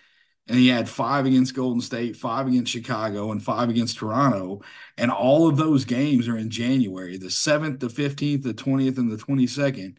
and 0.49 0.59
he 0.59 0.69
had 0.69 0.89
five 0.89 1.27
against 1.27 1.55
Golden 1.55 1.81
State, 1.81 2.17
five 2.17 2.47
against 2.47 2.73
Chicago, 2.73 3.33
and 3.33 3.43
five 3.43 3.69
against 3.69 3.99
Toronto, 3.99 4.63
and 4.99 5.11
all 5.11 5.49
of 5.49 5.57
those 5.57 5.85
games 5.85 6.29
are 6.29 6.37
in 6.37 6.51
January, 6.51 7.17
the 7.17 7.31
seventh, 7.31 7.81
the 7.81 7.89
fifteenth, 7.91 8.43
the 8.43 8.55
twentieth, 8.55 8.99
and 8.99 9.11
the 9.11 9.17
twenty 9.17 9.47
second. 9.47 9.99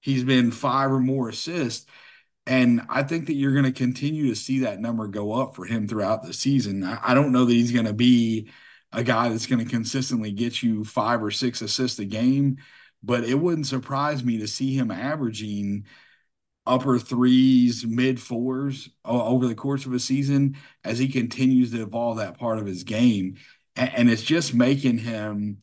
He's 0.00 0.24
been 0.24 0.50
five 0.50 0.90
or 0.90 1.00
more 1.00 1.28
assists 1.28 1.86
and 2.46 2.82
I 2.88 3.02
think 3.04 3.26
that 3.26 3.34
you're 3.34 3.52
going 3.52 3.64
to 3.64 3.72
continue 3.72 4.28
to 4.28 4.36
see 4.36 4.60
that 4.60 4.80
number 4.80 5.06
go 5.06 5.32
up 5.32 5.54
for 5.54 5.64
him 5.64 5.86
throughout 5.86 6.22
the 6.22 6.32
season. 6.32 6.82
I, 6.82 7.14
don't 7.14 7.30
know 7.30 7.44
that 7.44 7.52
he's 7.52 7.70
going 7.70 7.86
to 7.86 7.92
be 7.92 8.50
a 8.92 9.04
guy 9.04 9.28
that's 9.28 9.46
going 9.46 9.64
to 9.64 9.70
consistently 9.70 10.32
get 10.32 10.62
you 10.62 10.84
five 10.84 11.22
or 11.22 11.30
six 11.30 11.62
assists 11.62 12.00
a 12.00 12.04
game, 12.04 12.58
but 13.02 13.24
it 13.24 13.36
wouldn't 13.36 13.68
surprise 13.68 14.24
me 14.24 14.38
to 14.38 14.48
see 14.48 14.74
him 14.74 14.90
averaging 14.90 15.86
upper 16.66 16.98
threes, 16.98 17.84
mid 17.86 18.20
fours 18.20 18.88
over 19.04 19.46
the 19.46 19.54
course 19.54 19.86
of 19.86 19.92
a 19.92 20.00
season 20.00 20.56
as 20.84 20.98
he 20.98 21.08
continues 21.08 21.70
to 21.70 21.82
evolve 21.82 22.18
that 22.18 22.38
part 22.38 22.58
of 22.58 22.66
his 22.66 22.82
game. 22.82 23.36
And 23.76 24.10
it's 24.10 24.22
just 24.22 24.52
making 24.52 24.98
him 24.98 25.62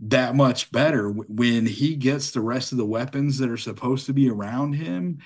that 0.00 0.34
much 0.34 0.72
better 0.72 1.08
when 1.10 1.66
he 1.66 1.96
gets 1.96 2.30
the 2.30 2.40
rest 2.40 2.72
of 2.72 2.78
the 2.78 2.86
weapons 2.86 3.38
that 3.38 3.50
are 3.50 3.56
supposed 3.56 4.06
to 4.06 4.12
be 4.12 4.28
around 4.28 4.72
him 4.72 5.18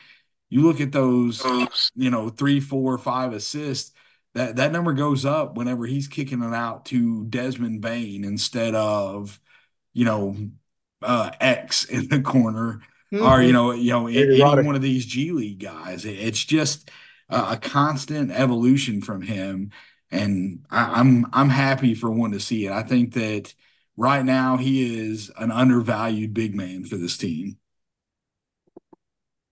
you 0.50 0.62
look 0.62 0.80
at 0.80 0.92
those, 0.92 1.48
you 1.94 2.10
know, 2.10 2.28
three, 2.28 2.60
four, 2.60 2.96
five 2.98 3.32
assists. 3.32 3.92
That 4.34 4.56
that 4.56 4.72
number 4.72 4.92
goes 4.92 5.24
up 5.24 5.56
whenever 5.56 5.86
he's 5.86 6.08
kicking 6.08 6.42
it 6.42 6.54
out 6.54 6.84
to 6.86 7.24
Desmond 7.26 7.80
Bane 7.80 8.24
instead 8.24 8.74
of, 8.74 9.40
you 9.94 10.04
know, 10.04 10.36
uh, 11.02 11.30
X 11.40 11.84
in 11.86 12.08
the 12.08 12.20
corner 12.20 12.80
or 13.18 13.42
you 13.42 13.52
know, 13.52 13.72
you 13.72 13.90
know, 13.92 14.08
any 14.08 14.56
one 14.56 14.74
of 14.74 14.82
these 14.82 15.06
G 15.06 15.32
League 15.32 15.60
guys. 15.60 16.04
It's 16.04 16.44
just 16.44 16.90
a 17.28 17.56
constant 17.56 18.30
evolution 18.30 19.00
from 19.00 19.22
him, 19.22 19.72
and 20.10 20.64
I, 20.70 21.00
I'm 21.00 21.26
I'm 21.32 21.48
happy 21.50 21.94
for 21.94 22.10
one 22.10 22.32
to 22.32 22.40
see 22.40 22.66
it. 22.66 22.72
I 22.72 22.82
think 22.82 23.14
that 23.14 23.54
right 23.96 24.24
now 24.24 24.56
he 24.58 25.00
is 25.08 25.30
an 25.38 25.50
undervalued 25.50 26.34
big 26.34 26.54
man 26.54 26.84
for 26.84 26.96
this 26.96 27.16
team. 27.16 27.58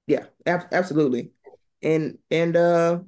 Yeah, 0.06 0.26
ab- 0.46 0.68
absolutely. 0.72 1.32
And 1.82 2.18
and 2.30 2.56
uh 2.56 3.00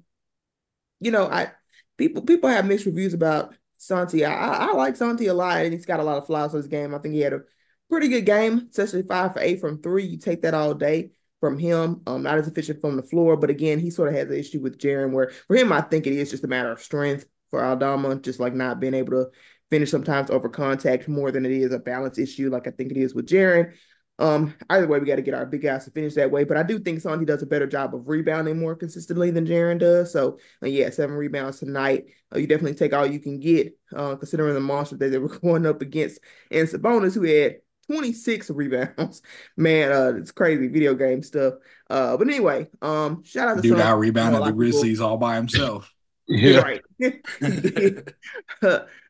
you 1.00 1.10
know, 1.10 1.26
I 1.26 1.50
people 1.96 2.22
people 2.22 2.48
have 2.50 2.66
mixed 2.66 2.86
reviews 2.86 3.14
about 3.14 3.54
Santi. 3.78 4.24
I, 4.24 4.68
I, 4.68 4.72
like 4.72 4.96
Santi 4.96 5.26
a 5.26 5.34
lot, 5.34 5.58
and 5.64 5.72
he's 5.72 5.86
got 5.86 6.00
a 6.00 6.04
lot 6.04 6.18
of 6.18 6.26
flaws 6.26 6.54
in 6.54 6.58
his 6.58 6.66
game. 6.66 6.94
I 6.94 6.98
think 6.98 7.14
he 7.14 7.20
had 7.20 7.32
a 7.34 7.42
pretty 7.90 8.08
good 8.08 8.26
game, 8.26 8.68
especially 8.70 9.02
five 9.02 9.32
for 9.34 9.40
eight 9.40 9.60
from 9.60 9.82
three. 9.82 10.04
You 10.04 10.18
take 10.18 10.42
that 10.42 10.54
all 10.54 10.74
day 10.74 11.12
from 11.40 11.58
him. 11.58 12.00
Um, 12.06 12.22
not 12.22 12.38
as 12.38 12.48
efficient 12.48 12.80
from 12.80 12.96
the 12.96 13.02
floor, 13.02 13.36
but 13.36 13.50
again, 13.50 13.78
he 13.78 13.90
sort 13.90 14.08
of 14.08 14.14
has 14.14 14.28
an 14.28 14.36
issue 14.36 14.60
with 14.60 14.78
Jaren. 14.78 15.12
Where 15.12 15.30
for 15.46 15.56
him, 15.56 15.72
I 15.72 15.82
think 15.82 16.06
it 16.06 16.14
is 16.14 16.30
just 16.30 16.44
a 16.44 16.48
matter 16.48 16.72
of 16.72 16.80
strength 16.80 17.26
for 17.50 17.64
Aldama, 17.64 18.16
just 18.16 18.40
like 18.40 18.54
not 18.54 18.80
being 18.80 18.94
able 18.94 19.12
to 19.12 19.26
finish 19.70 19.90
sometimes 19.90 20.30
over 20.30 20.48
contact 20.48 21.08
more 21.08 21.30
than 21.30 21.44
it 21.44 21.52
is 21.52 21.72
a 21.72 21.78
balance 21.78 22.18
issue, 22.18 22.50
like 22.50 22.66
I 22.66 22.70
think 22.70 22.92
it 22.92 22.96
is 22.96 23.14
with 23.14 23.26
Jaren. 23.26 23.74
Um, 24.18 24.54
either 24.70 24.86
way, 24.86 24.98
we 24.98 25.06
got 25.06 25.16
to 25.16 25.22
get 25.22 25.34
our 25.34 25.46
big 25.46 25.62
guys 25.62 25.84
to 25.84 25.90
finish 25.90 26.14
that 26.14 26.30
way. 26.30 26.44
But 26.44 26.56
I 26.56 26.62
do 26.62 26.78
think 26.78 27.00
Santi 27.00 27.24
does 27.24 27.42
a 27.42 27.46
better 27.46 27.66
job 27.66 27.94
of 27.94 28.08
rebounding 28.08 28.58
more 28.58 28.74
consistently 28.74 29.30
than 29.30 29.46
Jaren 29.46 29.78
does. 29.78 30.12
So 30.12 30.38
uh, 30.62 30.66
yeah, 30.66 30.90
seven 30.90 31.16
rebounds 31.16 31.58
tonight. 31.58 32.06
Uh, 32.34 32.38
you 32.38 32.46
definitely 32.46 32.74
take 32.74 32.92
all 32.92 33.06
you 33.06 33.20
can 33.20 33.38
get, 33.38 33.76
uh, 33.94 34.16
considering 34.16 34.54
the 34.54 34.60
monster 34.60 34.96
that 34.96 35.08
they 35.08 35.18
were 35.18 35.28
going 35.40 35.66
up 35.66 35.82
against. 35.82 36.20
And 36.50 36.68
Sabonis, 36.68 37.14
who 37.14 37.22
had 37.24 37.56
26 37.88 38.50
rebounds. 38.50 39.22
Man, 39.56 39.92
uh, 39.92 40.14
it's 40.16 40.32
crazy 40.32 40.68
video 40.68 40.94
game 40.94 41.22
stuff. 41.22 41.54
Uh, 41.88 42.16
but 42.16 42.26
anyway, 42.26 42.68
um, 42.82 43.22
shout 43.24 43.48
out 43.48 43.56
to 43.56 43.62
dude 43.62 43.80
out 43.80 43.98
rebounded 43.98 44.44
the 44.44 44.52
Grizzlies 44.52 45.00
all 45.00 45.16
by 45.16 45.36
himself. 45.36 45.92
yeah, 46.28 46.58
right. 46.58 46.82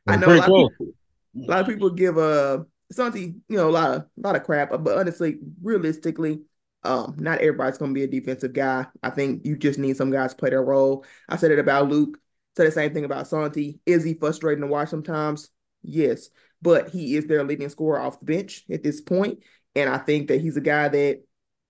I 0.06 0.16
know 0.16 0.26
a 0.26 0.36
lot, 0.36 0.46
people, 0.46 0.72
a 0.80 1.46
lot, 1.48 1.60
of 1.60 1.66
people, 1.66 1.90
give 1.90 2.18
uh 2.18 2.58
Santi, 2.90 3.34
you 3.48 3.56
know, 3.56 3.68
a 3.68 3.70
lot 3.70 3.90
of 3.90 4.02
a 4.02 4.06
lot 4.16 4.36
of 4.36 4.44
crap, 4.44 4.70
but 4.70 4.96
honestly, 4.96 5.38
realistically, 5.62 6.42
um, 6.84 7.16
not 7.18 7.40
everybody's 7.40 7.78
gonna 7.78 7.92
be 7.92 8.04
a 8.04 8.08
defensive 8.08 8.52
guy. 8.52 8.86
I 9.02 9.10
think 9.10 9.44
you 9.44 9.56
just 9.56 9.78
need 9.78 9.96
some 9.96 10.10
guys 10.10 10.30
to 10.30 10.36
play 10.36 10.50
their 10.50 10.62
role. 10.62 11.04
I 11.28 11.36
said 11.36 11.50
it 11.50 11.58
about 11.58 11.88
Luke. 11.88 12.18
Said 12.56 12.68
the 12.68 12.72
same 12.72 12.94
thing 12.94 13.04
about 13.04 13.26
Santi. 13.26 13.80
Is 13.86 14.04
he 14.04 14.14
frustrating 14.14 14.62
to 14.62 14.68
watch 14.68 14.88
sometimes? 14.88 15.50
Yes, 15.82 16.30
but 16.62 16.88
he 16.90 17.16
is 17.16 17.26
their 17.26 17.44
leading 17.44 17.68
scorer 17.68 18.00
off 18.00 18.20
the 18.20 18.24
bench 18.26 18.64
at 18.70 18.82
this 18.82 19.00
point, 19.00 19.40
and 19.74 19.90
I 19.90 19.98
think 19.98 20.28
that 20.28 20.40
he's 20.40 20.56
a 20.56 20.60
guy 20.60 20.88
that, 20.88 21.22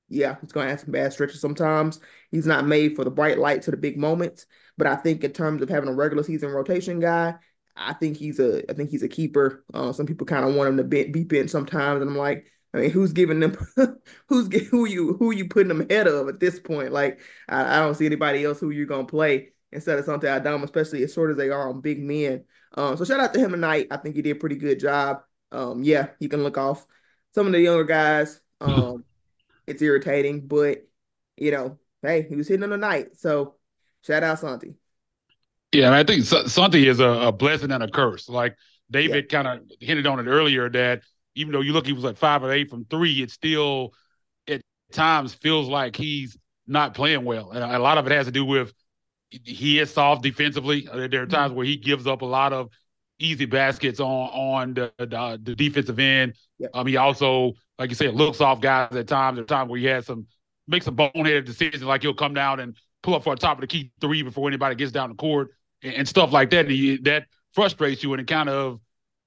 yeah, 0.09 0.37
he's 0.40 0.52
gonna 0.52 0.70
have 0.70 0.81
some 0.81 0.92
bad 0.92 1.12
stretches 1.12 1.40
sometimes. 1.40 1.98
He's 2.31 2.46
not 2.46 2.66
made 2.66 2.94
for 2.94 3.05
the 3.05 3.11
bright 3.11 3.38
lights 3.38 3.68
or 3.68 3.72
the 3.72 3.76
big 3.79 3.96
moments, 3.98 4.46
but 4.76 4.87
I 4.87 4.96
think 4.96 5.24
in 5.24 5.33
terms 5.33 5.62
of 5.62 5.68
having 5.70 5.88
a 5.88 5.94
regular 5.94 6.22
season 6.22 6.50
rotation 6.50 7.00
guy, 7.00 7.35
I 7.77 7.93
think 7.93 8.17
he's 8.17 8.41
a 8.41 8.69
I 8.71 8.75
think 8.75 8.91
he's 8.91 9.03
a 9.03 9.09
keeper. 9.09 9.65
Uh, 9.73 9.93
some 9.93 10.07
people 10.07 10.27
kind 10.27 10.45
of 10.45 10.55
want 10.55 10.69
him 10.71 10.77
to 10.79 10.85
be, 10.85 11.05
be 11.09 11.25
bent 11.25 11.51
sometimes, 11.51 12.01
and 12.01 12.11
I'm 12.11 12.17
like, 12.17 12.51
I 12.73 12.79
mean, 12.79 12.91
who's 12.91 13.12
giving 13.12 13.41
them? 13.41 13.57
who's 14.29 14.53
who 14.69 14.87
you 14.87 15.15
who 15.15 15.33
you 15.33 15.49
putting 15.49 15.69
them 15.69 15.87
ahead 15.89 16.07
of 16.07 16.29
at 16.29 16.41
this 16.41 16.59
point? 16.59 16.93
Like, 16.93 17.21
I, 17.49 17.77
I 17.77 17.81
don't 17.81 17.95
see 17.95 18.07
anybody 18.07 18.45
else 18.45 18.61
who 18.61 18.71
you're 18.71 18.87
gonna 18.87 19.05
play 19.05 19.51
instead 19.73 19.99
of 19.99 20.05
Santi 20.05 20.29
Aldama, 20.29 20.65
especially 20.65 21.03
as 21.03 21.12
short 21.12 21.31
as 21.31 21.37
they 21.37 21.51
are 21.51 21.69
on 21.69 21.81
big 21.81 22.03
men. 22.03 22.45
Um, 22.75 22.97
so 22.97 23.05
shout 23.05 23.21
out 23.21 23.35
to 23.35 23.41
him 23.41 23.53
tonight. 23.53 23.89
I 23.91 23.97
think 23.97 24.17
he 24.17 24.23
did 24.23 24.37
a 24.37 24.41
pretty 24.41 24.57
good 24.57 24.81
job. 24.81 25.23
Um, 25.53 25.83
yeah, 25.83 26.09
he 26.19 26.29
can 26.29 26.43
look 26.43 26.59
off 26.59 26.87
some 27.35 27.47
of 27.47 27.53
the 27.53 27.61
younger 27.61 27.85
guys. 27.85 28.41
Um, 28.61 29.05
it's 29.67 29.83
irritating, 29.83 30.47
but 30.47 30.87
you 31.37 31.51
know, 31.51 31.79
hey, 32.03 32.27
he 32.29 32.37
was 32.37 32.49
hitting 32.49 32.65
on 32.65 32.71
the 32.71 32.77
night. 32.77 33.17
So 33.17 33.57
shout 34.03 34.23
out 34.23 34.39
Santi. 34.39 34.77
Yeah, 35.72 35.87
and 35.87 35.94
I 35.94 36.05
think 36.05 36.24
Santi 36.24 36.88
is 36.88 37.00
a, 37.00 37.09
a, 37.09 37.33
blessing 37.33 37.72
and 37.72 37.83
a 37.83 37.88
curse. 37.88 38.29
Like 38.29 38.57
David 38.90 39.26
yeah. 39.31 39.42
kind 39.42 39.48
of 39.48 39.70
hinted 39.81 40.07
on 40.07 40.20
it 40.20 40.31
earlier 40.31 40.70
that 40.70 41.02
even 41.35 41.52
though 41.52 41.61
you 41.61 41.72
look, 41.72 41.87
he 41.87 41.92
was 41.92 42.05
like 42.05 42.16
five 42.16 42.42
or 42.42 42.52
eight 42.52 42.70
from 42.70 42.85
three, 42.85 43.22
it 43.22 43.31
still 43.31 43.92
at 44.48 44.62
times 44.92 45.35
feels 45.35 45.68
like 45.68 45.96
he's 45.96 46.37
not 46.66 46.94
playing 46.94 47.24
well, 47.24 47.50
and 47.50 47.62
a 47.62 47.79
lot 47.79 47.98
of 47.98 48.07
it 48.07 48.12
has 48.12 48.26
to 48.26 48.33
do 48.33 48.44
with 48.44 48.72
he 49.31 49.79
is 49.79 49.92
soft 49.92 50.22
defensively. 50.22 50.88
Uh, 50.88 51.09
there 51.09 51.22
are 51.22 51.26
times 51.26 51.52
where 51.52 51.66
he 51.66 51.76
gives 51.76 52.07
up 52.07 52.22
a 52.22 52.26
lot 52.26 52.52
of 52.52 52.70
easy 53.18 53.44
baskets 53.44 54.00
on 54.00 54.29
on 54.31 54.74
the 54.74 54.92
the, 54.98 55.40
the 55.42 55.55
defensive 55.55 55.98
end. 55.98 56.35
Yeah. 56.59 56.68
Um, 56.74 56.87
he 56.87 56.96
also, 56.96 57.52
like 57.79 57.90
you 57.90 57.96
said, 57.96 58.14
looks 58.14 58.40
off 58.40 58.61
guys 58.61 58.94
at 58.94 59.09
times. 59.09 59.37
There 59.37 59.42
are 59.42 59.46
times 59.46 59.70
where 59.70 59.81
he 59.81 59.87
has 59.87 60.07
some 60.07 60.26
make 60.68 60.83
some 60.83 60.96
boneheaded 60.96 61.44
decisions, 61.44 61.83
like 61.83 62.02
he'll 62.02 62.14
come 62.14 62.35
down 62.35 62.61
and 62.61 62.76
pull 63.02 63.14
up 63.14 63.24
for 63.24 63.32
a 63.32 63.37
top 63.37 63.59
of 63.59 63.61
the 63.61 63.66
key 63.66 63.92
three 64.00 64.22
before 64.22 64.48
anybody 64.48 64.74
gets 64.74 64.92
down 64.92 65.11
the 65.11 65.14
court 65.14 65.50
and, 65.82 65.94
and 65.94 66.09
stuff 66.09 66.32
like 66.32 66.50
that. 66.50 66.66
And 66.66 67.04
that 67.04 67.26
frustrates 67.54 68.02
you 68.02 68.12
and 68.12 68.20
it 68.20 68.26
kind 68.26 68.48
of 68.48 68.80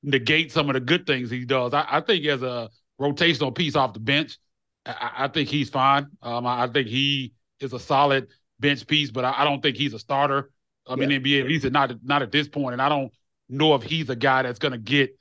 negates 0.04 0.54
some 0.54 0.70
of 0.70 0.74
the 0.74 0.80
good 0.80 1.06
things 1.06 1.30
he 1.30 1.46
does. 1.46 1.74
I, 1.74 1.86
I 1.90 2.02
think 2.02 2.26
as 2.26 2.42
a 2.42 2.70
rotational 3.00 3.56
piece 3.56 3.76
off 3.76 3.94
the 3.94 4.00
bench, 4.00 4.38
I, 4.86 5.12
I 5.18 5.28
think 5.28 5.50
he's 5.50 5.70
fine. 5.70 6.08
Um, 6.22 6.46
I, 6.46 6.64
I, 6.64 6.68
think 6.68 6.88
he 6.88 7.34
is 7.60 7.74
a 7.74 7.80
solid 7.80 8.28
bench 8.60 8.88
piece, 8.88 9.12
but 9.12 9.26
I, 9.26 9.44
don't 9.44 9.62
think 9.62 9.78
he's 9.78 9.94
a 9.94 10.00
starter. 10.00 10.52
I 10.88 10.96
mean, 10.96 11.12
yeah. 11.12 11.20
NBA, 11.20 11.42
at 11.42 11.48
least 11.48 11.72
not 11.72 11.92
not 12.04 12.22
at 12.22 12.32
this 12.32 12.48
point. 12.48 12.74
And 12.74 12.82
I 12.82 12.90
don't 12.90 13.12
know 13.48 13.76
if 13.76 13.84
he's 13.84 14.10
a 14.10 14.16
guy 14.16 14.42
that's 14.42 14.60
going 14.60 14.72
to 14.72 14.78
get 14.78 15.18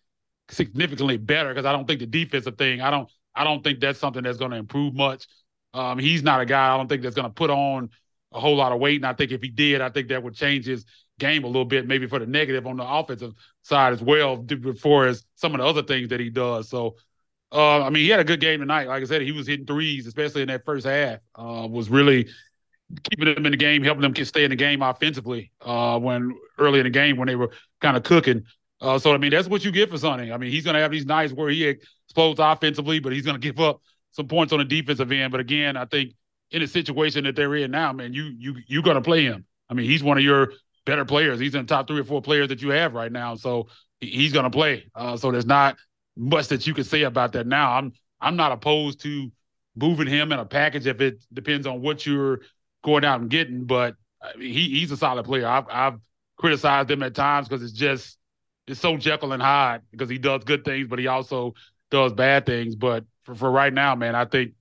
significantly 0.50 1.18
better 1.18 1.50
because 1.50 1.66
I 1.66 1.72
don't 1.72 1.86
think 1.86 2.00
the 2.00 2.06
defensive 2.06 2.56
thing. 2.56 2.80
I 2.80 2.90
don't. 2.90 3.10
I 3.34 3.44
don't 3.44 3.62
think 3.62 3.78
that's 3.78 4.00
something 4.00 4.22
that's 4.22 4.38
going 4.38 4.50
to 4.50 4.56
improve 4.56 4.94
much. 4.94 5.26
Um, 5.72 5.98
he's 5.98 6.22
not 6.22 6.40
a 6.40 6.46
guy 6.46 6.74
I 6.74 6.76
don't 6.76 6.88
think 6.88 7.02
that's 7.02 7.14
going 7.14 7.28
to 7.28 7.32
put 7.32 7.50
on 7.50 7.90
a 8.32 8.40
whole 8.40 8.56
lot 8.56 8.72
of 8.72 8.80
weight. 8.80 8.96
And 8.96 9.06
I 9.06 9.12
think 9.12 9.32
if 9.32 9.42
he 9.42 9.48
did, 9.48 9.80
I 9.80 9.90
think 9.90 10.08
that 10.08 10.22
would 10.22 10.34
change 10.34 10.66
his 10.66 10.84
game 11.18 11.44
a 11.44 11.46
little 11.46 11.64
bit, 11.64 11.86
maybe 11.86 12.06
for 12.06 12.18
the 12.18 12.26
negative 12.26 12.66
on 12.66 12.76
the 12.76 12.86
offensive 12.88 13.32
side 13.62 13.92
as 13.92 14.02
well, 14.02 14.36
before 14.36 15.06
as 15.06 15.24
some 15.34 15.54
of 15.54 15.60
the 15.60 15.66
other 15.66 15.82
things 15.82 16.10
that 16.10 16.20
he 16.20 16.30
does. 16.30 16.68
So, 16.68 16.96
uh, 17.52 17.82
I 17.82 17.90
mean, 17.90 18.04
he 18.04 18.10
had 18.10 18.20
a 18.20 18.24
good 18.24 18.40
game 18.40 18.60
tonight. 18.60 18.88
Like 18.88 19.02
I 19.02 19.06
said, 19.06 19.22
he 19.22 19.32
was 19.32 19.46
hitting 19.46 19.66
threes, 19.66 20.06
especially 20.06 20.42
in 20.42 20.48
that 20.48 20.64
first 20.64 20.86
half. 20.86 21.20
Uh, 21.34 21.66
was 21.68 21.90
really 21.90 22.28
keeping 23.10 23.34
them 23.34 23.44
in 23.44 23.52
the 23.52 23.58
game, 23.58 23.82
helping 23.82 24.02
them 24.02 24.14
stay 24.24 24.44
in 24.44 24.50
the 24.50 24.56
game 24.56 24.82
offensively. 24.82 25.50
Uh, 25.60 25.98
when 25.98 26.34
early 26.58 26.78
in 26.78 26.84
the 26.84 26.90
game 26.90 27.16
when 27.16 27.28
they 27.28 27.36
were 27.36 27.50
kind 27.80 27.96
of 27.96 28.02
cooking. 28.02 28.44
Uh, 28.80 28.98
so 28.98 29.12
I 29.12 29.18
mean, 29.18 29.30
that's 29.30 29.48
what 29.48 29.64
you 29.64 29.72
get 29.72 29.90
for 29.90 29.98
Santi. 29.98 30.32
I 30.32 30.36
mean, 30.36 30.50
he's 30.50 30.64
going 30.64 30.74
to 30.74 30.80
have 30.80 30.90
these 30.90 31.06
nights 31.06 31.32
where 31.32 31.50
he 31.50 31.64
explodes 31.64 32.38
offensively, 32.38 33.00
but 33.00 33.12
he's 33.12 33.24
going 33.24 33.34
to 33.34 33.40
give 33.40 33.58
up 33.60 33.80
some 34.12 34.28
points 34.28 34.52
on 34.52 34.60
the 34.60 34.64
defensive 34.64 35.10
end. 35.10 35.32
But 35.32 35.40
again, 35.40 35.76
I 35.76 35.84
think 35.84 36.12
in 36.50 36.60
the 36.60 36.66
situation 36.66 37.24
that 37.24 37.36
they're 37.36 37.54
in 37.56 37.70
now, 37.70 37.92
man, 37.92 38.12
you 38.12 38.32
you 38.38 38.56
you're 38.66 38.82
to 38.82 39.00
play 39.00 39.24
him. 39.24 39.44
I 39.68 39.74
mean, 39.74 39.86
he's 39.86 40.02
one 40.02 40.16
of 40.18 40.24
your 40.24 40.52
better 40.86 41.04
players. 41.04 41.38
He's 41.38 41.54
in 41.54 41.62
the 41.62 41.66
top 41.66 41.86
three 41.86 42.00
or 42.00 42.04
four 42.04 42.22
players 42.22 42.48
that 42.48 42.62
you 42.62 42.70
have 42.70 42.94
right 42.94 43.12
now. 43.12 43.34
So 43.34 43.68
he's 44.00 44.32
to 44.32 44.50
play. 44.50 44.86
Uh, 44.94 45.16
so 45.16 45.30
there's 45.30 45.46
not 45.46 45.76
much 46.16 46.48
that 46.48 46.66
you 46.66 46.74
can 46.74 46.84
say 46.84 47.02
about 47.02 47.32
that 47.32 47.46
now. 47.46 47.72
I'm 47.72 47.92
I'm 48.20 48.36
not 48.36 48.52
opposed 48.52 49.00
to 49.02 49.30
moving 49.76 50.08
him 50.08 50.32
in 50.32 50.38
a 50.38 50.44
package 50.44 50.86
if 50.86 51.00
it 51.00 51.22
depends 51.32 51.66
on 51.66 51.82
what 51.82 52.06
you're 52.06 52.40
going 52.82 53.04
out 53.04 53.20
and 53.20 53.30
getting. 53.30 53.64
But 53.64 53.96
he 54.38 54.68
he's 54.68 54.90
a 54.90 54.96
solid 54.96 55.24
player. 55.24 55.46
I've 55.46 55.66
I've 55.70 55.98
criticized 56.36 56.90
him 56.90 57.02
at 57.02 57.14
times 57.14 57.48
because 57.48 57.62
it's 57.62 57.78
just 57.78 58.18
it's 58.66 58.80
so 58.80 58.96
Jekyll 58.96 59.32
and 59.32 59.42
Hyde 59.42 59.82
because 59.90 60.08
he 60.08 60.18
does 60.18 60.44
good 60.44 60.64
things, 60.64 60.88
but 60.88 60.98
he 60.98 61.06
also 61.06 61.54
does 61.90 62.12
bad 62.12 62.46
things. 62.46 62.74
But 62.74 63.04
for, 63.24 63.34
for 63.34 63.50
right 63.50 63.72
now, 63.72 63.94
man, 63.94 64.14
I 64.14 64.24
think 64.24 64.52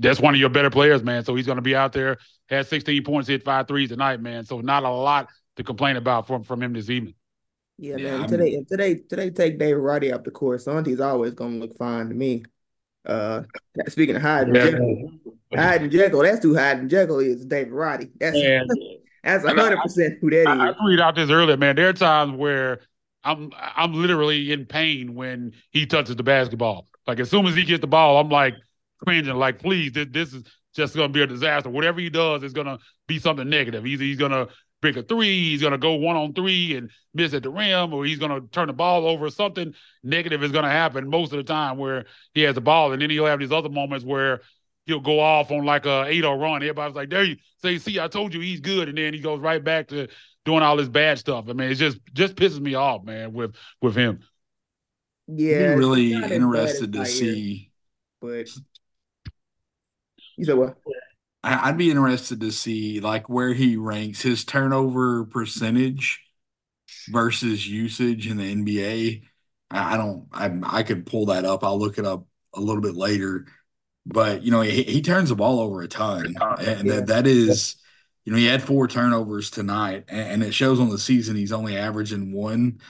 that's 0.00 0.20
one 0.20 0.34
of 0.34 0.40
your 0.40 0.48
better 0.48 0.70
players, 0.70 1.02
man. 1.02 1.24
So 1.24 1.34
he's 1.34 1.46
going 1.46 1.56
to 1.56 1.62
be 1.62 1.74
out 1.74 1.92
there, 1.92 2.18
had 2.48 2.66
16 2.66 3.02
points, 3.04 3.28
hit 3.28 3.44
five 3.44 3.68
threes 3.68 3.90
tonight, 3.90 4.20
man. 4.20 4.44
So 4.44 4.60
not 4.60 4.84
a 4.84 4.90
lot 4.90 5.28
to 5.56 5.64
complain 5.64 5.96
about 5.96 6.26
from 6.26 6.42
from 6.42 6.62
him 6.62 6.72
this 6.72 6.90
evening. 6.90 7.14
Yeah, 7.78 7.96
yeah 7.96 8.10
man. 8.12 8.22
I 8.22 8.26
today, 8.26 8.64
today, 8.68 8.94
today, 8.94 9.30
take 9.30 9.58
David 9.58 9.78
Roddy 9.78 10.12
off 10.12 10.24
the 10.24 10.30
court. 10.30 10.62
Santi's 10.62 11.00
always 11.00 11.34
going 11.34 11.54
to 11.54 11.66
look 11.66 11.76
fine 11.76 12.08
to 12.08 12.14
me. 12.14 12.44
Uh, 13.04 13.42
speaking 13.88 14.16
of 14.16 14.22
Hyde 14.22 14.48
and 14.48 14.56
yeah. 14.56 14.64
Jekyll, 14.64 15.10
Hyde 15.54 15.82
and 15.82 15.92
Jekyll, 15.92 16.22
that's 16.22 16.42
who 16.42 16.56
Hyde 16.56 16.78
and 16.78 16.90
Jekyll 16.90 17.20
is. 17.20 17.44
David 17.44 17.72
Roddy. 17.72 18.08
That's 18.18 18.36
that's 19.22 19.44
hundred 19.44 19.78
percent 19.80 20.18
who 20.20 20.30
that 20.30 20.46
I, 20.46 20.70
is. 20.70 20.74
I 20.78 20.84
tweeted 20.84 21.00
out 21.00 21.14
this 21.14 21.30
earlier, 21.30 21.56
man. 21.56 21.76
There 21.76 21.88
are 21.88 21.92
times 21.92 22.34
where 22.36 22.80
I'm 23.22 23.52
I'm 23.58 23.92
literally 23.94 24.52
in 24.52 24.66
pain 24.66 25.14
when 25.14 25.52
he 25.70 25.86
touches 25.86 26.16
the 26.16 26.22
basketball. 26.22 26.86
Like 27.06 27.20
as 27.20 27.30
soon 27.30 27.46
as 27.46 27.54
he 27.54 27.64
gets 27.64 27.80
the 27.80 27.86
ball, 27.86 28.18
I'm 28.18 28.28
like 28.28 28.54
cringing, 29.06 29.34
like, 29.36 29.60
please, 29.60 29.92
this, 29.92 30.08
this 30.10 30.32
is 30.34 30.44
just 30.74 30.94
going 30.94 31.08
to 31.08 31.12
be 31.12 31.22
a 31.22 31.26
disaster. 31.26 31.70
Whatever 31.70 32.00
he 32.00 32.10
does 32.10 32.42
is 32.42 32.52
going 32.52 32.66
to 32.66 32.78
be 33.06 33.18
something 33.18 33.48
negative. 33.48 33.86
Either 33.86 34.04
he's 34.04 34.18
going 34.18 34.32
to 34.32 34.48
break 34.82 34.96
a 34.96 35.02
three, 35.02 35.50
he's 35.50 35.60
going 35.60 35.72
to 35.72 35.78
go 35.78 35.94
one 35.94 36.16
on 36.16 36.34
three 36.34 36.76
and 36.76 36.90
miss 37.14 37.32
at 37.32 37.42
the 37.42 37.50
rim, 37.50 37.94
or 37.94 38.04
he's 38.04 38.18
going 38.18 38.32
to 38.32 38.46
turn 38.48 38.66
the 38.66 38.72
ball 38.72 39.06
over. 39.06 39.30
Something 39.30 39.74
negative 40.02 40.42
is 40.42 40.52
going 40.52 40.64
to 40.64 40.70
happen 40.70 41.08
most 41.08 41.32
of 41.32 41.38
the 41.38 41.44
time 41.44 41.78
where 41.78 42.04
he 42.34 42.42
has 42.42 42.54
the 42.54 42.60
ball. 42.60 42.92
And 42.92 43.00
then 43.00 43.10
he'll 43.10 43.26
have 43.26 43.38
these 43.38 43.52
other 43.52 43.70
moments 43.70 44.04
where 44.04 44.40
he'll 44.86 45.00
go 45.00 45.20
off 45.20 45.50
on 45.50 45.64
like 45.64 45.86
a 45.86 46.04
8 46.06 46.24
or 46.24 46.36
run. 46.36 46.62
Everybody's 46.62 46.96
like, 46.96 47.10
there 47.10 47.24
you 47.24 47.36
say, 47.62 47.78
see, 47.78 48.00
I 48.00 48.08
told 48.08 48.34
you 48.34 48.40
he's 48.40 48.60
good. 48.60 48.88
And 48.88 48.98
then 48.98 49.14
he 49.14 49.20
goes 49.20 49.40
right 49.40 49.62
back 49.62 49.88
to 49.88 50.08
doing 50.44 50.62
all 50.62 50.76
this 50.76 50.88
bad 50.88 51.18
stuff. 51.18 51.46
I 51.48 51.52
mean, 51.52 51.70
it 51.70 51.76
just 51.76 51.98
just 52.12 52.34
pisses 52.34 52.60
me 52.60 52.74
off, 52.74 53.04
man, 53.04 53.32
with 53.32 53.54
with 53.80 53.96
him. 53.96 54.20
Yeah. 55.28 55.74
really 55.74 56.12
interested 56.12 56.92
to 56.92 57.04
see 57.04 57.70
but 58.20 58.48
You 60.36 60.44
said 60.44 60.56
what? 60.56 60.76
I'd 61.42 61.78
be 61.78 61.90
interested 61.90 62.40
to 62.40 62.50
see 62.50 63.00
like 63.00 63.28
where 63.28 63.54
he 63.54 63.76
ranks 63.76 64.22
his 64.22 64.44
turnover 64.44 65.24
percentage 65.24 66.20
versus 67.08 67.68
usage 67.68 68.26
in 68.28 68.38
the 68.38 68.50
NBA. 68.50 69.22
I 69.70 69.96
don't. 69.96 70.26
I 70.32 70.78
I 70.78 70.82
could 70.82 71.06
pull 71.06 71.26
that 71.26 71.44
up. 71.44 71.64
I'll 71.64 71.78
look 71.78 71.98
it 71.98 72.06
up 72.06 72.26
a 72.54 72.60
little 72.60 72.82
bit 72.82 72.94
later. 72.94 73.46
But 74.04 74.42
you 74.42 74.50
know, 74.50 74.60
he, 74.60 74.82
he 74.84 75.02
turns 75.02 75.28
the 75.28 75.36
ball 75.36 75.60
over 75.60 75.82
a 75.82 75.88
ton, 75.88 76.36
and 76.58 76.88
that 76.90 77.06
that 77.08 77.26
is, 77.26 77.76
you 78.24 78.32
know, 78.32 78.38
he 78.38 78.46
had 78.46 78.62
four 78.62 78.86
turnovers 78.88 79.50
tonight, 79.50 80.04
and 80.08 80.42
it 80.42 80.54
shows 80.54 80.78
on 80.80 80.90
the 80.90 80.98
season 80.98 81.36
he's 81.36 81.52
only 81.52 81.76
averaging 81.76 82.32
one. 82.32 82.80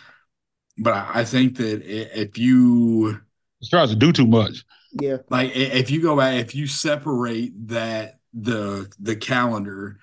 But 0.79 0.95
I 0.95 1.25
think 1.25 1.57
that 1.57 1.83
if 1.85 2.39
you 2.39 3.21
he 3.61 3.69
tries 3.69 3.91
to 3.91 3.97
do 3.97 4.13
too 4.13 4.27
much, 4.27 4.65
yeah, 5.01 5.19
like 5.29 5.53
if 5.55 5.91
you 5.91 6.01
go 6.01 6.17
back, 6.17 6.35
if 6.41 6.55
you 6.55 6.67
separate 6.67 7.69
that 7.69 8.19
the 8.33 8.91
the 9.01 9.17
calendar 9.17 9.99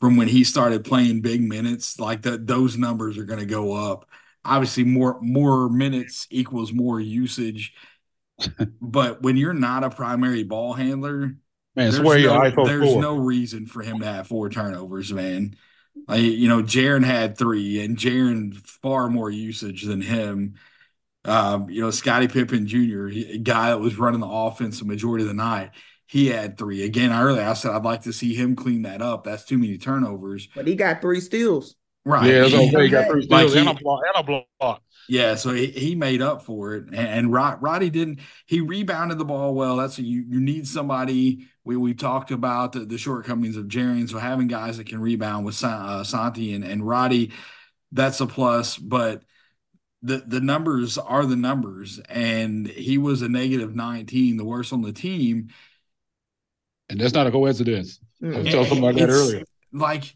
from 0.00 0.16
when 0.16 0.28
he 0.28 0.44
started 0.44 0.84
playing 0.84 1.20
big 1.22 1.42
minutes, 1.42 1.98
like 1.98 2.22
that 2.22 2.46
those 2.46 2.76
numbers 2.76 3.18
are 3.18 3.24
going 3.24 3.40
to 3.40 3.46
go 3.46 3.72
up. 3.72 4.08
Obviously, 4.44 4.84
more 4.84 5.18
more 5.20 5.68
minutes 5.68 6.26
equals 6.30 6.72
more 6.72 7.00
usage. 7.00 7.74
but 8.80 9.22
when 9.22 9.36
you're 9.36 9.52
not 9.54 9.84
a 9.84 9.90
primary 9.90 10.44
ball 10.44 10.72
handler, 10.72 11.34
man, 11.74 11.90
there's, 11.90 11.98
no, 12.24 12.50
there's 12.64 12.94
no 13.00 13.16
reason 13.16 13.66
for 13.66 13.82
him 13.82 14.00
to 14.00 14.06
have 14.06 14.28
four 14.28 14.48
turnovers, 14.48 15.12
man. 15.12 15.56
Like, 16.06 16.22
you 16.22 16.48
know, 16.48 16.62
Jaren 16.62 17.04
had 17.04 17.36
three, 17.36 17.82
and 17.84 17.96
Jaren 17.96 18.54
far 18.54 19.08
more 19.08 19.30
usage 19.30 19.82
than 19.82 20.00
him. 20.00 20.54
Um, 21.28 21.68
you 21.68 21.80
know, 21.80 21.90
Scottie 21.90 22.28
Pippen 22.28 22.66
Jr., 22.66 23.08
a 23.08 23.38
guy 23.38 23.70
that 23.70 23.80
was 23.80 23.98
running 23.98 24.20
the 24.20 24.26
offense 24.26 24.78
the 24.78 24.84
majority 24.84 25.24
of 25.24 25.28
the 25.28 25.34
night, 25.34 25.70
he 26.06 26.28
had 26.28 26.56
three. 26.56 26.84
Again, 26.84 27.12
earlier 27.12 27.42
I 27.42 27.52
said 27.52 27.72
I'd 27.72 27.84
like 27.84 28.02
to 28.02 28.12
see 28.12 28.34
him 28.34 28.56
clean 28.56 28.82
that 28.82 29.02
up. 29.02 29.24
That's 29.24 29.44
too 29.44 29.58
many 29.58 29.76
turnovers. 29.76 30.48
But 30.54 30.66
he 30.66 30.74
got 30.74 31.02
three 31.02 31.20
steals. 31.20 31.76
Right. 32.04 32.30
Yeah, 32.30 32.44
okay. 32.44 32.84
He 32.84 32.88
got 32.88 33.08
three 33.08 33.22
steals 33.22 33.54
like 33.54 33.66
and, 33.66 33.78
a 33.78 33.82
block, 33.82 34.00
and 34.14 34.26
a 34.26 34.42
block. 34.58 34.82
Yeah, 35.10 35.34
so 35.34 35.52
he, 35.52 35.66
he 35.66 35.94
made 35.94 36.22
up 36.22 36.42
for 36.42 36.74
it. 36.74 36.86
And, 36.86 36.96
and 36.96 37.32
Rod, 37.32 37.62
Roddy 37.62 37.90
didn't, 37.90 38.20
he 38.46 38.60
rebounded 38.60 39.18
the 39.18 39.24
ball 39.24 39.54
well. 39.54 39.76
That's 39.76 39.98
a, 39.98 40.02
you, 40.02 40.24
you 40.28 40.40
need 40.40 40.66
somebody. 40.66 41.46
We, 41.64 41.76
we 41.76 41.94
talked 41.94 42.30
about 42.30 42.72
the, 42.72 42.80
the 42.80 42.98
shortcomings 42.98 43.56
of 43.56 43.66
Jaren. 43.66 44.08
So 44.08 44.18
having 44.18 44.48
guys 44.48 44.78
that 44.78 44.86
can 44.86 45.00
rebound 45.00 45.44
with 45.44 45.62
uh, 45.62 46.04
Santi 46.04 46.54
and, 46.54 46.64
and 46.64 46.86
Roddy, 46.86 47.32
that's 47.92 48.20
a 48.20 48.26
plus. 48.26 48.78
But 48.78 49.22
the, 50.02 50.18
the 50.18 50.40
numbers 50.40 50.98
are 50.98 51.26
the 51.26 51.36
numbers. 51.36 52.00
And 52.08 52.68
he 52.68 52.98
was 52.98 53.22
a 53.22 53.28
negative 53.28 53.74
19, 53.74 54.36
the 54.36 54.44
worst 54.44 54.72
on 54.72 54.82
the 54.82 54.92
team 54.92 55.48
and 56.88 57.00
that's 57.00 57.14
not 57.14 57.26
a 57.26 57.30
coincidence. 57.30 58.00
Mm. 58.22 58.34
I 58.34 58.38
was 58.38 58.48
telling 58.48 58.66
something 58.66 58.84
like 58.84 58.96
that 58.96 59.10
earlier. 59.10 59.44
Like 59.72 60.14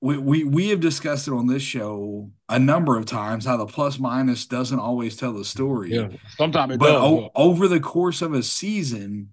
we, 0.00 0.18
we 0.18 0.44
we 0.44 0.68
have 0.70 0.80
discussed 0.80 1.28
it 1.28 1.32
on 1.32 1.46
this 1.46 1.62
show 1.62 2.30
a 2.48 2.58
number 2.58 2.96
of 2.96 3.06
times 3.06 3.44
how 3.44 3.56
the 3.56 3.66
plus 3.66 3.98
minus 3.98 4.46
doesn't 4.46 4.78
always 4.78 5.16
tell 5.16 5.32
the 5.32 5.44
story. 5.44 5.94
Yeah, 5.94 6.08
sometimes 6.36 6.74
it 6.74 6.80
but 6.80 6.92
does. 6.92 7.02
O- 7.02 7.30
over 7.34 7.68
the 7.68 7.80
course 7.80 8.22
of 8.22 8.32
a 8.32 8.42
season, 8.42 9.32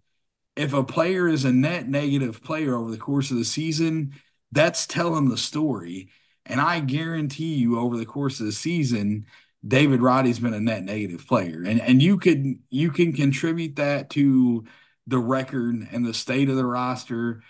if 0.55 0.74
a 0.74 0.84
player 0.84 1.28
is 1.28 1.45
a 1.45 1.51
net 1.51 1.88
negative 1.88 2.43
player 2.43 2.76
over 2.76 2.91
the 2.91 2.97
course 2.97 3.32
of 3.32 3.38
the 3.38 3.45
season, 3.45 4.14
that's 4.51 4.86
telling 4.86 5.30
the 5.30 5.38
story. 5.38 6.09
And 6.45 6.59
I 6.59 6.82
guarantee 6.82 7.55
you, 7.55 7.80
over 7.80 7.97
the 7.97 8.05
course 8.05 8.39
of 8.39 8.45
the 8.45 8.51
season, 8.51 9.26
David 9.66 10.01
Roddy's 10.01 10.39
been 10.39 10.53
a 10.53 10.59
net 10.59 10.84
negative 10.84 11.26
player, 11.26 11.64
and 11.64 11.82
and 11.82 12.01
you 12.01 12.18
could 12.18 12.59
you 12.70 12.91
can 12.91 13.14
contribute 13.14 13.78
that 13.78 14.09
to 14.11 14.66
the 15.07 15.20
record 15.20 15.88
and 15.91 16.05
the 16.05 16.14
state 16.14 16.49
of 16.49 16.55
the 16.55 16.66
roster. 16.66 17.41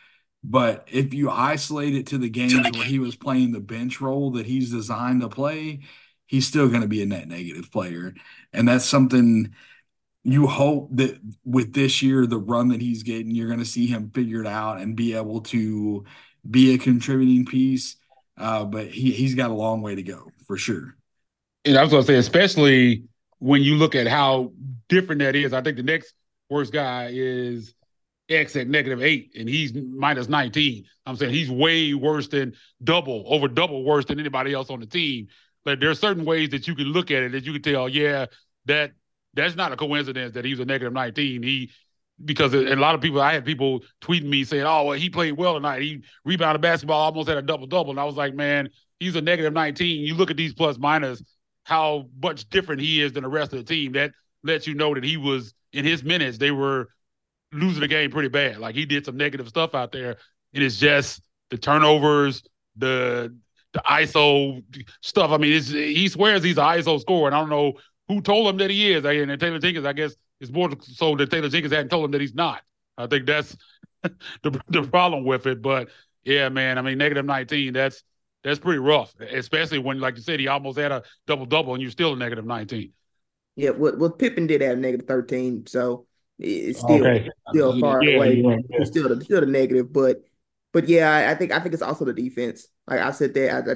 But 0.44 0.88
if 0.92 1.14
you 1.14 1.30
isolate 1.30 1.96
it 1.96 2.08
to 2.08 2.18
the 2.18 2.30
games 2.30 2.54
where 2.54 2.84
he 2.84 3.00
was 3.00 3.16
playing 3.16 3.54
the 3.54 3.62
bench 3.62 4.02
role 4.02 4.32
that 4.32 4.46
he's 4.46 4.72
designed 4.72 5.22
to 5.22 5.30
play, 5.30 5.80
he's 6.28 6.48
still 6.48 6.68
going 6.68 6.82
to 6.82 6.88
be 6.88 7.02
a 7.02 7.06
net 7.06 7.28
negative 7.30 7.72
player. 7.72 8.14
And 8.52 8.68
that's 8.68 8.86
something 8.86 9.54
you 10.24 10.48
hope 10.48 10.90
that 10.94 11.20
with 11.46 11.74
this 11.74 12.02
year, 12.02 12.26
the 12.26 12.38
run 12.38 12.70
that 12.70 12.82
he's 12.82 13.04
getting, 13.04 13.32
you're 13.32 13.48
going 13.48 13.60
to 13.60 13.66
see 13.66 13.88
him 13.88 14.12
figured 14.14 14.48
out 14.48 14.80
and 14.80 14.96
be 14.96 15.16
able 15.16 15.42
to 15.42 16.04
be 16.50 16.74
a 16.74 16.78
contributing 16.78 17.46
piece. 17.46 17.96
Uh, 18.38 18.66
but 18.66 18.88
he, 18.88 19.12
he's 19.12 19.36
got 19.36 19.52
a 19.52 19.54
long 19.54 19.82
way 19.82 19.96
to 19.96 20.04
go 20.04 20.34
for 20.46 20.58
sure. 20.58 20.98
And 21.66 21.78
I 21.78 21.84
was 21.84 21.92
to 21.92 22.04
say, 22.04 22.16
especially 22.16 23.04
when 23.40 23.62
you 23.62 23.76
look 23.76 23.96
at 23.96 24.08
how 24.08 24.52
different 24.90 25.20
that 25.20 25.36
is, 25.36 25.54
I 25.54 25.62
think 25.62 25.78
the 25.78 25.84
next 25.84 26.14
worst 26.50 26.74
guy 26.74 27.10
is 27.12 27.74
X 28.30 28.56
at 28.56 28.68
negative 28.68 29.02
eight, 29.02 29.32
and 29.38 29.48
he's 29.48 29.74
minus 29.74 30.28
19. 30.28 30.86
I'm 31.06 31.16
saying 31.16 31.34
he's 31.34 31.50
way 31.50 31.94
worse 31.94 32.28
than 32.28 32.54
double, 32.84 33.24
over 33.28 33.48
double 33.48 33.84
worse 33.84 34.06
than 34.06 34.20
anybody 34.20 34.54
else 34.54 34.70
on 34.70 34.80
the 34.80 34.86
team. 34.86 35.28
But 35.66 35.80
there 35.80 35.90
are 35.90 35.96
certain 35.96 36.26
ways 36.26 36.50
that 36.50 36.68
you 36.68 36.76
can 36.76 36.88
look 36.88 37.12
at 37.12 37.24
it 37.24 37.32
that 37.32 37.46
you 37.46 37.54
can 37.54 37.62
tell, 37.62 37.88
yeah, 37.88 38.26
that 38.66 38.92
that's 39.34 39.56
not 39.56 39.72
a 39.72 39.78
coincidence 39.78 40.34
that 40.34 40.46
he's 40.46 40.60
a 40.60 40.66
negative 40.66 40.94
19. 40.94 41.44
He 41.44 41.72
because 42.24 42.54
a 42.54 42.76
lot 42.76 42.96
of 42.96 43.02
people, 43.02 43.20
I 43.20 43.34
had 43.34 43.44
people 43.44 43.82
tweeting 44.02 44.30
me 44.30 44.44
saying, 44.44 44.64
"Oh, 44.64 44.86
well, 44.86 44.98
he 44.98 45.10
played 45.10 45.34
well 45.34 45.56
tonight. 45.56 45.82
He 45.82 46.04
rebounded 46.24 46.62
basketball, 46.62 47.02
almost 47.02 47.28
had 47.28 47.38
a 47.38 47.42
double 47.42 47.68
double." 47.68 47.92
And 47.92 48.00
I 48.00 48.06
was 48.06 48.16
like, 48.16 48.36
"Man, 48.36 48.70
he's 49.00 49.16
a 49.16 49.22
negative 49.22 49.52
19. 49.52 50.06
You 50.06 50.16
look 50.16 50.30
at 50.32 50.38
these 50.38 50.54
plus 50.54 50.78
minus, 50.78 51.22
how 51.64 52.10
much 52.22 52.50
different 52.50 52.82
he 52.82 53.02
is 53.02 53.14
than 53.14 53.24
the 53.24 53.30
rest 53.30 53.54
of 53.54 53.60
the 53.60 53.66
team. 53.66 53.94
That 53.94 54.12
lets 54.44 54.68
you 54.68 54.74
know 54.74 54.94
that 54.94 55.04
he 55.04 55.18
was 55.18 55.54
in 55.72 55.86
his 55.86 56.04
minutes, 56.04 56.38
they 56.38 56.52
were 56.52 56.90
losing 57.52 57.82
the 57.82 57.88
game 57.88 58.12
pretty 58.12 58.30
bad. 58.30 58.58
Like 58.58 58.76
he 58.76 58.86
did 58.86 59.06
some 59.06 59.18
negative 59.18 59.48
stuff 59.48 59.76
out 59.76 59.92
there, 59.92 60.18
and 60.54 60.64
it's 60.64 60.78
just 60.78 61.22
the 61.50 61.58
turnovers, 61.58 62.44
the 62.76 63.36
the 63.74 63.80
ISO 63.80 64.64
stuff. 65.02 65.32
I 65.32 65.38
mean, 65.38 65.62
he 65.62 66.08
swears 66.08 66.44
he's 66.44 66.58
an 66.58 66.64
ISO 66.64 67.00
scorer, 67.00 67.28
and 67.28 67.36
I 67.36 67.40
don't 67.40 67.50
know 67.50 67.74
who 68.08 68.22
told 68.22 68.48
him 68.48 68.58
that 68.58 68.70
he 68.70 68.92
is. 68.92 69.04
And 69.04 69.40
Taylor 69.40 69.60
Jenkins, 69.60 69.86
I 69.86 69.94
guess, 69.94 70.16
it's 70.40 70.52
more 70.52 70.70
so 70.82 71.16
that 71.16 71.32
Taylor 71.32 71.50
Jenkins 71.50 71.74
hadn't 71.74 71.90
told 71.90 72.06
him 72.06 72.12
that 72.12 72.22
he's 72.22 72.36
not. 72.36 72.62
I 72.98 73.08
think 73.08 73.26
that's 73.26 73.56
the 74.04 74.62
the 74.68 74.84
problem 74.84 75.26
with 75.26 75.48
it. 75.48 75.62
But 75.62 75.90
yeah, 76.24 76.50
man, 76.50 76.78
I 76.78 76.82
mean, 76.82 76.98
negative 76.98 77.26
nineteen. 77.26 77.74
That's 77.74 78.04
that's 78.44 78.60
pretty 78.60 78.80
rough, 78.80 79.14
especially 79.20 79.80
when, 79.80 80.00
like 80.00 80.16
you 80.16 80.22
said, 80.22 80.40
he 80.40 80.48
almost 80.48 80.78
had 80.78 80.92
a 80.92 81.04
double 81.28 81.46
double, 81.46 81.74
and 81.74 81.82
you're 81.82 81.92
still 81.92 82.14
a 82.14 82.16
negative 82.16 82.46
nineteen. 82.46 82.92
Yeah, 83.56 83.72
well, 83.72 83.96
well, 83.98 84.10
Pippen 84.10 84.48
did 84.48 84.62
have 84.62 84.78
negative 84.78 85.08
thirteen, 85.08 85.66
so 85.68 86.06
it's 86.40 86.80
still 86.80 87.06
okay. 87.06 87.30
still 87.50 87.80
far 87.80 88.04
yeah, 88.04 88.18
away. 88.18 88.36
Yeah, 88.36 88.58
yeah. 88.70 88.84
Still 88.84 89.22
still 89.22 89.42
the 89.42 89.48
negative, 89.48 89.94
but 89.94 90.24
but 90.72 90.90
yeah, 90.90 91.10
I, 91.10 91.32
I, 91.32 91.36
think 91.36 91.52
I 91.52 91.60
think 91.60 91.74
it's 91.74 91.84
also 91.84 92.04
the 92.04 92.14
defense. 92.14 92.68
Like 92.88 93.00
I 93.00 93.12
said, 93.12 93.34
there 93.34 93.56
I, 93.56 93.76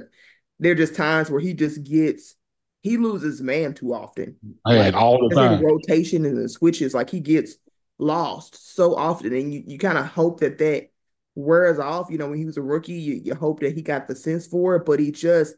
there 0.60 0.72
are 0.72 0.76
just 0.76 0.96
times 0.96 1.30
where 1.30 1.40
he 1.40 1.54
just 1.54 1.84
gets 1.84 2.36
he 2.82 2.98
loses 2.98 3.42
man 3.42 3.74
too 3.74 3.94
often. 3.94 4.36
Like, 4.66 4.94
all 4.94 5.30
the 5.30 5.36
time. 5.36 5.64
Rotation 5.64 6.26
and 6.26 6.38
the 6.38 6.50
switches, 6.50 6.94
like 6.94 7.10
he 7.10 7.20
gets 7.20 7.56
lost 8.00 8.76
so 8.76 8.96
often, 8.96 9.34
and 9.34 9.54
you, 9.54 9.64
you 9.66 9.78
kind 9.78 9.98
of 9.98 10.08
hope 10.08 10.40
that 10.42 10.58
that 10.58 10.90
wears 11.38 11.80
off. 11.80 12.08
You 12.10 12.18
know, 12.18 12.30
when 12.30 12.38
he 12.38 12.46
was 12.46 12.58
a 12.58 12.62
rookie, 12.62 12.94
you, 12.94 13.16
you 13.24 13.36
hope 13.36 13.60
that 13.62 13.76
he 13.76 13.82
got 13.82 14.08
the 14.08 14.16
sense 14.16 14.48
for 14.48 14.76
it, 14.76 14.86
but 14.86 15.00
he 15.00 15.12
just 15.12 15.56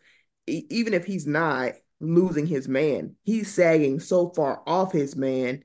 even 0.47 0.93
if 0.93 1.05
he's 1.05 1.27
not, 1.27 1.73
losing 1.99 2.45
his 2.45 2.67
man. 2.67 3.15
He's 3.23 3.53
sagging 3.53 3.99
so 3.99 4.29
far 4.29 4.61
off 4.65 4.91
his 4.91 5.15
man 5.15 5.63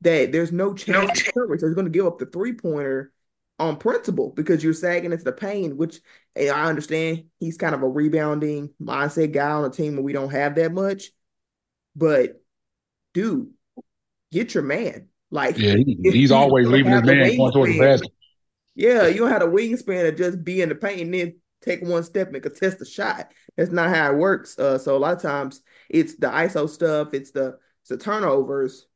that 0.00 0.32
there's 0.32 0.52
no 0.52 0.74
chance 0.74 1.26
no. 1.36 1.56
So 1.56 1.66
he's 1.66 1.74
going 1.74 1.86
to 1.86 1.90
give 1.90 2.06
up 2.06 2.18
the 2.18 2.26
three 2.26 2.52
pointer 2.52 3.12
on 3.58 3.76
principle 3.76 4.32
because 4.34 4.62
you're 4.62 4.74
sagging 4.74 5.12
into 5.12 5.24
the 5.24 5.32
pain, 5.32 5.76
which 5.76 6.00
eh, 6.36 6.50
I 6.50 6.66
understand 6.66 7.24
he's 7.40 7.56
kind 7.56 7.74
of 7.74 7.82
a 7.82 7.88
rebounding 7.88 8.70
mindset 8.80 9.32
guy 9.32 9.50
on 9.50 9.64
a 9.64 9.70
team 9.70 9.94
where 9.94 10.02
we 10.02 10.12
don't 10.12 10.30
have 10.30 10.54
that 10.56 10.72
much. 10.72 11.10
But 11.96 12.40
dude, 13.14 13.50
get 14.30 14.54
your 14.54 14.62
man. 14.62 15.08
Like 15.30 15.58
yeah, 15.58 15.76
he, 15.76 15.98
he's 16.02 16.32
always 16.32 16.68
leaving 16.68 16.92
his 16.92 17.02
man 17.02 17.36
going 17.36 17.52
towards 17.52 17.72
the 17.72 17.78
basket. 17.78 18.12
Yeah, 18.78 19.08
you 19.08 19.18
don't 19.18 19.32
have 19.32 19.42
a 19.42 19.46
wingspan 19.46 20.04
to 20.04 20.12
just 20.12 20.44
be 20.44 20.62
in 20.62 20.68
the 20.68 20.76
paint 20.76 21.00
and 21.00 21.12
then 21.12 21.34
take 21.60 21.82
one 21.82 22.04
step 22.04 22.32
and 22.32 22.40
contest 22.40 22.78
the 22.78 22.84
shot. 22.84 23.32
That's 23.56 23.72
not 23.72 23.92
how 23.92 24.12
it 24.12 24.18
works. 24.18 24.56
Uh, 24.56 24.78
so 24.78 24.96
a 24.96 24.98
lot 24.98 25.16
of 25.16 25.20
times 25.20 25.62
it's 25.90 26.14
the 26.14 26.28
ISO 26.28 26.68
stuff, 26.68 27.12
it's 27.12 27.32
the 27.32 27.58
it's 27.80 27.88
the 27.88 27.98
turnovers, 27.98 28.86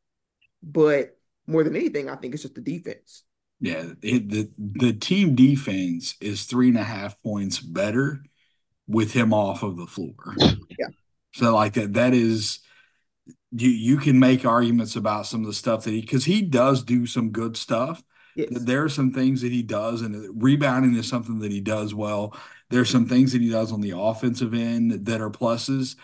but 0.62 1.18
more 1.48 1.64
than 1.64 1.74
anything, 1.74 2.08
I 2.08 2.14
think 2.14 2.32
it's 2.32 2.44
just 2.44 2.54
the 2.54 2.60
defense. 2.60 3.24
Yeah, 3.58 3.86
it, 4.02 4.28
the 4.28 4.50
the 4.56 4.92
team 4.92 5.34
defense 5.34 6.14
is 6.20 6.44
three 6.44 6.68
and 6.68 6.78
a 6.78 6.84
half 6.84 7.20
points 7.20 7.58
better 7.58 8.22
with 8.86 9.12
him 9.12 9.34
off 9.34 9.64
of 9.64 9.76
the 9.76 9.86
floor. 9.86 10.14
Yeah. 10.38 10.90
So 11.34 11.54
like 11.54 11.72
that, 11.74 11.94
that 11.94 12.14
is 12.14 12.60
you 13.50 13.68
you 13.68 13.96
can 13.96 14.20
make 14.20 14.46
arguments 14.46 14.94
about 14.94 15.26
some 15.26 15.40
of 15.40 15.48
the 15.48 15.52
stuff 15.52 15.82
that 15.84 15.90
he 15.90 16.02
because 16.02 16.26
he 16.26 16.40
does 16.40 16.84
do 16.84 17.04
some 17.04 17.30
good 17.30 17.56
stuff. 17.56 18.00
Yes. 18.34 18.48
There 18.50 18.82
are 18.84 18.88
some 18.88 19.12
things 19.12 19.42
that 19.42 19.52
he 19.52 19.62
does, 19.62 20.00
and 20.02 20.14
uh, 20.14 20.32
rebounding 20.34 20.94
is 20.94 21.08
something 21.08 21.38
that 21.40 21.52
he 21.52 21.60
does 21.60 21.94
well. 21.94 22.34
There's 22.70 22.90
some 22.90 23.06
things 23.06 23.32
that 23.32 23.42
he 23.42 23.50
does 23.50 23.72
on 23.72 23.80
the 23.80 23.96
offensive 23.96 24.54
end 24.54 25.06
that 25.06 25.20
are 25.20 25.30
pluses, 25.30 25.96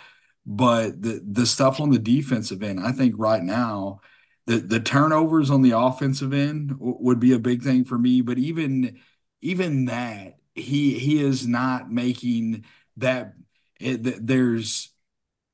but 0.47 1.01
the 1.03 1.23
the 1.27 1.47
stuff 1.47 1.81
on 1.81 1.91
the 1.91 1.99
defensive 1.99 2.63
end, 2.63 2.81
I 2.81 2.93
think 2.93 3.15
right 3.19 3.43
now, 3.43 4.01
the 4.47 4.59
the 4.59 4.81
turnovers 4.81 5.51
on 5.51 5.63
the 5.63 5.73
offensive 5.79 6.33
end 6.33 6.75
would 6.79 7.21
be 7.21 7.33
a 7.33 7.39
big 7.39 7.63
thing 7.63 7.85
for 7.85 7.99
me. 7.99 8.21
But 8.21 8.39
even 8.39 8.99
even 9.41 9.87
that, 9.87 10.39
he 10.55 10.99
he 10.99 11.23
is 11.23 11.47
not 11.47 11.91
making 11.91 12.65
that. 12.97 13.35
It, 13.81 14.27
there's 14.27 14.91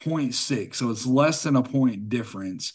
0.6, 0.01 0.77
so 0.79 0.91
it's 0.91 1.07
less 1.07 1.43
than 1.43 1.57
a 1.57 1.62
point 1.62 2.09
difference. 2.09 2.72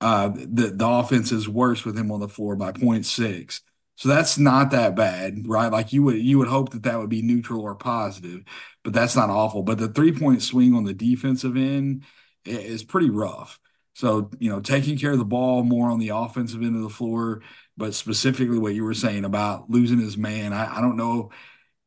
Uh, 0.00 0.28
the 0.28 0.72
the 0.74 0.86
offense 0.86 1.32
is 1.32 1.48
worse 1.48 1.84
with 1.84 1.98
him 1.98 2.12
on 2.12 2.20
the 2.20 2.28
floor 2.28 2.54
by 2.56 2.72
0.6. 2.72 3.62
So 3.96 4.10
that's 4.10 4.36
not 4.36 4.70
that 4.72 4.94
bad, 4.94 5.48
right? 5.48 5.72
Like 5.72 5.92
you 5.92 6.02
would 6.02 6.18
you 6.18 6.38
would 6.38 6.48
hope 6.48 6.70
that 6.72 6.82
that 6.82 6.98
would 6.98 7.08
be 7.08 7.22
neutral 7.22 7.62
or 7.62 7.74
positive, 7.74 8.42
but 8.84 8.92
that's 8.92 9.16
not 9.16 9.30
awful. 9.30 9.62
But 9.62 9.78
the 9.78 9.88
three 9.88 10.12
point 10.12 10.42
swing 10.42 10.74
on 10.74 10.84
the 10.84 10.92
defensive 10.94 11.56
end 11.56 12.04
is 12.44 12.84
pretty 12.84 13.08
rough. 13.10 13.58
So 13.94 14.30
you 14.38 14.50
know, 14.50 14.60
taking 14.60 14.98
care 14.98 15.12
of 15.12 15.18
the 15.18 15.24
ball 15.24 15.62
more 15.62 15.90
on 15.90 15.98
the 15.98 16.10
offensive 16.10 16.62
end 16.62 16.76
of 16.76 16.82
the 16.82 16.90
floor, 16.90 17.40
but 17.78 17.94
specifically 17.94 18.58
what 18.58 18.74
you 18.74 18.84
were 18.84 18.92
saying 18.94 19.24
about 19.24 19.70
losing 19.70 19.98
his 19.98 20.18
man, 20.18 20.52
I, 20.52 20.76
I 20.78 20.80
don't 20.82 20.96
know 20.96 21.30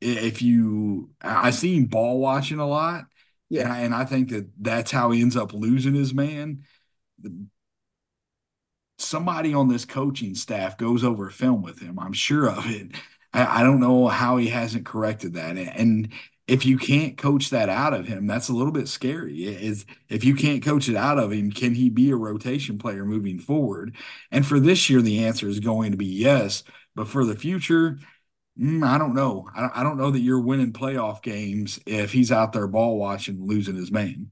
if 0.02 0.42
you 0.42 1.12
I 1.22 1.52
seen 1.52 1.86
ball 1.86 2.20
watching 2.20 2.60
a 2.60 2.68
lot, 2.68 3.06
yeah, 3.50 3.64
and 3.64 3.72
I, 3.74 3.80
and 3.82 3.96
I 3.96 4.06
think 4.06 4.30
that 4.30 4.50
that's 4.60 4.92
how 4.92 5.12
he 5.12 5.22
ends 5.22 5.36
up 5.38 5.54
losing 5.54 5.94
his 5.94 6.14
man 6.14 6.64
somebody 9.02 9.54
on 9.54 9.68
this 9.68 9.86
coaching 9.86 10.36
staff 10.36 10.78
goes 10.78 11.04
over 11.04 11.30
film 11.30 11.62
with 11.62 11.80
him. 11.80 12.00
I'm 12.00 12.14
sure 12.14 12.50
of 12.50 12.70
it. 12.70 12.92
I, 13.34 13.62
I 13.62 13.64
don't 13.64 13.80
know 13.80 14.08
how 14.08 14.38
he 14.38 14.48
hasn't 14.48 14.86
corrected 14.86 15.34
that. 15.36 15.58
And 15.58 16.10
if 16.48 16.66
you 16.66 16.78
can't 16.78 17.18
coach 17.18 17.52
that 17.52 17.70
out 17.70 17.94
of 17.94 18.08
him, 18.08 18.26
that's 18.28 18.50
a 18.50 18.54
little 18.54 18.72
bit 18.72 18.88
scary. 18.88 19.44
Is 19.44 19.86
if 20.10 20.24
you 20.24 20.36
can't 20.36 20.64
coach 20.64 20.90
it 20.90 20.96
out 20.96 21.20
of 21.20 21.32
him, 21.32 21.52
can 21.52 21.76
he 21.76 21.90
be 21.90 22.10
a 22.10 22.16
rotation 22.16 22.78
player 22.78 23.06
moving 23.06 23.40
forward? 23.40 23.96
And 24.32 24.46
for 24.46 24.60
this 24.60 24.90
year, 24.90 25.02
the 25.02 25.26
answer 25.26 25.48
is 25.48 25.60
going 25.60 25.92
to 25.92 25.98
be 25.98 26.08
yes. 26.08 26.64
But 26.96 27.08
for 27.08 27.24
the 27.24 27.36
future, 27.36 28.00
mm, 28.60 28.84
I 28.86 28.98
don't 28.98 29.14
know. 29.14 29.48
I, 29.56 29.70
I 29.76 29.84
don't 29.84 29.98
know 29.98 30.12
that 30.12 30.22
you're 30.22 30.42
winning 30.42 30.74
playoff 30.74 31.22
games 31.22 31.80
if 31.86 32.12
he's 32.12 32.32
out 32.32 32.52
there 32.52 32.68
ball 32.68 32.98
watching, 32.98 33.46
losing 33.46 33.76
his 33.76 33.92
man. 33.92 34.32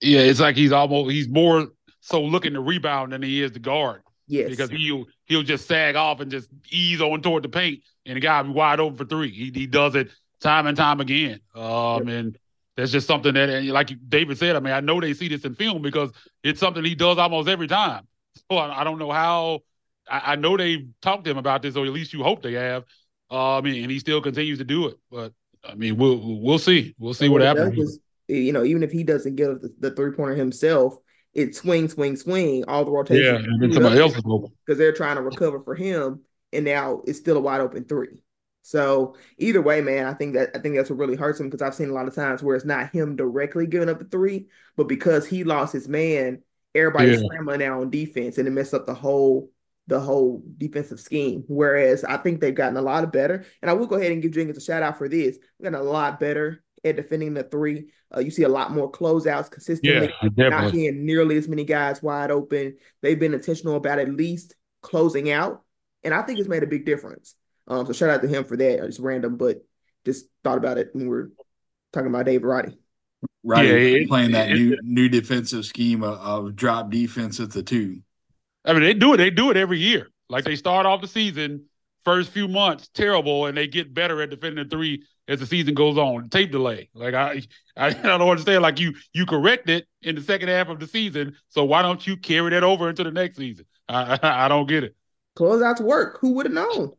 Yeah, 0.00 0.20
it's 0.20 0.40
like 0.40 0.56
he's 0.56 0.72
almost 0.72 1.10
he's 1.10 1.28
more 1.28 1.68
so 2.00 2.22
looking 2.22 2.52
to 2.52 2.60
rebound 2.60 3.12
than 3.12 3.22
he 3.22 3.42
is 3.42 3.50
to 3.52 3.58
guard. 3.58 4.02
Yes. 4.28 4.50
Because 4.50 4.70
he'll 4.70 5.04
he'll 5.24 5.42
just 5.42 5.66
sag 5.66 5.96
off 5.96 6.20
and 6.20 6.30
just 6.30 6.48
ease 6.70 7.00
on 7.00 7.22
toward 7.22 7.44
the 7.44 7.48
paint, 7.48 7.82
and 8.04 8.16
the 8.16 8.20
guy 8.20 8.40
will 8.40 8.52
be 8.52 8.54
wide 8.54 8.80
open 8.80 8.96
for 8.96 9.04
three. 9.04 9.30
He 9.30 9.52
he 9.54 9.66
does 9.66 9.94
it 9.94 10.10
time 10.40 10.66
and 10.66 10.76
time 10.76 11.00
again. 11.00 11.40
Um, 11.54 12.08
yep. 12.08 12.18
and 12.18 12.38
that's 12.76 12.92
just 12.92 13.06
something 13.06 13.32
that, 13.34 13.48
and 13.48 13.68
like 13.68 13.90
David 14.08 14.36
said, 14.38 14.54
I 14.54 14.60
mean, 14.60 14.74
I 14.74 14.80
know 14.80 15.00
they 15.00 15.14
see 15.14 15.28
this 15.28 15.44
in 15.44 15.54
film 15.54 15.80
because 15.80 16.10
it's 16.42 16.60
something 16.60 16.84
he 16.84 16.94
does 16.94 17.18
almost 17.18 17.48
every 17.48 17.68
time. 17.68 18.06
So 18.50 18.58
I, 18.58 18.80
I 18.80 18.84
don't 18.84 18.98
know 18.98 19.10
how. 19.10 19.60
I, 20.08 20.32
I, 20.32 20.36
know 20.36 20.56
they've 20.56 20.86
talked 21.00 21.24
to 21.24 21.30
him 21.30 21.38
about 21.38 21.62
this, 21.62 21.74
or 21.74 21.86
at 21.86 21.92
least 21.92 22.12
you 22.12 22.22
hope 22.22 22.42
they 22.42 22.52
have. 22.52 22.84
Uh, 23.30 23.56
I 23.56 23.58
and 23.58 23.90
he 23.90 23.98
still 23.98 24.20
continues 24.20 24.58
to 24.58 24.64
do 24.64 24.88
it. 24.88 24.98
But 25.10 25.32
I 25.64 25.74
mean, 25.74 25.96
we'll 25.96 26.40
we'll 26.40 26.58
see. 26.58 26.94
We'll 26.98 27.14
see 27.14 27.28
what, 27.28 27.40
what 27.40 27.56
happens. 27.56 27.78
Is, 27.78 27.98
you 28.28 28.52
know, 28.52 28.62
even 28.62 28.82
if 28.82 28.92
he 28.92 29.04
doesn't 29.04 29.36
get 29.36 29.60
the, 29.62 29.74
the 29.80 29.90
three 29.92 30.12
pointer 30.12 30.34
himself, 30.34 30.96
it 31.36 31.54
swing, 31.54 31.86
swing, 31.88 32.16
swing, 32.16 32.64
all 32.66 32.84
the 32.84 32.90
rotation. 32.90 33.24
Yeah, 33.24 33.34
and 33.36 33.62
then 33.62 33.72
somebody 33.72 34.00
else 34.00 34.16
is 34.16 34.22
open 34.26 34.50
because 34.64 34.78
they're 34.78 34.92
trying 34.92 35.16
to 35.16 35.22
recover 35.22 35.60
for 35.60 35.74
him, 35.74 36.22
and 36.52 36.64
now 36.64 37.02
it's 37.06 37.18
still 37.18 37.36
a 37.36 37.40
wide 37.40 37.60
open 37.60 37.84
three. 37.84 38.22
So 38.62 39.16
either 39.36 39.60
way, 39.60 39.82
man, 39.82 40.06
I 40.06 40.14
think 40.14 40.34
that 40.34 40.50
I 40.56 40.58
think 40.58 40.74
that's 40.74 40.88
what 40.88 40.98
really 40.98 41.14
hurts 41.14 41.38
him 41.38 41.48
because 41.48 41.60
I've 41.60 41.74
seen 41.74 41.90
a 41.90 41.92
lot 41.92 42.08
of 42.08 42.14
times 42.14 42.42
where 42.42 42.56
it's 42.56 42.64
not 42.64 42.90
him 42.90 43.16
directly 43.16 43.66
giving 43.66 43.90
up 43.90 43.98
the 43.98 44.06
three, 44.06 44.46
but 44.76 44.88
because 44.88 45.26
he 45.26 45.44
lost 45.44 45.74
his 45.74 45.88
man, 45.88 46.42
everybody's 46.74 47.20
yeah. 47.20 47.26
scrambling 47.26 47.60
now 47.60 47.82
on 47.82 47.90
defense, 47.90 48.38
and 48.38 48.48
it 48.48 48.52
messed 48.52 48.74
up 48.74 48.86
the 48.86 48.94
whole 48.94 49.50
the 49.88 50.00
whole 50.00 50.42
defensive 50.56 50.98
scheme. 50.98 51.44
Whereas 51.48 52.02
I 52.02 52.16
think 52.16 52.40
they've 52.40 52.54
gotten 52.54 52.78
a 52.78 52.82
lot 52.82 53.12
better, 53.12 53.44
and 53.60 53.70
I 53.70 53.74
will 53.74 53.86
go 53.86 53.96
ahead 53.96 54.10
and 54.10 54.22
give 54.22 54.32
Jenkins 54.32 54.56
a 54.56 54.62
shout 54.62 54.82
out 54.82 54.96
for 54.96 55.08
this. 55.08 55.38
We've 55.58 55.70
gotten 55.70 55.86
a 55.86 55.90
lot 55.90 56.18
better 56.18 56.64
at 56.84 56.96
defending 56.96 57.34
the 57.34 57.42
three. 57.42 57.86
Uh, 58.14 58.20
you 58.20 58.30
see 58.30 58.44
a 58.44 58.48
lot 58.48 58.72
more 58.72 58.90
closeouts 58.90 59.50
consistently. 59.50 60.12
Yeah, 60.36 60.48
not 60.48 60.72
seeing 60.72 61.04
nearly 61.04 61.36
as 61.36 61.48
many 61.48 61.64
guys 61.64 62.02
wide 62.02 62.30
open. 62.30 62.76
They've 63.02 63.18
been 63.18 63.34
intentional 63.34 63.76
about 63.76 63.98
at 63.98 64.14
least 64.14 64.54
closing 64.82 65.30
out, 65.30 65.62
and 66.04 66.14
I 66.14 66.22
think 66.22 66.38
it's 66.38 66.48
made 66.48 66.62
a 66.62 66.68
big 66.68 66.86
difference. 66.86 67.34
Um, 67.68 67.86
so 67.86 67.92
shout 67.92 68.10
out 68.10 68.22
to 68.22 68.28
him 68.28 68.44
for 68.44 68.56
that. 68.56 68.84
It's 68.84 69.00
random, 69.00 69.36
but 69.36 69.64
just 70.04 70.26
thought 70.44 70.58
about 70.58 70.78
it 70.78 70.90
when 70.92 71.08
we 71.08 71.16
are 71.16 71.30
talking 71.92 72.08
about 72.08 72.26
Dave 72.26 72.44
Roddy. 72.44 72.78
Right, 73.42 73.66
yeah, 73.66 74.06
playing 74.06 74.32
that 74.32 74.50
it, 74.50 74.54
new 74.54 74.72
it, 74.74 74.80
new 74.82 75.08
defensive 75.08 75.64
scheme 75.64 76.02
of, 76.02 76.18
of 76.18 76.56
drop 76.56 76.90
defense 76.90 77.40
at 77.40 77.50
the 77.50 77.62
two. 77.62 78.02
I 78.64 78.72
mean, 78.72 78.82
they 78.82 78.94
do 78.94 79.14
it. 79.14 79.18
They 79.18 79.30
do 79.30 79.50
it 79.50 79.56
every 79.56 79.78
year. 79.78 80.08
Like 80.28 80.44
they 80.44 80.56
start 80.56 80.86
off 80.86 81.00
the 81.00 81.08
season, 81.08 81.66
first 82.06 82.30
few 82.30 82.46
months 82.46 82.88
terrible, 82.94 83.46
and 83.46 83.58
they 83.58 83.66
get 83.66 83.92
better 83.92 84.22
at 84.22 84.30
defending 84.30 84.64
the 84.64 84.70
three 84.70 85.02
as 85.26 85.40
the 85.40 85.46
season 85.46 85.74
goes 85.74 85.98
on. 85.98 86.28
Tape 86.30 86.52
delay. 86.52 86.88
Like 86.94 87.14
I, 87.14 87.42
I, 87.76 87.86
I 87.88 87.90
don't 87.90 88.22
understand. 88.22 88.62
Like 88.62 88.78
you, 88.78 88.94
you 89.12 89.26
correct 89.26 89.68
it 89.68 89.86
in 90.02 90.14
the 90.14 90.22
second 90.22 90.48
half 90.48 90.68
of 90.68 90.78
the 90.78 90.86
season. 90.86 91.34
So 91.48 91.64
why 91.64 91.82
don't 91.82 92.06
you 92.06 92.16
carry 92.16 92.50
that 92.50 92.62
over 92.62 92.88
into 92.88 93.04
the 93.04 93.10
next 93.10 93.36
season? 93.36 93.66
I, 93.88 94.18
I, 94.22 94.44
I 94.46 94.48
don't 94.48 94.68
get 94.68 94.84
it. 94.84 94.96
Close 95.34 95.60
out 95.62 95.76
to 95.78 95.82
work. 95.82 96.18
Who 96.20 96.32
would 96.34 96.46
have 96.46 96.54
known? 96.54 96.92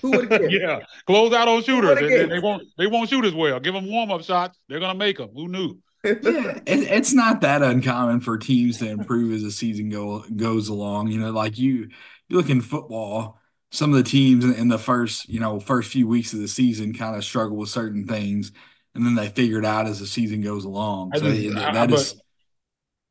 Who 0.00 0.12
would 0.12 0.30
have 0.32 0.50
Yeah, 0.50 0.80
close 1.06 1.32
out 1.34 1.48
on 1.48 1.62
shooters. 1.62 2.00
They, 2.00 2.26
they, 2.26 2.38
won't. 2.38 2.64
They 2.78 2.86
won't 2.86 3.10
shoot 3.10 3.24
as 3.24 3.34
well. 3.34 3.60
Give 3.60 3.74
them 3.74 3.86
warm 3.86 4.10
up 4.10 4.22
shots. 4.22 4.58
They're 4.68 4.80
gonna 4.80 4.98
make 4.98 5.18
them. 5.18 5.30
Who 5.34 5.48
knew? 5.48 5.78
yeah, 6.04 6.58
it, 6.66 6.80
it's 6.90 7.12
not 7.12 7.42
that 7.42 7.62
uncommon 7.62 8.20
for 8.20 8.36
teams 8.36 8.78
to 8.78 8.88
improve 8.88 9.32
as 9.32 9.42
the 9.42 9.50
season 9.50 9.90
go 9.90 10.24
goes 10.34 10.68
along. 10.68 11.08
You 11.08 11.20
know, 11.20 11.30
like 11.30 11.58
you, 11.58 11.88
you 12.28 12.36
look 12.36 12.50
in 12.50 12.60
football 12.60 13.38
some 13.74 13.90
of 13.90 13.96
the 13.96 14.08
teams 14.08 14.44
in 14.44 14.68
the 14.68 14.78
first, 14.78 15.28
you 15.28 15.40
know, 15.40 15.58
first 15.58 15.90
few 15.90 16.06
weeks 16.06 16.32
of 16.32 16.38
the 16.38 16.46
season 16.46 16.94
kind 16.94 17.16
of 17.16 17.24
struggle 17.24 17.56
with 17.56 17.68
certain 17.68 18.06
things, 18.06 18.52
and 18.94 19.04
then 19.04 19.16
they 19.16 19.28
figure 19.28 19.58
it 19.58 19.64
out 19.64 19.86
as 19.86 19.98
the 19.98 20.06
season 20.06 20.40
goes 20.40 20.64
along. 20.64 21.10
So 21.16 21.28
just, 21.28 21.54
that 21.56 21.90
I, 21.90 21.92
is, 21.92 22.22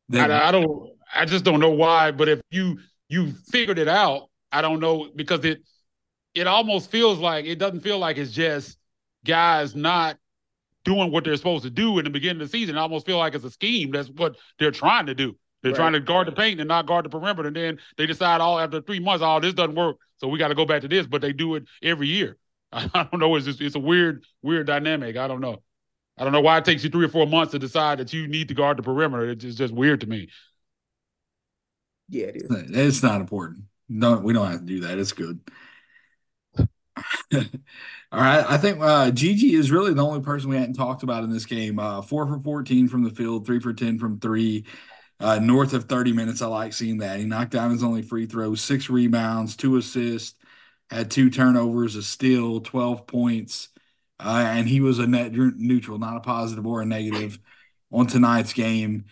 that, 0.09 0.31
I, 0.31 0.47
I 0.47 0.51
don't, 0.51 0.89
I 1.13 1.25
just 1.25 1.43
don't 1.43 1.59
know 1.59 1.71
why. 1.71 2.11
But 2.11 2.29
if 2.29 2.41
you 2.49 2.79
you 3.09 3.33
figured 3.49 3.77
it 3.77 3.89
out, 3.89 4.29
I 4.53 4.61
don't 4.61 4.79
know 4.79 5.09
because 5.13 5.43
it 5.43 5.61
it 6.33 6.47
almost 6.47 6.89
feels 6.89 7.19
like 7.19 7.43
it 7.43 7.59
doesn't 7.59 7.81
feel 7.81 7.99
like 7.99 8.17
it's 8.17 8.31
just 8.31 8.77
guys 9.25 9.75
not 9.75 10.17
doing 10.85 11.11
what 11.11 11.25
they're 11.25 11.35
supposed 11.35 11.63
to 11.63 11.69
do 11.69 11.99
in 11.99 12.05
the 12.05 12.09
beginning 12.09 12.41
of 12.41 12.49
the 12.49 12.57
season. 12.57 12.77
I 12.77 12.81
almost 12.81 13.05
feel 13.05 13.17
like 13.17 13.35
it's 13.35 13.43
a 13.43 13.51
scheme. 13.51 13.91
That's 13.91 14.09
what 14.09 14.37
they're 14.59 14.71
trying 14.71 15.07
to 15.07 15.15
do. 15.15 15.35
They're 15.63 15.71
right. 15.71 15.77
trying 15.77 15.93
to 15.93 16.01
guard 16.01 16.27
the 16.27 16.33
paint 16.33 16.59
and 16.59 16.67
not 16.67 16.85
guard 16.85 17.05
the 17.05 17.09
perimeter. 17.09 17.47
And 17.47 17.55
then 17.55 17.79
they 17.97 18.05
decide 18.05 18.41
all 18.41 18.59
after 18.59 18.81
three 18.81 18.99
months, 18.99 19.23
oh, 19.25 19.39
this 19.39 19.53
doesn't 19.53 19.75
work. 19.75 19.97
So 20.17 20.27
we 20.27 20.37
got 20.37 20.49
to 20.49 20.55
go 20.55 20.65
back 20.65 20.81
to 20.81 20.87
this. 20.87 21.07
But 21.07 21.21
they 21.21 21.33
do 21.33 21.55
it 21.55 21.63
every 21.81 22.07
year. 22.07 22.37
I 22.71 22.87
don't 22.87 23.19
know. 23.19 23.35
It's 23.35 23.45
just 23.45 23.61
it's 23.61 23.75
a 23.75 23.79
weird, 23.79 24.25
weird 24.41 24.67
dynamic. 24.67 25.15
I 25.15 25.27
don't 25.27 25.41
know. 25.41 25.63
I 26.17 26.23
don't 26.23 26.33
know 26.33 26.41
why 26.41 26.57
it 26.57 26.65
takes 26.65 26.83
you 26.83 26.89
three 26.89 27.05
or 27.05 27.09
four 27.09 27.25
months 27.25 27.51
to 27.53 27.59
decide 27.59 27.99
that 27.99 28.13
you 28.13 28.27
need 28.27 28.49
to 28.49 28.53
guard 28.53 28.77
the 28.77 28.83
perimeter. 28.83 29.29
It's 29.29 29.43
just, 29.43 29.57
just 29.57 29.73
weird 29.73 30.01
to 30.01 30.07
me. 30.07 30.29
Yeah, 32.09 32.25
it 32.25 32.35
is. 32.35 32.51
It's 32.51 33.03
not 33.03 33.21
important. 33.21 33.63
No, 33.89 34.17
we 34.17 34.33
don't 34.33 34.51
have 34.51 34.59
to 34.59 34.65
do 34.65 34.81
that. 34.81 34.99
It's 34.99 35.13
good. 35.13 35.39
All 37.33 38.19
right. 38.19 38.45
I 38.47 38.57
think 38.57 38.79
uh, 38.79 39.09
GG 39.09 39.53
is 39.53 39.71
really 39.71 39.93
the 39.93 40.05
only 40.05 40.21
person 40.21 40.49
we 40.49 40.57
hadn't 40.57 40.75
talked 40.75 41.01
about 41.01 41.23
in 41.23 41.31
this 41.31 41.45
game. 41.45 41.79
Uh, 41.79 42.01
four 42.01 42.27
for 42.27 42.39
14 42.39 42.87
from 42.87 43.03
the 43.03 43.09
field, 43.09 43.45
three 43.45 43.59
for 43.59 43.73
10 43.73 43.97
from 43.97 44.19
three. 44.19 44.65
Uh, 45.19 45.39
north 45.39 45.73
of 45.73 45.85
30 45.85 46.13
minutes, 46.13 46.41
I 46.41 46.47
like 46.47 46.73
seeing 46.73 46.97
that. 46.99 47.19
He 47.19 47.25
knocked 47.25 47.51
down 47.51 47.71
his 47.71 47.83
only 47.83 48.01
free 48.01 48.25
throw, 48.25 48.55
six 48.55 48.89
rebounds, 48.89 49.55
two 49.55 49.77
assists, 49.77 50.35
had 50.89 51.09
two 51.11 51.29
turnovers, 51.29 51.95
a 51.95 52.03
steal, 52.03 52.59
12 52.61 53.07
points. 53.07 53.69
Uh, 54.19 54.43
and 54.47 54.67
he 54.67 54.79
was 54.81 54.99
a 54.99 55.07
net 55.07 55.33
neutral, 55.33 55.97
not 55.97 56.17
a 56.17 56.21
positive 56.21 56.65
or 56.65 56.81
a 56.81 56.85
negative 56.85 57.39
on 57.91 58.07
tonight's 58.07 58.53
game. 58.53 59.05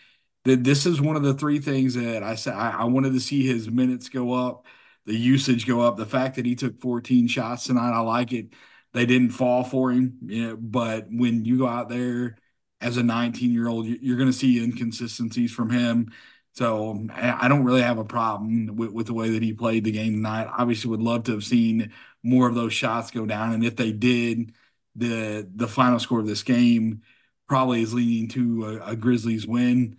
That 0.46 0.64
this 0.64 0.86
is 0.86 1.00
one 1.00 1.16
of 1.16 1.24
the 1.24 1.34
three 1.36 1.60
things 1.60 1.94
that 1.96 2.24
I 2.24 2.36
said 2.36 2.56
I, 2.56 2.72
I 2.72 2.84
wanted 2.86 3.14
to 3.14 3.20
see 3.20 3.46
his 3.46 3.70
minutes 3.70 4.10
go 4.10 4.34
up, 4.34 4.66
the 5.06 5.16
usage 5.16 5.68
go 5.68 5.82
up. 5.82 5.98
The 5.98 6.06
fact 6.06 6.36
that 6.36 6.46
he 6.46 6.56
took 6.56 6.80
14 6.80 7.28
shots 7.28 7.66
tonight, 7.66 7.92
I 7.92 8.00
like 8.00 8.34
it. 8.34 8.48
They 8.94 9.06
didn't 9.06 9.32
fall 9.32 9.64
for 9.64 9.92
him, 9.92 10.18
you 10.26 10.48
know, 10.48 10.58
but 10.58 11.08
when 11.10 11.46
you 11.46 11.58
go 11.60 11.68
out 11.68 11.90
there 11.90 12.38
as 12.82 12.98
a 12.98 13.04
19 13.04 13.52
year 13.52 13.68
old, 13.68 13.86
you're 13.86 14.18
going 14.18 14.30
to 14.30 14.34
see 14.34 14.62
inconsistencies 14.62 15.52
from 15.52 15.70
him. 15.70 16.12
So 16.54 17.08
I 17.14 17.48
don't 17.48 17.64
really 17.64 17.82
have 17.82 17.98
a 17.98 18.04
problem 18.04 18.76
with, 18.76 18.92
with 18.92 19.08
the 19.08 19.14
way 19.14 19.30
that 19.30 19.44
he 19.44 19.54
played 19.54 19.86
the 19.86 19.92
game 19.92 20.16
tonight. 20.16 20.52
Obviously, 20.58 20.90
would 20.90 21.02
love 21.02 21.24
to 21.26 21.32
have 21.32 21.46
seen 21.46 21.94
more 22.24 22.48
of 22.48 22.56
those 22.56 22.74
shots 22.74 23.10
go 23.10 23.26
down, 23.26 23.54
and 23.54 23.64
if 23.64 23.78
they 23.78 23.94
did, 23.94 24.54
the 24.96 25.48
the 25.56 25.68
final 25.68 25.98
score 26.00 26.20
of 26.20 26.28
this 26.28 26.44
game 26.44 27.04
probably 27.48 27.82
is 27.82 27.94
leading 27.94 28.28
to 28.30 28.66
a, 28.66 28.92
a 28.92 28.96
Grizzlies 28.98 29.48
win. 29.48 29.98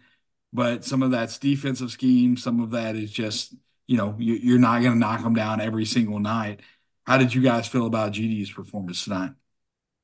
But 0.53 0.85
some 0.85 1.03
of 1.03 1.11
that's 1.11 1.39
defensive 1.39 1.91
scheme, 1.91 2.37
some 2.37 2.61
of 2.61 2.71
that 2.73 2.97
is 2.97 3.11
just 3.11 3.55
you 3.87 3.97
know 3.97 4.15
you, 4.19 4.55
are 4.55 4.59
not 4.59 4.83
going 4.83 4.93
to 4.93 4.99
knock 4.99 5.23
them 5.23 5.35
down 5.35 5.61
every 5.61 5.87
single 5.87 6.19
night. 6.19 6.61
How 7.05 7.17
did 7.17 7.35
you 7.35 7.41
guys 7.41 7.67
feel 7.67 7.87
about 7.87 8.13
GG's 8.13 8.53
performance 8.53 9.05
tonight? 9.05 9.33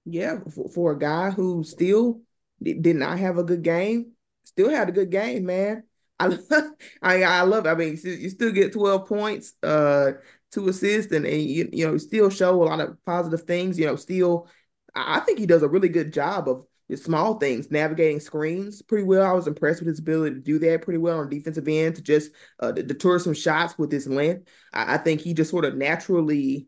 Yeah, 0.06 0.38
for, 0.54 0.68
for 0.70 0.92
a 0.92 0.98
guy 0.98 1.30
who 1.30 1.62
still 1.62 2.22
did 2.62 2.96
not 2.96 3.18
have 3.18 3.38
a 3.38 3.44
good 3.44 3.62
game. 3.62 4.12
Still 4.44 4.70
had 4.70 4.88
a 4.88 4.92
good 4.92 5.10
game, 5.10 5.46
man. 5.46 5.84
I 6.18 6.38
I, 7.02 7.22
I 7.22 7.42
love. 7.42 7.66
It. 7.66 7.70
I 7.70 7.74
mean, 7.74 7.98
you 8.02 8.30
still 8.30 8.52
get 8.52 8.72
twelve 8.72 9.06
points, 9.06 9.54
uh, 9.62 10.12
two 10.52 10.68
assists, 10.68 11.12
and, 11.12 11.26
and 11.26 11.42
you 11.42 11.68
you 11.72 11.86
know 11.86 11.96
still 11.98 12.30
show 12.30 12.62
a 12.62 12.64
lot 12.64 12.80
of 12.80 12.96
positive 13.04 13.42
things. 13.42 13.78
You 13.78 13.86
know, 13.86 13.96
still, 13.96 14.48
I 14.94 15.20
think 15.20 15.38
he 15.38 15.46
does 15.46 15.62
a 15.62 15.68
really 15.68 15.88
good 15.88 16.12
job 16.12 16.48
of 16.48 16.64
small 16.96 17.34
things, 17.38 17.70
navigating 17.70 18.20
screens 18.20 18.80
pretty 18.82 19.04
well. 19.04 19.28
I 19.28 19.32
was 19.32 19.46
impressed 19.46 19.80
with 19.80 19.88
his 19.88 19.98
ability 19.98 20.36
to 20.36 20.40
do 20.40 20.58
that 20.60 20.82
pretty 20.82 20.98
well 20.98 21.20
on 21.20 21.28
defensive 21.28 21.68
end 21.68 21.96
to 21.96 22.02
just 22.02 22.32
uh, 22.60 22.72
deter 22.72 23.18
some 23.18 23.34
shots 23.34 23.76
with 23.76 23.92
his 23.92 24.06
length. 24.06 24.48
I, 24.72 24.94
I 24.94 24.98
think 24.98 25.20
he 25.20 25.34
just 25.34 25.50
sort 25.50 25.66
of 25.66 25.76
naturally 25.76 26.66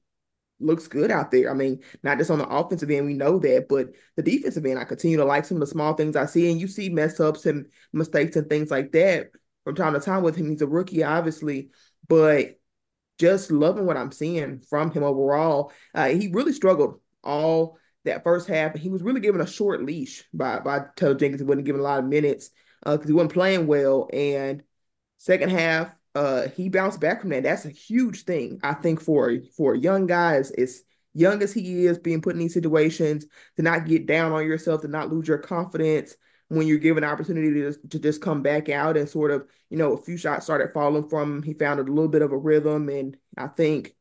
looks 0.61 0.89
good 0.89 1.11
out 1.11 1.31
there. 1.31 1.51
I 1.51 1.55
mean, 1.55 1.81
not 2.03 2.19
just 2.19 2.31
on 2.31 2.39
the 2.39 2.49
offensive 2.49 2.91
end, 2.91 3.07
we 3.07 3.15
know 3.15 3.39
that, 3.39 3.67
but 3.69 3.89
the 4.17 4.23
defensive 4.23 4.65
end, 4.65 4.79
I 4.79 4.85
continue 4.85 5.17
to 5.17 5.25
like 5.25 5.45
some 5.45 5.57
of 5.57 5.61
the 5.61 5.67
small 5.67 5.95
things 5.95 6.17
I 6.17 6.27
see. 6.27 6.51
And 6.51 6.61
you 6.61 6.69
see 6.69 6.89
mess 6.89 7.21
ups 7.21 7.47
and 7.47 7.67
mistakes 7.93 8.37
and 8.37 8.49
things 8.49 8.71
like 8.71 8.93
that 8.93 9.31
from 9.65 9.75
time 9.75 9.95
to 9.95 10.01
time 10.01 10.23
with 10.23 10.37
him. 10.37 10.51
He's 10.51 10.63
a 10.63 10.67
rookie, 10.67 11.03
obviously, 11.03 11.71
but 12.09 12.59
just 13.19 13.51
loving 13.51 13.87
what 13.87 13.97
I'm 13.97 14.13
seeing 14.13 14.61
from 14.61 14.91
him 14.91 15.03
overall. 15.03 15.73
Uh, 15.95 16.09
he 16.09 16.29
really 16.33 16.53
struggled 16.53 17.01
all 17.23 17.79
that 18.05 18.25
first 18.25 18.49
half, 18.49 18.73
and 18.73 18.81
he 18.81 18.89
was 18.89 19.03
really 19.03 19.21
given 19.21 19.41
a 19.43 19.47
short 19.47 19.85
leash 19.85 20.25
by 20.33 20.59
by 20.61 20.81
Taylor 20.97 21.15
Jenkins. 21.15 21.41
He 21.41 21.47
wasn't 21.47 21.67
given 21.67 21.81
a 21.81 21.85
lot 21.85 21.99
of 21.99 22.07
minutes 22.07 22.51
because 22.83 23.05
uh, 23.05 23.07
he 23.07 23.13
wasn't 23.13 23.33
playing 23.33 23.67
well. 23.67 24.09
And 24.13 24.63
second 25.19 25.51
half, 25.51 25.95
uh, 26.15 26.49
he 26.49 26.69
bounced 26.69 27.01
back 27.01 27.21
from 27.21 27.31
that. 27.31 27.43
That's 27.45 27.65
a 27.65 27.71
huge 27.71 28.25
thing, 28.25 28.61
I 28.63 28.75
think, 28.75 29.01
for 29.01 29.37
for 29.57 29.75
young 29.75 30.07
guys. 30.07 30.51
As 30.51 30.83
young 31.15 31.43
as 31.43 31.53
he 31.53 31.87
is, 31.87 31.99
being 31.99 32.23
put 32.23 32.35
in 32.35 32.41
these 32.41 32.55
situations, 32.55 33.27
to 33.57 33.63
not 33.63 33.87
get 33.87 34.07
down 34.07 34.33
on 34.33 34.47
yourself, 34.47 34.83
to 34.83 34.89
not 34.89 35.11
lose 35.11 35.29
your 35.29 35.39
confidence 35.39 36.17
when 36.49 36.67
you're 36.67 36.79
given 36.79 37.05
opportunity 37.05 37.53
to, 37.53 37.73
to 37.89 37.99
just 38.01 38.21
come 38.21 38.43
back 38.43 38.69
out 38.69 38.97
and 38.97 39.09
sort 39.09 39.31
of, 39.31 39.47
you 39.71 39.79
know, 39.79 39.93
a 39.93 40.03
few 40.03 40.17
shots 40.17 40.45
started 40.45 40.73
falling 40.73 41.09
from 41.09 41.37
him. 41.37 41.43
He 41.45 41.55
found 41.55 41.79
a 41.79 41.85
little 41.85 42.09
bit 42.09 42.23
of 42.23 42.33
a 42.33 42.37
rhythm, 42.37 42.89
and 42.89 43.17
I 43.37 43.47
think 43.47 43.95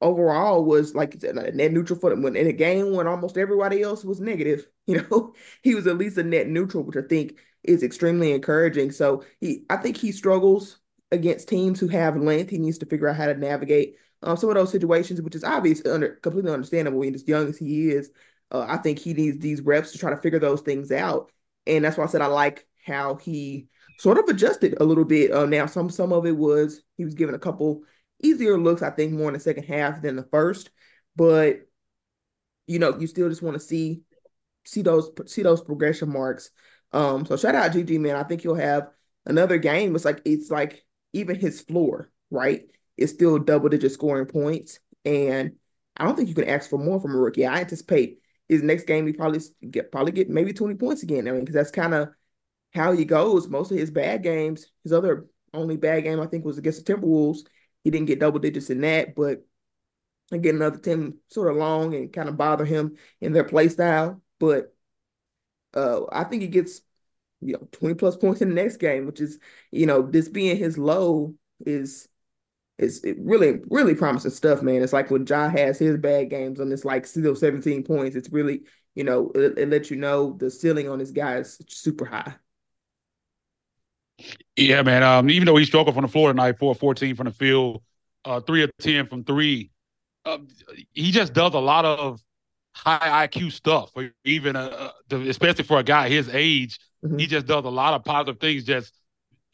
overall 0.00 0.64
was 0.64 0.94
like 0.94 1.22
net 1.22 1.72
neutral 1.72 1.98
for 1.98 2.10
them. 2.10 2.22
When 2.22 2.34
in 2.34 2.46
a 2.46 2.52
game 2.52 2.92
when 2.94 3.06
almost 3.06 3.36
everybody 3.36 3.82
else 3.82 4.04
was 4.04 4.20
negative, 4.20 4.66
you 4.86 5.02
know, 5.02 5.34
he 5.62 5.74
was 5.74 5.86
at 5.86 5.98
least 5.98 6.18
a 6.18 6.22
net 6.22 6.48
neutral, 6.48 6.84
which 6.84 6.96
I 6.96 7.06
think 7.06 7.36
is 7.62 7.82
extremely 7.82 8.32
encouraging. 8.32 8.90
So 8.90 9.24
he, 9.40 9.64
I 9.70 9.76
think 9.76 9.96
he 9.96 10.12
struggles 10.12 10.78
against 11.12 11.48
teams 11.48 11.78
who 11.78 11.88
have 11.88 12.16
length. 12.16 12.50
He 12.50 12.58
needs 12.58 12.78
to 12.78 12.86
figure 12.86 13.08
out 13.08 13.16
how 13.16 13.26
to 13.26 13.34
navigate 13.34 13.96
um, 14.22 14.36
some 14.36 14.48
of 14.50 14.56
those 14.56 14.72
situations, 14.72 15.20
which 15.20 15.34
is 15.34 15.44
obviously 15.44 15.90
under 15.90 16.16
completely 16.16 16.52
understandable 16.52 16.98
when 16.98 17.14
as 17.14 17.28
young 17.28 17.48
as 17.48 17.58
he 17.58 17.90
is. 17.90 18.10
Uh, 18.50 18.66
I 18.68 18.78
think 18.78 18.98
he 18.98 19.14
needs 19.14 19.38
these 19.38 19.60
reps 19.60 19.92
to 19.92 19.98
try 19.98 20.10
to 20.10 20.16
figure 20.16 20.38
those 20.38 20.62
things 20.62 20.90
out, 20.90 21.30
and 21.66 21.84
that's 21.84 21.96
why 21.96 22.04
I 22.04 22.08
said 22.08 22.20
I 22.20 22.26
like 22.26 22.66
how 22.84 23.16
he 23.16 23.68
sort 23.98 24.18
of 24.18 24.28
adjusted 24.28 24.76
a 24.80 24.84
little 24.84 25.04
bit. 25.04 25.30
Uh, 25.32 25.46
now, 25.46 25.66
some 25.66 25.90
some 25.90 26.12
of 26.12 26.26
it 26.26 26.36
was 26.36 26.82
he 26.96 27.04
was 27.04 27.14
given 27.14 27.34
a 27.34 27.38
couple 27.38 27.82
easier 28.22 28.58
looks, 28.58 28.82
I 28.82 28.90
think, 28.90 29.12
more 29.12 29.28
in 29.28 29.34
the 29.34 29.40
second 29.40 29.64
half 29.64 30.02
than 30.02 30.16
the 30.16 30.24
first, 30.24 30.70
but 31.16 31.60
you 32.66 32.78
know, 32.78 32.98
you 32.98 33.06
still 33.06 33.28
just 33.28 33.42
want 33.42 33.54
to 33.54 33.60
see 33.60 34.02
see 34.64 34.82
those 34.82 35.10
see 35.26 35.42
those 35.42 35.62
progression 35.62 36.10
marks. 36.10 36.50
Um, 36.92 37.26
so 37.26 37.36
shout 37.36 37.54
out 37.54 37.72
GG 37.72 37.98
man. 37.98 38.16
I 38.16 38.22
think 38.22 38.42
he'll 38.42 38.54
have 38.54 38.90
another 39.26 39.58
game. 39.58 39.94
It's 39.94 40.04
like 40.04 40.20
it's 40.24 40.50
like 40.50 40.84
even 41.12 41.36
his 41.38 41.60
floor, 41.60 42.10
right, 42.30 42.62
is 42.96 43.10
still 43.10 43.38
double 43.38 43.68
digit 43.68 43.92
scoring 43.92 44.26
points. 44.26 44.78
And 45.04 45.56
I 45.96 46.04
don't 46.04 46.16
think 46.16 46.28
you 46.28 46.34
can 46.34 46.48
ask 46.48 46.70
for 46.70 46.78
more 46.78 47.00
from 47.00 47.14
a 47.14 47.18
rookie. 47.18 47.46
I 47.46 47.60
anticipate 47.60 48.18
his 48.48 48.62
next 48.62 48.84
game 48.84 49.06
he 49.06 49.12
probably 49.12 49.40
get 49.70 49.90
probably 49.92 50.12
get 50.12 50.28
maybe 50.28 50.52
20 50.52 50.74
points 50.74 51.02
again. 51.02 51.28
I 51.28 51.32
mean, 51.32 51.40
because 51.40 51.54
that's 51.54 51.70
kind 51.70 51.94
of 51.94 52.10
how 52.74 52.92
he 52.92 53.04
goes. 53.04 53.48
Most 53.48 53.70
of 53.70 53.78
his 53.78 53.90
bad 53.90 54.22
games, 54.22 54.66
his 54.82 54.92
other 54.92 55.26
only 55.54 55.76
bad 55.76 56.04
game 56.04 56.20
I 56.20 56.26
think 56.26 56.44
was 56.44 56.58
against 56.58 56.84
the 56.84 56.94
Timberwolves. 56.94 57.40
He 57.84 57.90
didn't 57.90 58.06
get 58.06 58.20
double 58.20 58.38
digits 58.38 58.70
in 58.70 58.80
that, 58.82 59.14
but 59.14 59.44
again, 60.30 60.56
another 60.56 60.78
team 60.78 61.18
sort 61.28 61.50
of 61.50 61.56
long 61.56 61.94
and 61.94 62.12
kind 62.12 62.28
of 62.28 62.36
bother 62.36 62.64
him 62.64 62.96
in 63.20 63.32
their 63.32 63.44
play 63.44 63.68
style. 63.68 64.22
But 64.38 64.74
uh, 65.74 66.02
I 66.10 66.24
think 66.24 66.42
he 66.42 66.48
gets 66.48 66.80
you 67.42 67.54
know 67.54 67.68
20 67.72 67.94
plus 67.96 68.16
points 68.16 68.40
in 68.40 68.48
the 68.48 68.54
next 68.54 68.76
game, 68.78 69.06
which 69.06 69.20
is 69.20 69.38
you 69.70 69.86
know 69.86 70.02
this 70.02 70.28
being 70.28 70.56
his 70.56 70.78
low 70.78 71.34
is 71.66 72.08
is 72.78 73.04
really 73.18 73.60
really 73.70 73.94
promising 73.94 74.30
stuff, 74.30 74.62
man. 74.62 74.82
It's 74.82 74.92
like 74.92 75.10
when 75.10 75.26
Ja 75.26 75.48
has 75.48 75.78
his 75.78 75.96
bad 75.98 76.30
games 76.30 76.60
on 76.60 76.68
this 76.68 76.84
like 76.84 77.06
still 77.06 77.36
17 77.36 77.84
points. 77.84 78.16
It's 78.16 78.30
really 78.30 78.62
you 78.94 79.04
know 79.04 79.30
it, 79.34 79.58
it 79.58 79.68
lets 79.70 79.90
you 79.90 79.96
know 79.96 80.36
the 80.38 80.50
ceiling 80.50 80.88
on 80.88 80.98
this 80.98 81.10
guy 81.10 81.36
is 81.36 81.58
super 81.68 82.04
high. 82.04 82.34
Yeah, 84.56 84.82
man. 84.82 85.02
Um, 85.02 85.30
even 85.30 85.46
though 85.46 85.56
he 85.56 85.64
struggled 85.64 85.94
from 85.94 86.02
the 86.02 86.08
floor 86.08 86.28
tonight, 86.32 86.58
four 86.58 86.74
fourteen 86.74 87.14
from 87.14 87.26
the 87.26 87.32
field, 87.32 87.82
uh, 88.24 88.40
three 88.40 88.62
of 88.62 88.70
ten 88.78 89.06
from 89.06 89.24
three, 89.24 89.70
uh, 90.24 90.38
he 90.92 91.10
just 91.10 91.32
does 91.32 91.54
a 91.54 91.58
lot 91.58 91.84
of 91.84 92.20
high 92.74 93.26
IQ 93.26 93.52
stuff. 93.52 93.90
Or 93.94 94.10
even 94.24 94.56
uh, 94.56 94.90
uh 95.10 95.18
especially 95.18 95.64
for 95.64 95.78
a 95.78 95.84
guy 95.84 96.08
his 96.08 96.28
age, 96.28 96.78
mm-hmm. 97.04 97.18
he 97.18 97.26
just 97.26 97.46
does 97.46 97.64
a 97.64 97.70
lot 97.70 97.94
of 97.94 98.04
positive 98.04 98.40
things. 98.40 98.64
Just 98.64 98.94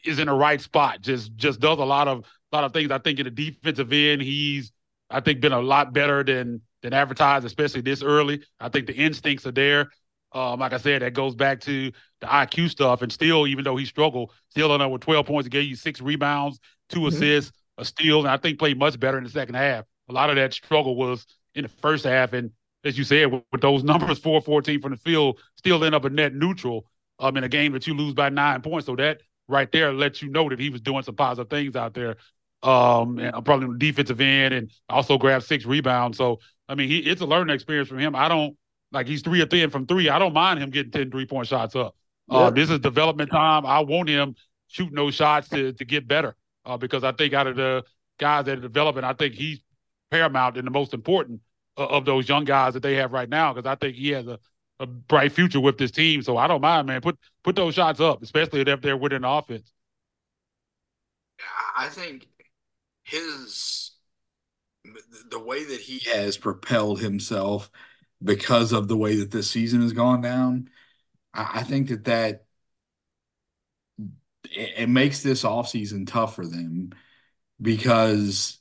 is 0.05 0.19
in 0.19 0.27
the 0.27 0.35
right 0.35 0.61
spot. 0.61 1.01
Just 1.01 1.35
just 1.37 1.61
does 1.61 1.79
a 1.79 1.85
lot 1.85 2.09
of 2.09 2.25
lot 2.53 2.65
of 2.65 2.73
things. 2.73 2.91
I 2.91 2.99
think 2.99 3.19
in 3.19 3.25
the 3.25 3.31
defensive 3.31 3.93
end, 3.93 4.23
he's 4.23 4.73
I 5.11 5.21
think 5.21 5.41
been 5.41 5.53
a 5.53 5.61
lot 5.61 5.93
better 5.93 6.23
than 6.23 6.63
than 6.83 6.93
advertised, 6.93 7.45
especially 7.45 7.81
this 7.81 8.03
early. 8.03 8.43
I 8.61 8.69
think 8.69 8.87
the 8.87 8.95
instincts 8.95 9.47
are 9.47 9.53
there. 9.53 9.91
Um, 10.33 10.61
like 10.61 10.75
I 10.75 10.77
said, 10.77 11.03
that 11.03 11.15
goes 11.15 11.35
back 11.35 11.61
to 11.63 11.91
the 12.21 12.27
IQ 12.27 12.69
stuff. 12.71 13.03
And 13.03 13.11
still, 13.11 13.47
even 13.47 13.65
though 13.65 13.77
he 13.77 13.87
struggled, 13.87 14.33
still 14.51 14.73
ended 14.73 14.87
up 14.87 14.93
with 14.93 15.01
12 15.01 15.27
points, 15.27 15.49
gave 15.49 15.65
you 15.65 15.77
six 15.77 16.01
rebounds, 16.01 16.61
2 16.91 16.99
mm-hmm. 16.99 17.09
assists, 17.09 17.53
a 17.79 17.85
steal, 17.85 18.21
and 18.21 18.29
I 18.29 18.37
think 18.37 18.59
played 18.59 18.79
much 18.79 19.01
better 19.01 19.17
in 19.17 19.25
the 19.25 19.31
second 19.31 19.55
half. 19.55 19.85
A 20.09 20.13
lot 20.13 20.31
of 20.31 20.37
that 20.37 20.53
struggle 20.53 20.97
was 20.97 21.27
in 21.55 21.63
the 21.63 21.69
first 21.69 22.05
half. 22.05 22.35
And 22.35 22.51
as 22.89 22.99
you 22.99 23.05
said, 23.05 23.31
with, 23.31 23.43
with 23.53 23.61
those 23.61 23.85
numbers, 23.85 24.19
4 24.19 24.41
14 24.41 24.81
from 24.81 24.93
the 24.93 24.99
field, 24.99 25.39
still 25.57 25.85
end 25.85 25.95
up 25.95 26.05
a 26.05 26.11
net 26.11 26.35
neutral 26.35 26.87
um, 27.21 27.37
in 27.37 27.45
a 27.45 27.49
game 27.49 27.73
that 27.73 27.87
you 27.87 27.95
lose 27.95 28.15
by 28.15 28.29
nine 28.29 28.63
points. 28.63 28.87
So 28.87 28.97
that 28.97 29.21
right 29.47 29.71
there 29.71 29.93
lets 29.93 30.23
you 30.23 30.29
know 30.29 30.49
that 30.49 30.59
he 30.59 30.71
was 30.71 30.81
doing 30.81 31.03
some 31.03 31.17
positive 31.17 31.51
things 31.51 31.77
out 31.77 31.95
there. 31.95 32.17
Um, 32.61 33.21
and 33.21 33.33
probably 33.45 33.67
on 33.67 33.73
the 33.75 33.79
defensive 33.79 34.21
end 34.21 34.53
and 34.53 34.71
also 34.89 35.17
grabbed 35.17 35.45
six 35.45 35.65
rebounds. 35.65 36.19
So, 36.19 36.41
I 36.69 36.75
mean, 36.75 36.89
he, 36.89 36.99
it's 36.99 37.21
a 37.21 37.27
learning 37.27 37.55
experience 37.55 37.89
for 37.89 37.97
him. 37.97 38.17
I 38.17 38.27
don't, 38.27 38.57
like 38.91 39.07
he's 39.07 39.23
three 39.23 39.41
or 39.41 39.47
thin 39.47 39.71
from 39.71 39.87
three. 39.87 40.09
I 40.09 40.19
don't 40.19 40.33
mind 40.33 40.59
him 40.59 40.71
getting 40.71 40.91
10 40.91 41.11
three 41.13 41.27
point 41.27 41.47
shots 41.47 41.77
up. 41.77 41.95
Uh, 42.31 42.39
yep. 42.39 42.47
Uh, 42.47 42.51
this 42.51 42.71
is 42.71 42.81
development 42.81 43.31
time. 43.31 43.65
I 43.65 43.81
want 43.81 44.09
him 44.09 44.35
shooting 44.67 44.97
those 44.97 45.15
shots 45.15 45.49
to 45.51 45.73
to 45.73 45.85
get 45.85 46.09
better 46.09 46.37
uh, 46.65 46.77
because 46.77 47.05
I 47.05 47.13
think 47.13 47.33
out 47.33 47.47
of 47.47 47.57
the 47.57 47.85
guys 48.19 48.47
that 48.47 48.59
are 48.59 48.63
developing, 48.63 49.05
I 49.05 49.13
think 49.13 49.35
he's 49.35 49.61
paramount 50.11 50.57
and 50.57 50.67
the 50.67 50.71
most 50.71 50.95
important 50.95 51.41
uh, 51.41 51.43
of 51.85 52.05
those 52.05 52.29
young 52.29 52.45
guys 52.45 52.75
that 52.75 52.83
they 52.83 52.95
have 52.97 53.13
right 53.13 53.29
now 53.29 53.53
because 53.53 53.69
I 53.69 53.75
think 53.75 53.97
he 53.97 54.11
has 54.11 54.27
a, 54.27 54.39
a 54.81 54.87
bright 54.87 55.33
future 55.33 55.61
with 55.61 55.79
this 55.79 55.91
team. 55.91 56.23
So 56.23 56.37
I 56.37 56.47
don't 56.47 56.61
mind, 56.61 56.87
man. 56.87 57.01
Put 57.01 57.19
put 57.45 57.57
those 57.57 57.75
shots 57.75 58.01
up, 58.01 58.23
especially 58.23 58.61
if 58.61 58.81
they're 58.81 58.97
within 58.97 59.23
the 59.23 59.29
offense. 59.29 59.73
I 61.77 61.89
think 61.89 62.27
his 63.05 63.93
the 65.31 65.39
way 65.39 65.65
that 65.65 65.81
he 65.81 66.01
has 66.11 66.37
propelled 66.37 67.01
himself 67.01 67.71
because 68.23 68.73
of 68.73 68.89
the 68.89 68.97
way 68.97 69.17
that 69.17 69.31
this 69.31 69.51
season 69.51 69.83
has 69.83 69.93
gone 69.93 70.21
down. 70.21 70.69
I, 71.35 71.63
think 71.63 71.89
that 71.89 72.05
that 72.05 72.47
it 74.51 74.89
makes 74.89 75.23
this 75.23 75.45
offseason 75.45 76.07
tough 76.07 76.35
for 76.35 76.47
them 76.47 76.93
because 77.61 78.58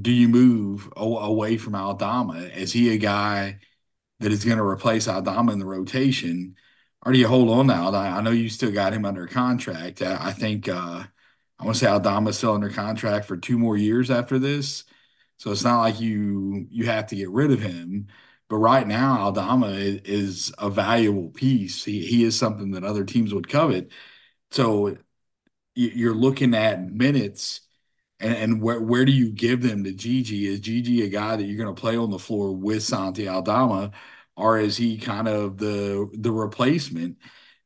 do 0.00 0.10
you 0.10 0.28
move 0.28 0.90
away 0.96 1.56
from 1.56 1.74
Aldama? 1.74 2.38
Is 2.54 2.72
he 2.72 2.92
a 2.92 2.98
guy 2.98 3.58
that 4.20 4.32
is 4.32 4.44
going 4.44 4.58
to 4.58 4.64
replace 4.64 5.08
Aldama 5.08 5.52
in 5.52 5.58
the 5.58 5.66
rotation? 5.66 6.56
Or 7.04 7.12
do 7.12 7.18
you 7.18 7.28
hold 7.28 7.50
on 7.50 7.70
Aldama? 7.70 8.16
I 8.16 8.20
know 8.22 8.30
you 8.30 8.48
still 8.48 8.72
got 8.72 8.92
him 8.94 9.04
under 9.04 9.26
contract. 9.26 10.02
I, 10.02 10.28
I 10.28 10.32
think 10.32 10.68
uh, 10.68 11.04
I 11.58 11.64
want 11.64 11.76
to 11.76 11.80
say 11.84 11.90
Aldama's 11.90 12.38
still 12.38 12.54
under 12.54 12.70
contract 12.70 13.26
for 13.26 13.36
two 13.36 13.58
more 13.58 13.76
years 13.76 14.10
after 14.10 14.38
this. 14.38 14.84
So 15.36 15.50
it's 15.50 15.64
not 15.64 15.80
like 15.80 16.00
you 16.00 16.66
you 16.70 16.86
have 16.86 17.08
to 17.08 17.16
get 17.16 17.30
rid 17.30 17.50
of 17.50 17.60
him. 17.60 18.08
But 18.48 18.56
right 18.58 18.86
now, 18.86 19.20
Aldama 19.20 19.68
is, 19.70 20.52
a 20.58 20.70
valuable 20.70 21.30
piece. 21.30 21.84
He, 21.84 22.04
he 22.06 22.24
is 22.24 22.38
something 22.38 22.72
that 22.72 22.84
other 22.84 23.04
teams 23.04 23.32
would 23.34 23.48
covet. 23.48 23.90
So 24.50 24.96
you're 25.74 26.14
looking 26.14 26.54
at 26.54 26.84
minutes 26.92 27.62
and, 28.20 28.34
and 28.36 28.62
where, 28.62 28.80
where 28.80 29.04
do 29.04 29.12
you 29.12 29.30
give 29.30 29.62
them 29.62 29.84
to 29.84 29.92
GG? 29.92 30.44
Is 30.46 30.60
GG 30.60 31.04
a 31.04 31.08
guy 31.08 31.36
that 31.36 31.44
you're 31.44 31.62
going 31.62 31.74
to 31.74 31.80
play 31.80 31.96
on 31.96 32.10
the 32.10 32.18
floor 32.18 32.52
with 32.54 32.82
Santi 32.82 33.28
Aldama, 33.28 33.92
or 34.36 34.58
is 34.58 34.76
he 34.76 34.98
kind 34.98 35.28
of 35.28 35.58
the 35.58 36.10
the 36.14 36.32
replacement? 36.32 37.18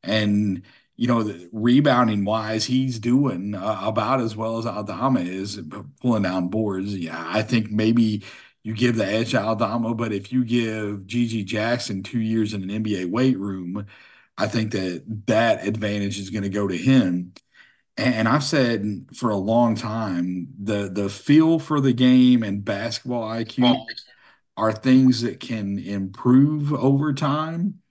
And 0.03 0.63
you 0.97 1.07
know, 1.07 1.33
rebounding 1.53 2.25
wise, 2.25 2.65
he's 2.65 2.99
doing 2.99 3.55
uh, 3.55 3.79
about 3.83 4.19
as 4.21 4.35
well 4.35 4.57
as 4.57 4.65
Aldama 4.65 5.21
is 5.21 5.61
pulling 6.01 6.23
down 6.23 6.49
boards. 6.49 6.95
Yeah, 6.95 7.23
I 7.25 7.41
think 7.41 7.71
maybe 7.71 8.23
you 8.63 8.73
give 8.73 8.97
the 8.97 9.05
edge 9.05 9.31
to 9.31 9.41
Aldama, 9.41 9.95
but 9.95 10.11
if 10.11 10.31
you 10.33 10.43
give 10.43 11.07
GG 11.07 11.45
Jackson 11.45 12.03
two 12.03 12.19
years 12.19 12.53
in 12.53 12.69
an 12.69 12.83
NBA 12.83 13.05
weight 13.09 13.37
room, 13.39 13.85
I 14.37 14.47
think 14.47 14.71
that 14.73 15.03
that 15.27 15.65
advantage 15.65 16.19
is 16.19 16.29
going 16.29 16.43
to 16.43 16.49
go 16.49 16.67
to 16.67 16.77
him. 16.77 17.33
And 17.99 18.27
I've 18.27 18.43
said 18.43 19.07
for 19.15 19.29
a 19.29 19.37
long 19.37 19.75
time 19.75 20.49
the 20.61 20.89
the 20.89 21.09
feel 21.09 21.59
for 21.59 21.81
the 21.81 21.93
game 21.93 22.43
and 22.43 22.63
basketball 22.63 23.23
IQ 23.23 23.85
are 24.57 24.73
things 24.73 25.21
that 25.21 25.39
can 25.39 25.79
improve 25.79 26.73
over 26.73 27.13
time, 27.13 27.81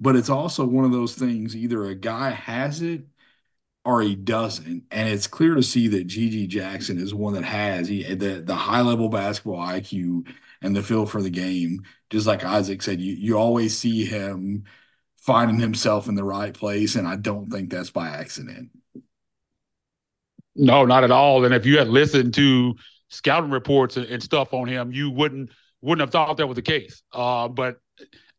but 0.00 0.16
it's 0.16 0.30
also 0.30 0.66
one 0.66 0.84
of 0.84 0.92
those 0.92 1.14
things 1.14 1.56
either 1.56 1.84
a 1.86 1.94
guy 1.94 2.30
has 2.30 2.82
it 2.82 3.06
or 3.84 4.02
he 4.02 4.16
doesn't. 4.16 4.84
And 4.90 5.08
it's 5.08 5.28
clear 5.28 5.54
to 5.54 5.62
see 5.62 5.88
that 5.88 6.08
GG 6.08 6.48
Jackson 6.48 6.98
is 6.98 7.14
one 7.14 7.34
that 7.34 7.44
has 7.44 7.88
he, 7.88 8.02
the 8.14 8.42
the 8.42 8.56
high 8.56 8.82
level 8.82 9.08
basketball 9.08 9.58
IQ 9.58 10.28
and 10.62 10.74
the 10.76 10.82
feel 10.82 11.06
for 11.06 11.22
the 11.22 11.30
game. 11.30 11.82
Just 12.10 12.26
like 12.26 12.44
Isaac 12.44 12.82
said, 12.82 13.00
you 13.00 13.14
you 13.14 13.38
always 13.38 13.78
see 13.78 14.04
him 14.04 14.64
finding 15.16 15.58
himself 15.58 16.08
in 16.08 16.14
the 16.14 16.24
right 16.24 16.54
place, 16.54 16.96
and 16.96 17.06
I 17.06 17.16
don't 17.16 17.50
think 17.50 17.70
that's 17.70 17.90
by 17.90 18.08
accident. 18.08 18.70
No, 20.56 20.84
not 20.84 21.04
at 21.04 21.10
all. 21.10 21.44
And 21.44 21.54
if 21.54 21.66
you 21.66 21.78
had 21.78 21.88
listened 21.88 22.34
to 22.34 22.74
scouting 23.08 23.50
reports 23.50 23.96
and, 23.96 24.22
stuff 24.22 24.52
on 24.54 24.66
him, 24.66 24.90
you 24.90 25.10
wouldn't 25.10 25.50
wouldn't 25.82 26.00
have 26.00 26.10
thought 26.10 26.36
that 26.38 26.46
was 26.46 26.56
the 26.56 26.62
case. 26.62 27.02
Uh, 27.12 27.48
but 27.48 27.76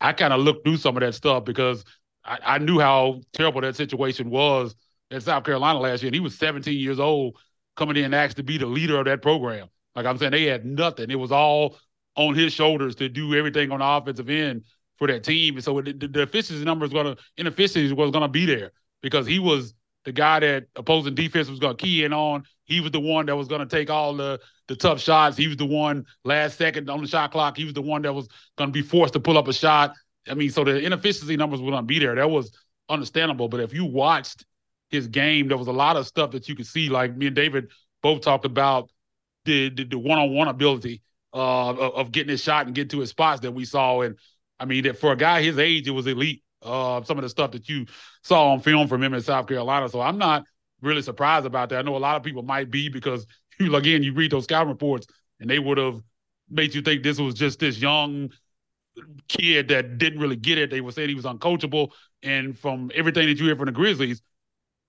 I 0.02 0.14
kind 0.14 0.34
of 0.34 0.42
looked 0.42 0.66
through 0.66 0.78
some 0.78 0.98
of 0.98 1.02
that 1.02 1.14
stuff 1.14 1.46
because 1.46 1.86
I, 2.26 2.40
I, 2.44 2.58
knew 2.58 2.80
how 2.80 3.22
terrible 3.32 3.62
that 3.62 3.76
situation 3.76 4.30
was 4.30 4.76
in 5.12 5.22
South 5.22 5.44
Carolina 5.44 5.80
last 5.80 6.02
year. 6.02 6.10
And 6.10 6.16
he 6.16 6.20
was 6.20 6.38
17 6.38 6.78
years 6.78 7.00
old 7.00 7.38
coming 7.76 7.96
in 7.96 8.06
and 8.06 8.16
asked 8.16 8.38
to 8.38 8.44
be 8.44 8.58
the 8.58 8.66
leader 8.66 9.00
of 9.00 9.06
that 9.06 9.22
program. 9.22 9.70
Like 9.96 10.06
I'm 10.06 10.18
saying, 10.18 10.32
they 10.32 10.44
had 10.44 10.66
nothing. 10.66 11.10
It 11.10 11.20
was 11.20 11.32
all 11.32 11.78
on 12.16 12.34
his 12.34 12.52
shoulders 12.52 12.96
to 12.96 13.08
do 13.08 13.36
everything 13.36 13.72
on 13.72 13.80
the 13.80 13.86
offensive 13.86 14.30
end 14.30 14.64
for 14.98 15.08
that 15.08 15.24
team. 15.24 15.56
And 15.56 15.64
so 15.64 15.80
the, 15.80 15.94
the 15.94 16.24
efficiency 16.24 16.66
numbers 16.66 16.92
going 16.92 17.16
to 17.16 17.24
inefficiency 17.38 17.94
was 17.94 18.12
going 18.12 18.24
to 18.24 18.28
be 18.28 18.46
there 18.46 18.72
because 19.02 19.26
he 19.26 19.40
was 19.40 19.74
the 20.08 20.14
guy 20.14 20.40
that 20.40 20.68
opposing 20.78 21.16
defense 21.16 21.50
was 21.50 21.60
going 21.60 21.76
to 21.76 21.84
key 21.84 22.06
in 22.06 22.14
on. 22.14 22.46
He 22.64 22.80
was 22.80 22.92
the 22.92 23.00
one 23.00 23.26
that 23.26 23.36
was 23.36 23.50
going 23.50 23.60
to 23.60 23.68
take 23.68 23.90
all 23.90 24.14
the 24.14 24.40
the 24.70 24.76
tough 24.76 25.02
shots. 25.02 25.36
He 25.36 25.48
was 25.48 25.58
the 25.58 25.66
one 25.66 26.06
last 26.24 26.58
second 26.58 26.90
on 26.90 27.02
the 27.02 27.08
shot 27.10 27.34
clock. 27.34 27.58
He 27.58 27.66
was 27.66 27.74
the 27.74 27.82
one 27.82 28.04
that 28.04 28.14
was 28.14 28.30
going 28.58 28.70
to 28.70 28.74
be 28.74 28.82
forced 28.82 29.14
to 29.16 29.20
pull 29.20 29.38
up 29.38 29.50
a 29.50 29.54
shot. 29.54 29.94
I 30.30 30.34
mean, 30.34 30.50
so 30.50 30.64
the 30.64 30.80
inefficiency 30.80 31.36
numbers 31.36 31.60
were 31.60 31.72
going 31.72 31.84
to 31.84 31.88
be 31.88 32.00
there. 32.00 32.16
That 32.16 32.30
was 32.30 32.58
understandable. 32.88 33.50
But 33.50 33.60
if 33.60 33.74
you 33.74 33.84
watched 33.84 34.46
his 34.90 35.08
game, 35.08 35.50
there 35.50 35.58
was 35.58 35.68
a 35.68 35.74
lot 35.74 35.98
of 35.98 36.08
stuff 36.08 36.32
that 36.32 36.48
you 36.48 36.56
could 36.56 36.68
see. 36.68 36.88
Like 36.88 37.18
me 37.18 37.28
and 37.28 37.36
David 37.36 37.70
both 38.02 38.22
talked 38.22 38.46
about 38.46 38.90
the 39.44 39.70
the 39.70 40.00
one 40.00 40.20
on 40.20 40.34
one 40.34 40.48
ability 40.48 41.02
uh, 41.34 41.72
of, 41.72 41.80
of, 41.80 42.12
getting 42.14 42.30
his 42.30 42.42
shot 42.42 42.66
and 42.66 42.74
getting 42.74 42.92
to 42.92 43.00
his 43.00 43.10
spots 43.10 43.42
that 43.42 43.52
we 43.52 43.66
saw. 43.66 44.00
And 44.02 44.18
I 44.58 44.64
mean, 44.64 44.84
that 44.84 45.00
for 45.00 45.12
a 45.12 45.18
guy 45.18 45.42
his 45.42 45.60
age, 45.60 45.86
it 45.86 45.92
was 45.92 46.08
elite 46.08 46.44
uh, 46.68 47.04
some 47.04 47.18
of 47.18 47.24
the 47.24 47.30
stuff 47.30 47.52
that 47.52 47.68
you 47.70 47.86
saw 48.24 48.52
on 48.52 48.60
film 48.60 48.88
from 48.88 49.02
him 49.04 49.14
in 49.14 49.22
South 49.22 49.48
Carolina. 49.48 49.90
So 49.90 50.02
I'm 50.02 50.18
not 50.18 50.46
really 50.82 51.02
surprised 51.02 51.46
about 51.46 51.70
that. 51.70 51.80
I 51.80 51.82
know 51.82 51.96
a 51.96 51.98
lot 51.98 52.18
of 52.18 52.24
people 52.24 52.44
might 52.44 52.70
be 52.70 52.90
because 52.90 53.26
you 53.60 53.76
again 53.76 54.04
you 54.04 54.14
read 54.14 54.32
those 54.32 54.44
scouting 54.44 54.70
reports 54.70 55.08
and 55.40 55.50
they 55.50 55.60
would 55.60 55.78
have 55.78 56.02
made 56.50 56.74
you 56.74 56.82
think 56.82 57.04
this 57.04 57.20
was 57.20 57.34
just 57.34 57.60
this 57.60 57.80
young 57.80 58.30
kid 59.28 59.68
that 59.70 59.98
didn't 59.98 60.20
really 60.20 60.36
get 60.36 60.58
it. 60.58 60.70
They 60.70 60.82
were 60.82 60.92
saying 60.92 61.10
he 61.10 61.16
was 61.16 61.26
uncoachable, 61.26 61.92
and 62.24 62.58
from 62.58 62.92
everything 62.96 63.28
that 63.28 63.38
you 63.38 63.46
hear 63.46 63.56
from 63.56 63.68
the 63.68 63.72
Grizzlies, 63.72 64.22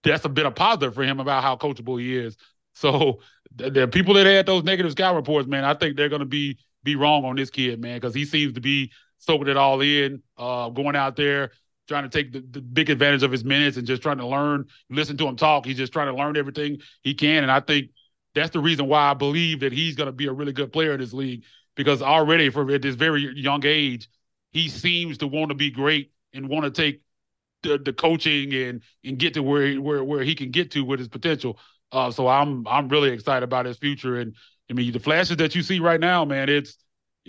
that's 0.03 0.25
a 0.25 0.29
bit 0.29 0.47
of 0.47 0.55
positive 0.55 0.95
for 0.95 1.03
him 1.03 1.21
about 1.21 1.43
how 1.43 1.57
coachable 1.57 2.01
he 2.01 2.17
is. 2.17 2.37
So 2.75 3.23
the, 3.57 3.71
the 3.71 3.89
people 3.89 4.15
that 4.15 4.25
had 4.25 4.47
those 4.47 4.63
negative 4.63 4.93
scout 4.93 5.17
reports, 5.17 5.49
man, 5.49 5.65
I 5.65 5.75
think 5.75 5.97
they're 5.97 6.09
going 6.09 6.21
to 6.21 6.27
be 6.27 6.59
be 6.85 6.95
wrong 6.95 7.25
on 7.25 7.35
this 7.35 7.51
kid, 7.51 7.81
man, 7.81 7.97
because 7.97 8.15
he 8.15 8.25
seems 8.25 8.53
to 8.53 8.61
be 8.61 8.93
soaking 9.19 9.49
it 9.49 9.57
all 9.57 9.81
in, 9.81 10.23
uh, 10.37 10.69
going 10.69 10.95
out 10.95 11.17
there, 11.17 11.51
trying 11.89 12.05
to 12.05 12.09
take 12.09 12.33
the, 12.33 12.41
the, 12.41 12.61
big 12.61 12.91
advantage 12.91 13.23
of 13.23 13.33
his 13.33 13.45
minutes 13.45 13.77
and 13.77 13.87
just 13.87 14.03
trying 14.03 14.19
to 14.19 14.27
learn, 14.27 14.67
listen 14.91 15.17
to 15.17 15.27
him 15.27 15.37
talk. 15.37 15.65
He's 15.65 15.79
just 15.79 15.93
trying 15.93 16.07
to 16.09 16.15
learn 16.15 16.37
everything 16.37 16.79
he 17.03 17.15
can. 17.15 17.43
And 17.43 17.51
I 17.51 17.61
think 17.61 17.91
that's 18.35 18.51
the 18.51 18.61
reason 18.61 18.87
why 18.87 19.11
I 19.11 19.15
believe 19.15 19.61
that 19.61 19.73
he's 19.73 19.97
going 19.97 20.07
to 20.07 20.13
be 20.13 20.27
a 20.27 20.33
really 20.33 20.53
good 20.53 20.73
player 20.73 20.93
in 20.93 21.01
this 21.01 21.13
league 21.13 21.45
because 21.75 22.03
already 22.03 22.51
for 22.51 22.71
at 22.71 22.83
this 22.83 22.95
very 22.95 23.23
young 23.35 23.65
age, 23.65 24.09
he 24.53 24.69
seems 24.69 25.19
to 25.19 25.27
want 25.27 25.49
to 25.49 25.55
be 25.55 25.71
great 25.71 26.13
and 26.33 26.49
want 26.49 26.65
to 26.65 26.71
take 26.71 27.03
the, 27.63 27.79
the 27.79 27.93
coaching 27.93 28.53
and 28.55 28.83
and 29.05 29.19
get 29.19 29.35
to 29.35 29.43
where 29.43 29.81
where 29.81 30.05
where 30.05 30.23
he 30.23 30.35
can 30.35 30.51
get 30.51 30.71
to 30.73 30.85
with 30.85 30.99
his 30.99 31.09
potential. 31.09 31.59
Uh, 31.91 32.11
so 32.11 32.29
I'm 32.29 32.67
I'm 32.67 32.89
really 32.89 33.11
excited 33.11 33.43
about 33.43 33.67
his 33.67 33.79
future. 33.79 34.17
And 34.17 34.35
I 34.71 34.75
mean, 34.75 34.93
the 34.93 35.01
flashes 35.01 35.39
that 35.39 35.55
you 35.55 35.63
see 35.63 35.81
right 35.81 36.01
now, 36.01 36.25
man, 36.25 36.49
it's 36.49 36.77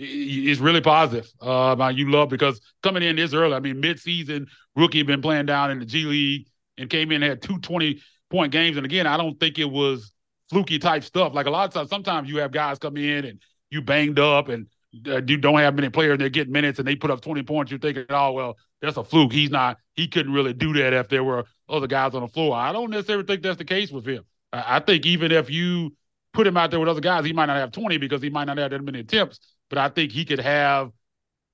is 0.00 0.60
really 0.60 0.80
positive. 0.80 1.30
Uh, 1.40 1.92
you 1.94 2.10
love 2.10 2.30
because 2.30 2.60
coming 2.82 3.02
in 3.02 3.16
this 3.16 3.34
early, 3.34 3.54
I 3.54 3.60
mean, 3.60 3.80
mid-season 3.80 4.46
rookie 4.74 5.02
been 5.02 5.20
playing 5.20 5.46
down 5.46 5.70
in 5.70 5.78
the 5.78 5.84
G 5.84 6.04
League 6.04 6.46
and 6.78 6.88
came 6.88 7.12
in 7.12 7.22
had 7.22 7.42
two 7.42 7.58
20 7.58 8.00
point 8.30 8.52
games. 8.52 8.76
And 8.76 8.86
again, 8.86 9.06
I 9.06 9.16
don't 9.16 9.38
think 9.38 9.58
it 9.58 9.70
was 9.70 10.12
fluky 10.48 10.78
type 10.78 11.04
stuff. 11.04 11.34
Like 11.34 11.46
a 11.46 11.50
lot 11.50 11.68
of 11.68 11.74
times, 11.74 11.90
sometimes 11.90 12.28
you 12.30 12.38
have 12.38 12.50
guys 12.50 12.78
come 12.78 12.96
in 12.96 13.26
and 13.26 13.40
you 13.70 13.82
banged 13.82 14.18
up 14.18 14.48
and 14.48 14.66
uh, 15.06 15.20
you 15.26 15.36
don't 15.36 15.58
have 15.58 15.74
many 15.74 15.90
players. 15.90 16.18
They're 16.18 16.30
getting 16.30 16.52
minutes 16.52 16.78
and 16.78 16.88
they 16.88 16.96
put 16.96 17.10
up 17.10 17.20
20 17.20 17.42
points. 17.42 17.70
You're 17.70 17.80
thinking, 17.80 18.06
oh, 18.08 18.32
well, 18.32 18.56
that's 18.80 18.96
a 18.96 19.04
fluke. 19.04 19.32
He's 19.32 19.50
not, 19.50 19.76
he 19.94 20.08
couldn't 20.08 20.32
really 20.32 20.54
do 20.54 20.72
that 20.74 20.94
if 20.94 21.08
there 21.08 21.22
were 21.22 21.44
other 21.68 21.86
guys 21.86 22.14
on 22.14 22.22
the 22.22 22.28
floor. 22.28 22.56
I 22.56 22.72
don't 22.72 22.90
necessarily 22.90 23.24
think 23.24 23.42
that's 23.42 23.58
the 23.58 23.64
case 23.64 23.90
with 23.90 24.06
him. 24.06 24.24
I, 24.52 24.76
I 24.76 24.80
think 24.80 25.04
even 25.04 25.30
if 25.30 25.50
you 25.50 25.94
put 26.32 26.46
him 26.46 26.56
out 26.56 26.70
there 26.70 26.80
with 26.80 26.88
other 26.88 27.00
guys, 27.00 27.24
he 27.24 27.32
might 27.32 27.46
not 27.46 27.56
have 27.58 27.72
20 27.72 27.98
because 27.98 28.22
he 28.22 28.30
might 28.30 28.44
not 28.44 28.56
have 28.56 28.70
that 28.70 28.82
many 28.82 29.00
attempts 29.00 29.40
but 29.70 29.78
I 29.78 29.88
think 29.88 30.12
he 30.12 30.26
could 30.26 30.40
have 30.40 30.90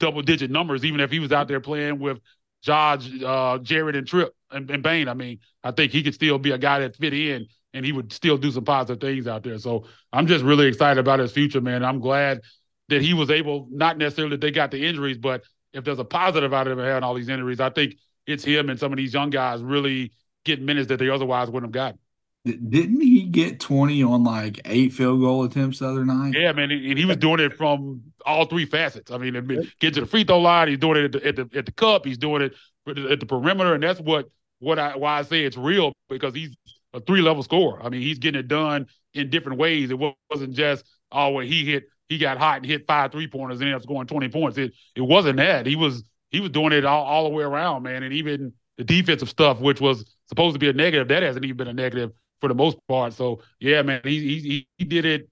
double 0.01 0.23
digit 0.23 0.51
numbers 0.51 0.85
even 0.85 1.01
if 1.01 1.11
he 1.11 1.21
was 1.21 1.31
out 1.31 1.47
there 1.47 1.61
playing 1.61 2.01
with 2.01 2.19
Josh, 2.63 3.09
uh, 3.25 3.59
Jarrett, 3.59 3.95
and 3.95 4.07
Trip 4.07 4.35
and, 4.51 4.69
and 4.71 4.83
Bane. 4.83 5.09
I 5.09 5.15
mean, 5.15 5.39
I 5.63 5.71
think 5.71 5.93
he 5.93 6.03
could 6.03 6.15
still 6.15 6.39
be 6.39 6.51
a 6.51 6.59
guy 6.59 6.81
that 6.81 6.97
fit 6.97 7.15
in 7.15 7.47
and 7.73 7.85
he 7.85 7.93
would 7.93 8.13
still 8.13 8.37
do 8.37 8.51
some 8.51 8.65
positive 8.65 9.01
things 9.01 9.27
out 9.27 9.45
there. 9.45 9.59
So 9.59 9.85
I'm 10.13 10.27
just 10.27 10.45
really 10.45 10.67
excited 10.67 10.99
about 10.99 11.21
his 11.21 11.31
future, 11.31 11.61
man. 11.61 11.85
I'm 11.85 12.01
glad 12.01 12.41
that 12.89 13.03
he 13.03 13.15
was 13.15 13.31
able, 13.31 13.69
not 13.71 13.99
necessarily 13.99 14.33
that 14.33 14.41
they 14.41 14.51
got 14.51 14.71
the 14.71 14.85
injuries, 14.85 15.19
but 15.19 15.45
if 15.73 15.85
there's 15.85 15.99
a 15.99 16.05
positive 16.05 16.55
out 16.55 16.67
of 16.67 16.79
having 16.79 17.05
all 17.05 17.15
these 17.15 17.29
injuries, 17.29 17.61
I 17.61 17.71
think 17.71 17.97
it's 18.27 18.45
him 18.45 18.71
and 18.71 18.81
some 18.81 18.93
of 18.93 18.97
these 18.97 19.13
young 19.13 19.31
guys 19.31 19.63
really 19.63 20.13
getting 20.45 20.65
minutes 20.65 20.89
that 20.89 20.99
they 20.99 21.11
otherwise 21.11 21.49
wouldn't 21.49 21.69
have 21.69 21.73
gotten. 21.73 21.99
Didn't 22.47 23.01
he 23.01 23.25
get 23.25 23.59
20 23.59 24.05
on 24.05 24.23
like 24.23 24.61
eight 24.67 24.93
field 24.93 25.21
goal 25.21 25.43
attempts 25.43 25.81
the 25.81 25.89
other 25.89 26.05
night? 26.05 26.35
Yeah, 26.37 26.53
man. 26.53 26.71
And 26.71 26.97
he 26.97 27.05
was 27.05 27.17
doing 27.17 27.41
it 27.41 27.55
from 27.55 28.03
all 28.25 28.45
three 28.45 28.67
facets. 28.67 29.11
I 29.11 29.19
mean, 29.19 29.69
get 29.81 29.95
to 29.95 30.03
the 30.03 30.07
free 30.07 30.23
throw 30.23 30.39
line, 30.39 30.69
he's 30.69 30.79
doing 30.79 30.97
it 30.97 31.05
at 31.07 31.13
the, 31.13 31.27
at 31.27 31.37
the, 31.37 31.59
at 31.59 31.67
the 31.67 31.73
cup, 31.73 32.07
he's 32.07 32.19
doing 32.19 32.43
it 32.43 32.55
at 32.87 33.19
the 33.19 33.27
perimeter. 33.27 33.75
And 33.75 33.83
that's 33.83 33.99
what, 33.99 34.29
what 34.61 34.79
I, 34.79 34.97
why 34.97 35.19
I 35.19 35.23
say 35.23 35.45
it's 35.45 35.57
real 35.57 35.93
because 36.09 36.35
he's 36.35 36.55
a 36.95 37.01
three 37.01 37.21
level 37.21 37.43
scorer. 37.43 37.83
I 37.83 37.89
mean, 37.89 38.03
he's 38.03 38.21
getting 38.21 38.39
it 38.39 38.47
done 38.47 38.87
in 39.13 39.29
different 39.29 39.59
ways. 39.59 39.91
It 39.91 39.99
wasn't 39.99 40.55
just, 40.55 40.85
oh, 41.11 41.31
well, 41.31 41.45
he 41.45 41.65
hit, 41.65 41.89
he 42.09 42.19
got 42.19 42.39
hot 42.39 42.59
and 42.59 42.67
hit 42.67 42.87
five 42.87 43.11
three 43.11 43.27
pointers 43.27 43.59
and 43.59 43.69
ended 43.69 43.77
up 43.77 43.83
scoring 43.83 44.07
20 44.07 44.29
points. 44.29 44.57
It, 44.57 44.73
it 44.95 45.01
wasn't 45.01 45.39
that. 45.39 45.67
He 45.67 45.75
was, 45.75 46.05
he 46.31 46.39
was 46.39 46.51
doing 46.51 46.73
it 46.73 46.85
all, 46.85 47.05
all 47.05 47.25
the 47.25 47.31
way 47.31 47.43
around, 47.43 47.83
man. 47.83 48.05
And 48.05 48.13
even 48.13 48.53
the 48.79 48.85
defensive 48.85 49.29
stuff, 49.29 49.59
which 49.59 49.81
was 49.81 50.15
supposed 50.29 50.55
to 50.55 50.61
be 50.61 50.69
a 50.69 50.73
negative, 50.73 51.09
that 51.09 51.25
hasn't 51.25 51.45
even 51.45 51.57
been 51.57 51.69
a 51.69 51.73
negative 51.73 52.13
for 52.41 52.49
the 52.49 52.55
most 52.55 52.79
part. 52.89 53.13
So 53.13 53.41
yeah, 53.61 53.83
man, 53.83 54.01
he 54.05 54.41
he 54.41 54.69
he 54.79 54.85
did 54.85 55.05
it 55.05 55.29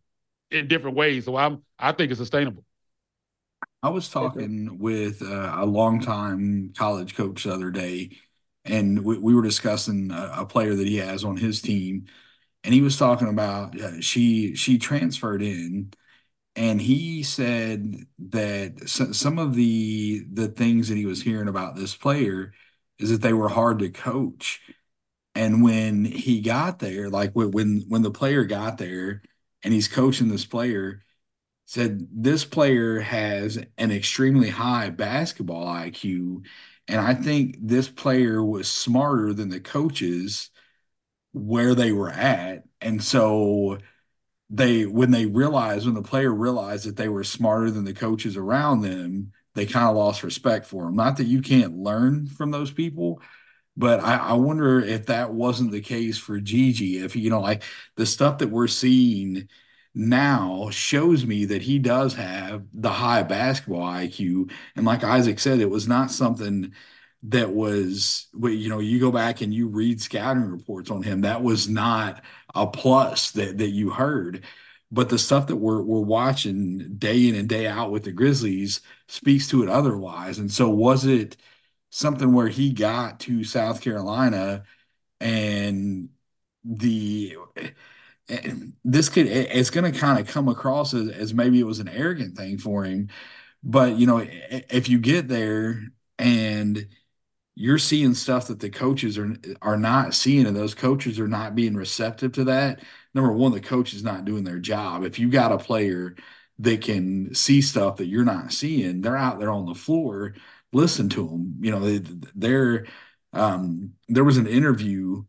in 0.50 0.68
different 0.68 0.96
ways. 0.96 1.24
So 1.24 1.36
I'm 1.36 1.62
I 1.78 1.92
think 1.92 2.10
it's 2.10 2.20
sustainable. 2.20 2.64
I 3.82 3.90
was 3.90 4.08
talking 4.08 4.78
with 4.78 5.20
uh, 5.20 5.56
a 5.58 5.66
longtime 5.66 6.72
college 6.76 7.14
coach 7.14 7.44
the 7.44 7.52
other 7.52 7.70
day, 7.70 8.16
and 8.64 9.04
we, 9.04 9.18
we 9.18 9.34
were 9.34 9.42
discussing 9.42 10.10
a, 10.10 10.32
a, 10.38 10.46
player 10.46 10.74
that 10.74 10.86
he 10.86 10.96
has 10.96 11.22
on 11.22 11.36
his 11.36 11.60
team, 11.60 12.06
and 12.62 12.72
he 12.72 12.80
was 12.80 12.96
talking 12.96 13.28
about 13.28 13.78
uh, 13.78 14.00
she 14.00 14.54
she 14.54 14.78
transferred 14.78 15.42
in, 15.42 15.92
and 16.56 16.80
he 16.80 17.22
said 17.22 18.06
that 18.30 18.88
some 18.88 19.38
of 19.38 19.54
the 19.54 20.24
the 20.32 20.48
things 20.48 20.88
that 20.88 20.96
he 20.96 21.04
was 21.04 21.22
hearing 21.22 21.48
about 21.48 21.76
this 21.76 21.94
player 21.94 22.54
is 22.98 23.10
that 23.10 23.20
they 23.20 23.34
were 23.34 23.50
hard 23.50 23.80
to 23.80 23.90
coach 23.90 24.62
and 25.34 25.62
when 25.62 26.04
he 26.04 26.40
got 26.40 26.78
there, 26.78 27.10
like 27.10 27.32
when 27.32 27.84
when 27.88 28.02
the 28.02 28.10
player 28.10 28.44
got 28.44 28.78
there 28.78 29.22
and 29.62 29.74
he's 29.74 29.88
coaching 29.88 30.28
this 30.28 30.44
player, 30.44 31.02
said 31.66 32.08
this 32.12 32.44
player 32.44 33.00
has 33.00 33.58
an 33.78 33.90
extremely 33.92 34.50
high 34.50 34.90
basketball 34.90 35.66
IQ. 35.66 36.44
And 36.88 37.00
I 37.00 37.14
think 37.14 37.56
this 37.60 37.88
player 37.88 38.44
was 38.44 38.68
smarter 38.70 39.32
than 39.32 39.48
the 39.48 39.60
coaches 39.60 40.50
where 41.32 41.74
they 41.74 41.92
were 41.92 42.10
at. 42.10 42.64
And 42.80 43.02
so 43.02 43.78
they 44.50 44.86
when 44.86 45.10
they 45.10 45.26
realized 45.26 45.86
when 45.86 45.94
the 45.94 46.02
player 46.02 46.32
realized 46.32 46.86
that 46.86 46.96
they 46.96 47.08
were 47.08 47.24
smarter 47.24 47.70
than 47.70 47.84
the 47.84 47.94
coaches 47.94 48.36
around 48.36 48.82
them, 48.82 49.32
they 49.54 49.66
kind 49.66 49.88
of 49.88 49.96
lost 49.96 50.22
respect 50.22 50.66
for 50.66 50.84
them. 50.84 50.94
Not 50.96 51.16
that 51.18 51.26
you 51.26 51.42
can't 51.42 51.78
learn 51.78 52.26
from 52.28 52.50
those 52.50 52.70
people, 52.70 53.22
but 53.76 54.00
I, 54.00 54.16
I, 54.16 54.32
wonder 54.34 54.80
if 54.80 55.06
that 55.06 55.32
wasn't 55.32 55.72
the 55.72 55.80
case 55.80 56.16
for 56.16 56.40
GG. 56.40 57.02
If 57.02 57.16
you 57.16 57.30
know, 57.30 57.40
like 57.40 57.62
the 57.96 58.06
stuff 58.06 58.38
that 58.38 58.50
we're 58.50 58.68
seeing 58.68 59.48
now 59.94 60.68
shows 60.70 61.24
me 61.24 61.44
that 61.46 61.62
he 61.62 61.78
does 61.78 62.14
have 62.14 62.64
the 62.72 62.90
high 62.90 63.22
basketball 63.22 63.82
IQ. 63.82 64.50
And 64.76 64.84
like 64.86 65.04
Isaac 65.04 65.38
said, 65.38 65.60
it 65.60 65.70
was 65.70 65.88
not 65.88 66.10
something 66.10 66.72
that 67.24 67.50
was 67.54 68.26
you 68.42 68.68
know 68.68 68.80
you 68.80 69.00
go 69.00 69.10
back 69.10 69.40
and 69.40 69.52
you 69.54 69.66
read 69.66 70.00
scouting 70.00 70.50
reports 70.50 70.90
on 70.90 71.02
him 71.02 71.22
that 71.22 71.42
was 71.42 71.68
not 71.68 72.22
a 72.54 72.66
plus 72.66 73.30
that 73.30 73.56
that 73.58 73.70
you 73.70 73.90
heard 73.90 74.44
but 74.92 75.08
the 75.08 75.18
stuff 75.18 75.46
that 75.46 75.56
we're 75.56 75.80
we're 75.80 76.00
watching 76.00 76.94
day 76.98 77.28
in 77.28 77.34
and 77.34 77.48
day 77.48 77.66
out 77.66 77.90
with 77.90 78.04
the 78.04 78.12
Grizzlies 78.12 78.82
speaks 79.08 79.48
to 79.48 79.62
it 79.62 79.70
otherwise 79.70 80.38
and 80.38 80.52
so 80.52 80.68
was 80.68 81.06
it 81.06 81.36
something 81.94 82.32
where 82.32 82.48
he 82.48 82.72
got 82.72 83.20
to 83.20 83.44
South 83.44 83.80
Carolina 83.80 84.64
and 85.20 86.08
the 86.64 87.36
and 88.28 88.72
this 88.84 89.08
could 89.08 89.26
it's 89.26 89.70
going 89.70 89.90
to 89.90 89.98
kind 89.98 90.18
of 90.18 90.26
come 90.26 90.48
across 90.48 90.94
as, 90.94 91.08
as 91.10 91.34
maybe 91.34 91.60
it 91.60 91.66
was 91.66 91.78
an 91.78 91.88
arrogant 91.88 92.36
thing 92.36 92.58
for 92.58 92.84
him 92.84 93.08
but 93.62 93.96
you 93.96 94.06
know 94.06 94.26
if 94.28 94.88
you 94.88 94.98
get 94.98 95.28
there 95.28 95.82
and 96.18 96.88
you're 97.56 97.78
seeing 97.78 98.14
stuff 98.14 98.48
that 98.48 98.60
the 98.60 98.70
coaches 98.70 99.18
are 99.18 99.36
are 99.62 99.76
not 99.76 100.14
seeing, 100.14 100.46
and 100.46 100.56
those 100.56 100.74
coaches 100.74 101.20
are 101.20 101.28
not 101.28 101.54
being 101.54 101.74
receptive 101.74 102.32
to 102.32 102.44
that. 102.44 102.80
Number 103.14 103.32
one, 103.32 103.52
the 103.52 103.60
coach 103.60 103.94
is 103.94 104.02
not 104.02 104.24
doing 104.24 104.44
their 104.44 104.58
job. 104.58 105.04
If 105.04 105.18
you 105.18 105.30
got 105.30 105.52
a 105.52 105.58
player 105.58 106.16
that 106.58 106.82
can 106.82 107.34
see 107.34 107.62
stuff 107.62 107.96
that 107.98 108.06
you're 108.06 108.24
not 108.24 108.52
seeing, 108.52 109.00
they're 109.02 109.16
out 109.16 109.38
there 109.38 109.50
on 109.50 109.66
the 109.66 109.74
floor. 109.74 110.34
Listen 110.74 111.08
to 111.10 111.28
them. 111.28 111.56
You 111.60 111.70
know, 111.70 111.98
they. 112.34 112.80
Um, 113.32 113.94
there 114.08 114.24
was 114.24 114.36
an 114.36 114.46
interview 114.46 115.24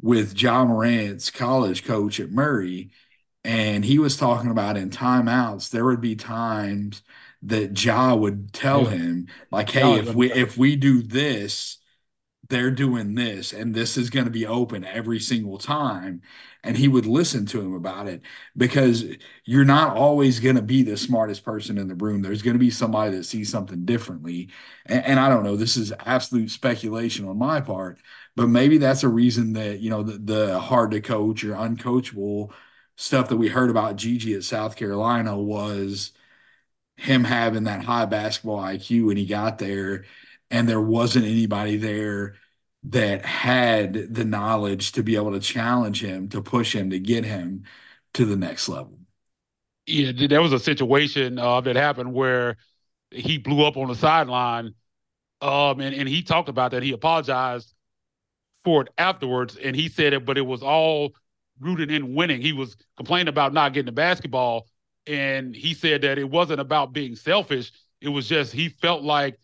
with 0.00 0.40
Ja 0.40 0.64
Morant's 0.64 1.30
college 1.30 1.84
coach 1.84 2.18
at 2.18 2.30
Murray, 2.30 2.90
and 3.44 3.84
he 3.84 3.98
was 3.98 4.16
talking 4.16 4.50
about 4.50 4.76
in 4.76 4.90
timeouts 4.90 5.70
there 5.70 5.84
would 5.84 6.00
be 6.00 6.16
times 6.16 7.02
that 7.42 7.82
Ja 7.82 8.14
would 8.14 8.52
tell 8.52 8.86
him, 8.86 9.28
like, 9.50 9.70
hey, 9.70 9.94
if 9.94 10.14
we 10.14 10.32
if 10.32 10.56
we 10.56 10.76
do 10.76 11.02
this, 11.02 11.78
they're 12.48 12.70
doing 12.70 13.14
this, 13.14 13.52
and 13.52 13.74
this 13.74 13.96
is 13.96 14.10
going 14.10 14.26
to 14.26 14.30
be 14.30 14.46
open 14.46 14.84
every 14.84 15.20
single 15.20 15.58
time. 15.58 16.22
And 16.62 16.76
he 16.76 16.88
would 16.88 17.04
listen 17.04 17.44
to 17.46 17.60
him 17.60 17.74
about 17.74 18.08
it 18.08 18.22
because 18.56 19.04
you're 19.44 19.66
not 19.66 19.96
always 19.96 20.40
going 20.40 20.56
to 20.56 20.62
be 20.62 20.82
the 20.82 20.96
smartest 20.96 21.44
person 21.44 21.76
in 21.76 21.88
the 21.88 21.94
room. 21.94 22.22
There's 22.22 22.40
going 22.40 22.54
to 22.54 22.58
be 22.58 22.70
somebody 22.70 23.16
that 23.16 23.24
sees 23.24 23.50
something 23.50 23.84
differently. 23.84 24.48
And, 24.86 25.04
and 25.04 25.20
I 25.20 25.28
don't 25.28 25.44
know, 25.44 25.56
this 25.56 25.76
is 25.76 25.92
absolute 26.06 26.50
speculation 26.50 27.28
on 27.28 27.38
my 27.38 27.60
part, 27.60 27.98
but 28.34 28.48
maybe 28.48 28.78
that's 28.78 29.02
a 29.02 29.08
reason 29.08 29.52
that, 29.54 29.80
you 29.80 29.90
know, 29.90 30.02
the, 30.02 30.18
the 30.18 30.58
hard 30.58 30.92
to 30.92 31.02
coach 31.02 31.44
or 31.44 31.54
uncoachable 31.54 32.50
stuff 32.96 33.28
that 33.28 33.36
we 33.36 33.48
heard 33.48 33.68
about 33.70 33.96
GG 33.96 34.34
at 34.34 34.44
South 34.44 34.76
Carolina 34.76 35.38
was– 35.38 36.12
him 36.96 37.24
having 37.24 37.64
that 37.64 37.84
high 37.84 38.06
basketball 38.06 38.58
IQ 38.58 39.06
when 39.06 39.16
he 39.16 39.26
got 39.26 39.58
there, 39.58 40.04
and 40.50 40.68
there 40.68 40.80
wasn't 40.80 41.24
anybody 41.24 41.76
there 41.76 42.36
that 42.84 43.24
had 43.24 44.14
the 44.14 44.24
knowledge 44.24 44.92
to 44.92 45.02
be 45.02 45.16
able 45.16 45.32
to 45.32 45.40
challenge 45.40 46.02
him, 46.02 46.28
to 46.28 46.42
push 46.42 46.74
him, 46.74 46.90
to 46.90 46.98
get 46.98 47.24
him 47.24 47.64
to 48.14 48.24
the 48.24 48.36
next 48.36 48.68
level. 48.68 48.98
Yeah, 49.86 50.12
there 50.28 50.42
was 50.42 50.52
a 50.52 50.58
situation 50.58 51.38
uh, 51.38 51.60
that 51.62 51.76
happened 51.76 52.12
where 52.12 52.56
he 53.10 53.38
blew 53.38 53.64
up 53.64 53.76
on 53.76 53.88
the 53.88 53.94
sideline, 53.94 54.74
um, 55.40 55.80
and, 55.80 55.94
and 55.94 56.08
he 56.08 56.22
talked 56.22 56.48
about 56.48 56.70
that. 56.70 56.82
He 56.82 56.92
apologized 56.92 57.74
for 58.64 58.82
it 58.82 58.88
afterwards, 58.96 59.56
and 59.56 59.76
he 59.76 59.88
said 59.88 60.12
it, 60.12 60.24
but 60.24 60.38
it 60.38 60.46
was 60.46 60.62
all 60.62 61.14
rooted 61.60 61.90
in 61.90 62.14
winning. 62.14 62.40
He 62.40 62.52
was 62.52 62.76
complaining 62.96 63.28
about 63.28 63.52
not 63.52 63.72
getting 63.72 63.86
the 63.86 63.92
basketball, 63.92 64.66
and 65.06 65.54
he 65.54 65.74
said 65.74 66.02
that 66.02 66.18
it 66.18 66.28
wasn't 66.28 66.60
about 66.60 66.92
being 66.92 67.14
selfish. 67.14 67.72
It 68.00 68.08
was 68.08 68.28
just 68.28 68.52
he 68.52 68.68
felt 68.68 69.02
like 69.02 69.38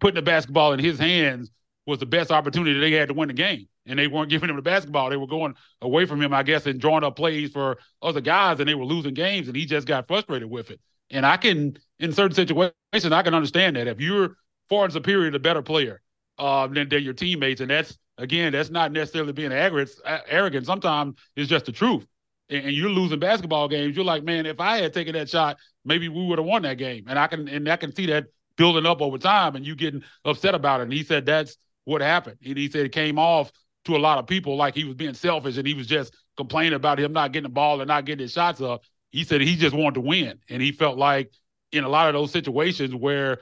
putting 0.00 0.16
the 0.16 0.22
basketball 0.22 0.72
in 0.72 0.78
his 0.78 0.98
hands 0.98 1.50
was 1.86 1.98
the 1.98 2.06
best 2.06 2.30
opportunity 2.30 2.78
they 2.78 2.92
had 2.92 3.08
to 3.08 3.14
win 3.14 3.28
the 3.28 3.34
game. 3.34 3.68
And 3.86 3.98
they 3.98 4.06
weren't 4.06 4.30
giving 4.30 4.48
him 4.48 4.56
the 4.56 4.62
basketball. 4.62 5.10
They 5.10 5.16
were 5.16 5.26
going 5.26 5.54
away 5.80 6.06
from 6.06 6.22
him, 6.22 6.32
I 6.32 6.44
guess, 6.44 6.66
and 6.66 6.80
drawing 6.80 7.02
up 7.02 7.16
plays 7.16 7.50
for 7.50 7.78
other 8.00 8.20
guys, 8.20 8.60
and 8.60 8.68
they 8.68 8.74
were 8.74 8.84
losing 8.84 9.14
games, 9.14 9.48
and 9.48 9.56
he 9.56 9.66
just 9.66 9.88
got 9.88 10.06
frustrated 10.06 10.48
with 10.48 10.70
it. 10.70 10.80
And 11.10 11.26
I 11.26 11.36
can, 11.36 11.76
in 11.98 12.12
certain 12.12 12.34
situations, 12.34 12.72
I 12.94 13.22
can 13.22 13.34
understand 13.34 13.76
that. 13.76 13.88
If 13.88 14.00
you're 14.00 14.36
far 14.68 14.84
and 14.84 14.92
superior 14.92 15.30
to 15.32 15.38
better 15.40 15.62
player 15.62 16.00
uh, 16.38 16.68
than, 16.68 16.88
than 16.88 17.02
your 17.02 17.14
teammates, 17.14 17.60
and 17.60 17.70
that's, 17.70 17.98
again, 18.18 18.52
that's 18.52 18.70
not 18.70 18.92
necessarily 18.92 19.32
being 19.32 19.52
arrogant. 19.52 19.90
Arrogant. 20.28 20.64
Sometimes 20.64 21.16
it's 21.34 21.48
just 21.48 21.66
the 21.66 21.72
truth 21.72 22.06
and, 22.52 22.66
and 22.66 22.76
you're 22.76 22.90
losing 22.90 23.18
basketball 23.18 23.68
games, 23.68 23.96
you're 23.96 24.04
like, 24.04 24.22
man, 24.22 24.46
if 24.46 24.60
I 24.60 24.78
had 24.78 24.92
taken 24.92 25.14
that 25.14 25.28
shot, 25.28 25.56
maybe 25.84 26.08
we 26.08 26.24
would 26.26 26.38
have 26.38 26.46
won 26.46 26.62
that 26.62 26.78
game. 26.78 27.04
And 27.08 27.18
I 27.18 27.26
can 27.26 27.48
and 27.48 27.68
I 27.68 27.76
can 27.76 27.94
see 27.94 28.06
that 28.06 28.26
building 28.56 28.86
up 28.86 29.00
over 29.00 29.18
time 29.18 29.56
and 29.56 29.66
you 29.66 29.74
getting 29.74 30.02
upset 30.24 30.54
about 30.54 30.80
it. 30.80 30.84
And 30.84 30.92
he 30.92 31.04
said 31.04 31.26
that's 31.26 31.56
what 31.84 32.00
happened. 32.00 32.38
And 32.44 32.56
he 32.56 32.68
said 32.68 32.86
it 32.86 32.92
came 32.92 33.18
off 33.18 33.50
to 33.84 33.96
a 33.96 33.98
lot 33.98 34.18
of 34.18 34.26
people 34.26 34.56
like 34.56 34.74
he 34.74 34.84
was 34.84 34.94
being 34.94 35.14
selfish 35.14 35.56
and 35.56 35.66
he 35.66 35.74
was 35.74 35.86
just 35.86 36.14
complaining 36.36 36.74
about 36.74 36.98
him 36.98 37.12
not 37.12 37.32
getting 37.32 37.44
the 37.44 37.54
ball 37.54 37.80
and 37.80 37.88
not 37.88 38.04
getting 38.04 38.22
his 38.22 38.32
shots 38.32 38.60
up. 38.60 38.82
He 39.10 39.24
said 39.24 39.40
he 39.40 39.56
just 39.56 39.74
wanted 39.74 39.94
to 39.94 40.00
win. 40.00 40.38
And 40.48 40.62
he 40.62 40.72
felt 40.72 40.96
like 40.96 41.32
in 41.72 41.84
a 41.84 41.88
lot 41.88 42.08
of 42.08 42.14
those 42.14 42.30
situations 42.30 42.94
where 42.94 43.38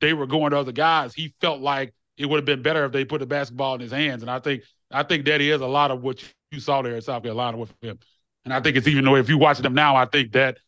they 0.00 0.12
were 0.12 0.26
going 0.26 0.50
to 0.50 0.58
other 0.58 0.72
guys, 0.72 1.14
he 1.14 1.34
felt 1.40 1.60
like 1.60 1.94
it 2.16 2.26
would 2.26 2.36
have 2.36 2.44
been 2.44 2.62
better 2.62 2.84
if 2.84 2.92
they 2.92 3.04
put 3.04 3.20
the 3.20 3.26
basketball 3.26 3.74
in 3.74 3.80
his 3.80 3.92
hands. 3.92 4.22
And 4.22 4.30
I 4.30 4.38
think 4.38 4.62
I 4.90 5.02
think 5.02 5.24
that 5.26 5.40
is 5.40 5.60
a 5.60 5.66
lot 5.66 5.90
of 5.90 6.02
what 6.02 6.22
you 6.50 6.60
saw 6.60 6.82
there 6.82 6.96
at 6.96 7.04
South 7.04 7.22
Carolina 7.22 7.56
with 7.56 7.72
him. 7.80 7.98
And 8.44 8.52
I 8.52 8.60
think 8.60 8.76
it's 8.76 8.86
even 8.86 9.04
though 9.04 9.16
if 9.16 9.28
you 9.28 9.38
watch 9.38 9.58
them 9.58 9.74
now, 9.74 9.96
I 9.96 10.04
think 10.04 10.32
that 10.32 10.58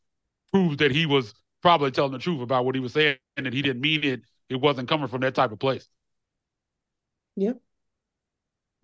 proves 0.52 0.78
that 0.78 0.90
he 0.90 1.06
was 1.06 1.34
probably 1.66 1.90
telling 1.90 2.12
the 2.12 2.18
truth 2.20 2.40
about 2.40 2.64
what 2.64 2.76
he 2.76 2.80
was 2.80 2.92
saying 2.92 3.16
and 3.36 3.44
that 3.44 3.52
he 3.52 3.60
didn't 3.60 3.80
mean 3.80 4.04
it. 4.04 4.22
It 4.48 4.54
wasn't 4.54 4.88
coming 4.88 5.08
from 5.08 5.22
that 5.22 5.34
type 5.34 5.50
of 5.50 5.58
place. 5.58 5.88
Yeah. 7.34 7.54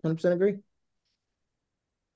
100% 0.03 0.33
agree. 0.33 0.57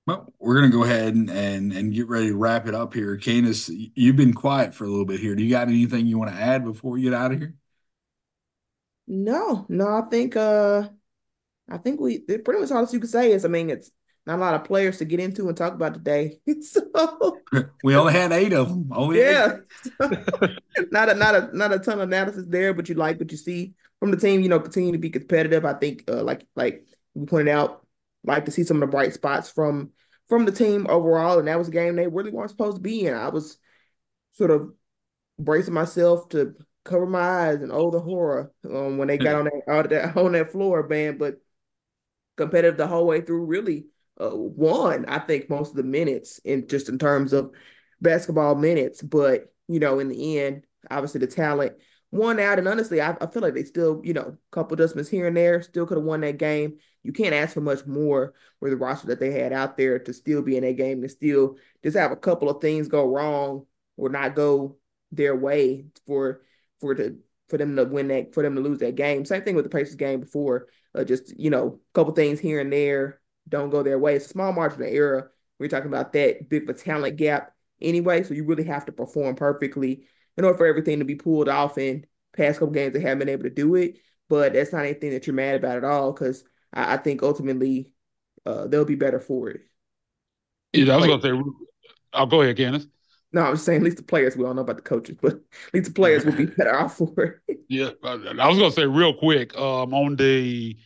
Well, 0.06 0.34
we're 0.40 0.60
going 0.60 0.70
to 0.70 0.78
go 0.78 0.84
ahead 0.84 1.16
and, 1.16 1.30
and, 1.30 1.72
and 1.72 1.94
get 1.94 2.10
ready 2.10 2.28
to 2.28 2.36
wrap 2.36 2.68
it 2.68 2.76
up 2.76 2.94
here. 2.94 3.16
Candace, 3.16 3.70
you've 3.70 4.18
been 4.18 4.34
quiet 4.34 4.74
for 4.74 4.84
a 4.84 4.90
little 4.90 5.06
bit 5.06 5.22
here. 5.22 5.36
Do 5.36 5.44
you 5.44 5.50
got 5.50 5.70
anything 5.70 6.06
you 6.06 6.20
want 6.20 6.32
to 6.32 6.38
add 6.38 6.66
before 6.66 6.92
we 6.92 7.02
get 7.02 7.14
out 7.14 7.32
of 7.32 7.40
here? 7.40 7.56
No, 9.08 9.66
no, 9.70 9.88
I 9.88 10.02
think 10.12 10.36
uh 10.36 10.90
I 11.70 11.78
think 11.78 12.02
we 12.02 12.20
pretty 12.20 12.60
much 12.60 12.72
all 12.72 12.86
you 12.92 13.00
can 13.00 13.08
say 13.08 13.32
is 13.32 13.46
I 13.46 13.48
mean 13.48 13.70
it's 13.70 13.90
not 14.28 14.40
a 14.40 14.42
lot 14.42 14.54
of 14.56 14.66
players 14.66 14.98
to 14.98 15.06
get 15.06 15.22
into 15.22 15.48
and 15.48 15.56
talk 15.56 15.74
about 15.74 15.94
today. 15.94 16.40
so 16.62 17.40
we 17.84 17.96
only 17.96 18.12
had 18.12 18.34
eight 18.34 18.52
of 18.52 18.68
them. 18.68 18.90
Only 18.94 19.20
yeah, 19.20 19.56
not 20.92 21.10
a 21.10 21.16
not 21.16 21.36
a 21.36 21.50
not 21.58 21.74
a 21.74 21.80
ton 21.80 21.96
of 21.96 22.02
analysis 22.02 22.46
there, 22.48 22.74
but 22.74 22.90
you 22.90 22.96
like 22.96 23.20
what 23.20 23.32
you 23.32 23.38
see 23.38 23.74
from 24.02 24.12
the 24.12 24.18
team. 24.18 24.42
You 24.42 24.50
know, 24.50 24.60
continue 24.60 24.92
to 24.92 24.98
be 24.98 25.10
competitive. 25.10 25.64
I 25.64 25.74
think, 25.74 26.04
uh, 26.10 26.24
like 26.24 26.46
like 26.58 26.86
we 27.14 27.26
pointed 27.26 27.54
out, 27.54 27.88
like 28.26 28.46
to 28.46 28.52
see 28.52 28.66
some 28.66 28.78
of 28.78 28.82
the 28.82 28.92
bright 28.92 29.14
spots 29.14 29.50
from 29.50 29.92
from 30.28 30.44
the 30.44 30.52
team 30.52 30.88
overall, 30.90 31.40
and 31.40 31.48
that 31.48 31.58
was 31.58 31.70
a 31.70 31.72
game 31.72 31.96
they 31.96 32.08
really 32.08 32.32
weren't 32.32 32.50
supposed 32.50 32.76
to 32.76 32.84
be 32.84 33.08
in. 33.08 33.14
I 33.14 33.30
was 33.30 33.58
sort 34.34 34.52
of 34.52 34.74
bracing 35.40 35.74
myself 35.74 36.28
to 36.30 36.54
cover 36.84 37.06
my 37.06 37.20
eyes 37.20 37.62
and 37.62 37.72
oh 37.72 37.92
the 37.92 38.00
horror 38.00 38.52
um, 38.66 38.98
when 38.98 39.08
they 39.08 39.18
got 39.18 39.36
on 39.36 39.46
that 39.46 40.18
on 40.18 40.34
that 40.34 40.52
floor, 40.52 40.86
man. 40.86 41.18
But 41.18 41.38
competitive 42.36 42.76
the 42.76 42.88
whole 42.88 43.08
way 43.08 43.22
through, 43.22 43.46
really 43.46 43.86
uh, 44.22 44.32
won, 44.34 45.06
I 45.06 45.20
think, 45.20 45.50
most 45.50 45.72
of 45.72 45.76
the 45.76 45.84
minutes 45.84 46.40
in 46.40 46.68
just 46.68 46.90
in 46.90 46.98
terms 46.98 47.34
of 47.34 47.52
basketball 48.02 48.56
minutes. 48.56 49.02
But, 49.02 49.54
you 49.68 49.80
know, 49.80 50.00
in 50.00 50.08
the 50.10 50.40
end, 50.40 50.64
obviously 50.90 51.20
the 51.20 51.28
talent 51.28 51.74
won 52.12 52.40
out. 52.40 52.60
And 52.60 52.68
honestly, 52.68 53.02
I, 53.02 53.16
I 53.22 53.28
feel 53.28 53.42
like 53.42 53.54
they 53.54 53.64
still, 53.64 54.02
you 54.04 54.14
know, 54.14 54.38
a 54.38 54.38
couple 54.52 54.76
adjustments 54.76 55.10
here 55.10 55.28
and 55.28 55.38
there, 55.38 55.62
still 55.62 55.86
could 55.86 55.98
have 55.98 56.06
won 56.06 56.22
that 56.22 56.38
game. 56.38 56.78
You 57.04 57.14
can't 57.14 57.34
ask 57.34 57.54
for 57.54 57.62
much 57.62 57.86
more 57.86 58.34
with 58.60 58.72
the 58.72 58.78
roster 58.78 59.08
that 59.08 59.20
they 59.20 59.32
had 59.32 59.54
out 59.54 59.78
there 59.78 60.00
to 60.00 60.14
still 60.14 60.42
be 60.42 60.58
in 60.58 60.64
that 60.64 60.78
game 60.78 61.02
and 61.02 61.12
still 61.12 61.58
just 61.84 61.98
have 61.98 62.12
a 62.12 62.18
couple 62.18 62.50
of 62.50 62.62
things 62.62 62.88
go 62.88 63.06
wrong 63.08 63.66
or 63.96 64.10
not 64.10 64.36
go 64.36 64.78
their 65.12 65.36
way 65.36 65.86
for 66.06 66.42
for 66.82 66.94
the 66.94 67.18
for 67.48 67.58
them 67.58 67.78
to 67.78 67.86
win 67.86 68.10
that 68.10 68.34
for 68.34 68.44
them 68.44 68.56
to 68.56 68.62
lose 68.62 68.80
that 68.80 68.96
game. 68.96 69.24
Same 69.24 69.42
thing 69.42 69.56
with 69.56 69.64
the 69.64 69.70
Pacers 69.70 69.96
game 69.96 70.20
before. 70.20 70.68
Uh, 70.94 71.04
just 71.04 71.38
you 71.40 71.50
know, 71.50 71.80
a 71.80 71.94
couple 71.94 72.14
things 72.14 72.40
here 72.40 72.60
and 72.60 72.74
there 72.74 73.22
don't 73.48 73.70
go 73.70 73.84
their 73.84 74.00
way. 74.00 74.16
It's 74.16 74.26
a 74.26 74.30
small 74.30 74.52
margin 74.54 74.82
of 74.82 74.88
error. 74.88 75.32
We're 75.60 75.70
talking 75.70 75.88
about 75.88 76.14
that 76.14 76.50
big 76.50 76.64
of 76.64 76.70
a 76.70 76.74
talent 76.74 77.18
gap 77.18 77.54
anyway. 77.82 78.24
So 78.24 78.34
you 78.34 78.44
really 78.44 78.66
have 78.66 78.86
to 78.86 78.92
perform 78.92 79.36
perfectly 79.36 80.06
in 80.38 80.46
order 80.46 80.58
for 80.58 80.66
everything 80.66 81.00
to 81.00 81.06
be 81.06 81.16
pulled 81.16 81.50
off. 81.50 81.78
And 81.78 82.06
past 82.34 82.60
couple 82.60 82.74
games 82.74 82.94
they 82.94 83.02
haven't 83.02 83.20
been 83.20 83.30
able 83.30 83.44
to 83.44 83.50
do 83.50 83.76
it. 83.76 83.98
But 84.30 84.54
that's 84.54 84.74
not 84.74 84.86
anything 84.86 85.12
that 85.12 85.26
you're 85.26 85.36
mad 85.36 85.56
about 85.56 85.78
at 85.78 85.84
all 85.84 86.12
because 86.12 86.44
I, 86.74 86.96
I, 86.96 86.98
think 86.98 87.24
ultimately 87.24 87.94
uh, 88.46 88.68
they'll 88.68 88.84
be 88.84 88.96
better 88.96 89.20
for 89.20 89.50
it. 89.50 89.62
Yeah, 90.74 90.94
I 90.94 90.98
was 90.98 91.06
going 91.08 91.22
to 91.22 91.28
say, 91.28 91.52
I'll 92.14 92.26
go 92.26 92.42
ahead, 92.42 92.58
Candace. 92.58 92.88
No, 93.32 93.44
I'm 93.44 93.54
just 93.54 93.66
saying, 93.66 93.82
at 93.82 93.84
least 93.84 93.98
the 93.98 94.04
players, 94.04 94.36
we 94.36 94.46
all 94.46 94.54
know 94.54 94.62
about 94.62 94.78
the 94.78 94.82
coaches, 94.82 95.18
but 95.22 95.34
at 95.34 95.74
least 95.74 95.88
the 95.88 95.94
players 95.94 96.26
will 96.26 96.34
be 96.34 96.46
better 96.58 96.78
off 96.78 96.98
for 96.98 97.42
it. 97.48 97.60
Yeah, 97.70 97.92
I 98.04 98.16
was 98.16 98.58
going 98.58 98.72
to 98.72 98.72
say 98.72 98.86
real 98.86 99.14
quick 99.14 99.58
um, 99.58 99.94
on 99.94 100.16
the 100.18 100.78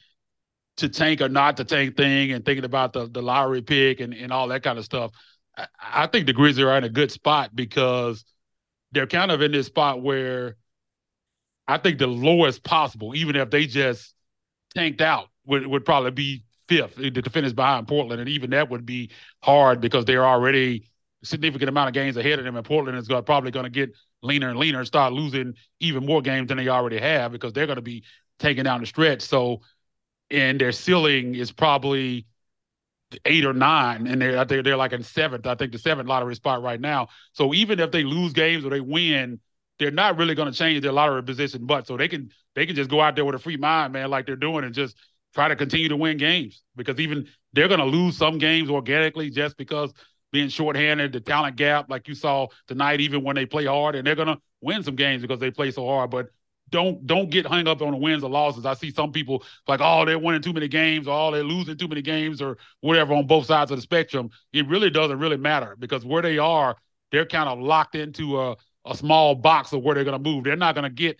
to 0.77 0.89
tank 0.89 1.21
or 1.21 1.29
not 1.29 1.57
to 1.57 1.63
tank 1.63 1.97
thing 1.97 2.31
and 2.31 2.45
thinking 2.45 2.65
about 2.65 2.93
the, 2.93 3.07
the 3.07 3.21
lottery 3.21 3.61
pick 3.61 3.99
and, 3.99 4.13
and 4.13 4.31
all 4.31 4.47
that 4.47 4.63
kind 4.63 4.79
of 4.79 4.85
stuff. 4.85 5.11
I, 5.57 5.67
I 5.79 6.07
think 6.07 6.25
the 6.25 6.33
Grizzlies 6.33 6.65
are 6.65 6.77
in 6.77 6.83
a 6.83 6.89
good 6.89 7.11
spot 7.11 7.55
because 7.55 8.25
they're 8.91 9.07
kind 9.07 9.31
of 9.31 9.41
in 9.41 9.51
this 9.51 9.67
spot 9.67 10.01
where 10.01 10.55
I 11.67 11.77
think 11.77 11.99
the 11.99 12.07
lowest 12.07 12.63
possible, 12.63 13.15
even 13.15 13.35
if 13.35 13.49
they 13.49 13.65
just 13.65 14.13
tanked 14.75 15.01
out 15.01 15.27
would, 15.45 15.65
would 15.65 15.85
probably 15.85 16.11
be 16.11 16.43
fifth 16.67 16.95
to 16.95 17.29
finish 17.29 17.51
behind 17.51 17.87
Portland, 17.87 18.21
and 18.21 18.29
even 18.29 18.51
that 18.51 18.69
would 18.69 18.85
be 18.85 19.11
hard 19.43 19.81
because 19.81 20.05
they're 20.05 20.25
already 20.25 20.89
significant 21.23 21.69
amount 21.69 21.87
of 21.87 21.93
games 21.93 22.17
ahead 22.17 22.39
of 22.39 22.45
them, 22.45 22.55
and 22.55 22.65
Portland 22.65 22.97
is 22.97 23.07
gonna, 23.07 23.21
probably 23.21 23.51
going 23.51 23.65
to 23.65 23.69
get 23.69 23.91
leaner 24.23 24.49
and 24.49 24.57
leaner 24.57 24.79
and 24.79 24.87
start 24.87 25.13
losing 25.13 25.53
even 25.79 26.05
more 26.05 26.21
games 26.21 26.47
than 26.47 26.57
they 26.57 26.67
already 26.67 26.99
have 26.99 27.31
because 27.31 27.53
they're 27.53 27.67
going 27.67 27.75
to 27.75 27.81
be 27.81 28.03
taking 28.39 28.63
down 28.63 28.79
the 28.79 28.85
stretch. 28.85 29.21
So, 29.21 29.61
and 30.31 30.59
their 30.59 30.71
ceiling 30.71 31.35
is 31.35 31.51
probably 31.51 32.25
eight 33.25 33.45
or 33.45 33.53
nine, 33.53 34.07
and 34.07 34.21
they're 34.21 34.45
they're, 34.45 34.63
they're 34.63 34.77
like 34.77 34.93
in 34.93 35.03
seventh. 35.03 35.45
I 35.45 35.55
think 35.55 35.71
the 35.71 35.79
seventh 35.79 36.07
lottery 36.07 36.35
spot 36.35 36.63
right 36.63 36.79
now. 36.79 37.09
So 37.33 37.53
even 37.53 37.79
if 37.79 37.91
they 37.91 38.03
lose 38.03 38.33
games 38.33 38.65
or 38.65 38.69
they 38.69 38.79
win, 38.79 39.39
they're 39.79 39.91
not 39.91 40.17
really 40.17 40.35
going 40.35 40.51
to 40.51 40.57
change 40.57 40.81
their 40.81 40.91
lottery 40.91 41.23
position. 41.23 41.65
But 41.65 41.87
so 41.87 41.97
they 41.97 42.07
can 42.07 42.29
they 42.55 42.65
can 42.65 42.75
just 42.75 42.89
go 42.89 43.01
out 43.01 43.15
there 43.15 43.25
with 43.25 43.35
a 43.35 43.39
free 43.39 43.57
mind, 43.57 43.93
man, 43.93 44.09
like 44.09 44.25
they're 44.25 44.35
doing, 44.35 44.63
and 44.63 44.73
just 44.73 44.95
try 45.33 45.47
to 45.47 45.55
continue 45.55 45.89
to 45.89 45.95
win 45.95 46.17
games 46.17 46.61
because 46.75 46.99
even 46.99 47.27
they're 47.53 47.67
going 47.67 47.79
to 47.79 47.85
lose 47.85 48.17
some 48.17 48.37
games 48.37 48.69
organically 48.69 49.29
just 49.29 49.57
because 49.57 49.93
being 50.31 50.49
shorthanded, 50.49 51.11
the 51.11 51.19
talent 51.19 51.57
gap, 51.57 51.89
like 51.89 52.07
you 52.07 52.15
saw 52.15 52.47
tonight, 52.67 53.01
even 53.01 53.23
when 53.23 53.35
they 53.35 53.45
play 53.45 53.65
hard, 53.65 53.95
and 53.95 54.07
they're 54.07 54.15
going 54.15 54.27
to 54.27 54.37
win 54.61 54.83
some 54.83 54.95
games 54.95 55.21
because 55.21 55.39
they 55.39 55.51
play 55.51 55.71
so 55.71 55.85
hard. 55.85 56.09
But 56.09 56.27
don't 56.71 57.05
don't 57.05 57.29
get 57.29 57.45
hung 57.45 57.67
up 57.67 57.81
on 57.81 57.91
the 57.91 57.97
wins 57.97 58.23
or 58.23 58.29
losses. 58.29 58.65
I 58.65 58.73
see 58.73 58.91
some 58.91 59.11
people 59.11 59.43
like, 59.67 59.81
oh, 59.81 60.05
they're 60.05 60.17
winning 60.17 60.41
too 60.41 60.53
many 60.53 60.67
games, 60.67 61.07
or 61.07 61.13
oh, 61.13 61.31
they're 61.31 61.43
losing 61.43 61.77
too 61.77 61.87
many 61.87 62.01
games, 62.01 62.41
or 62.41 62.57
whatever 62.79 63.13
on 63.13 63.27
both 63.27 63.45
sides 63.45 63.71
of 63.71 63.77
the 63.77 63.81
spectrum. 63.81 64.29
It 64.53 64.67
really 64.67 64.89
doesn't 64.89 65.19
really 65.19 65.37
matter 65.37 65.75
because 65.77 66.05
where 66.05 66.21
they 66.21 66.37
are, 66.37 66.75
they're 67.11 67.25
kind 67.25 67.49
of 67.49 67.59
locked 67.59 67.95
into 67.95 68.39
a, 68.41 68.55
a 68.85 68.95
small 68.95 69.35
box 69.35 69.73
of 69.73 69.83
where 69.83 69.95
they're 69.95 70.03
going 70.03 70.21
to 70.21 70.29
move. 70.29 70.43
They're 70.43 70.55
not 70.55 70.75
going 70.75 70.83
to 70.83 70.89
get 70.89 71.17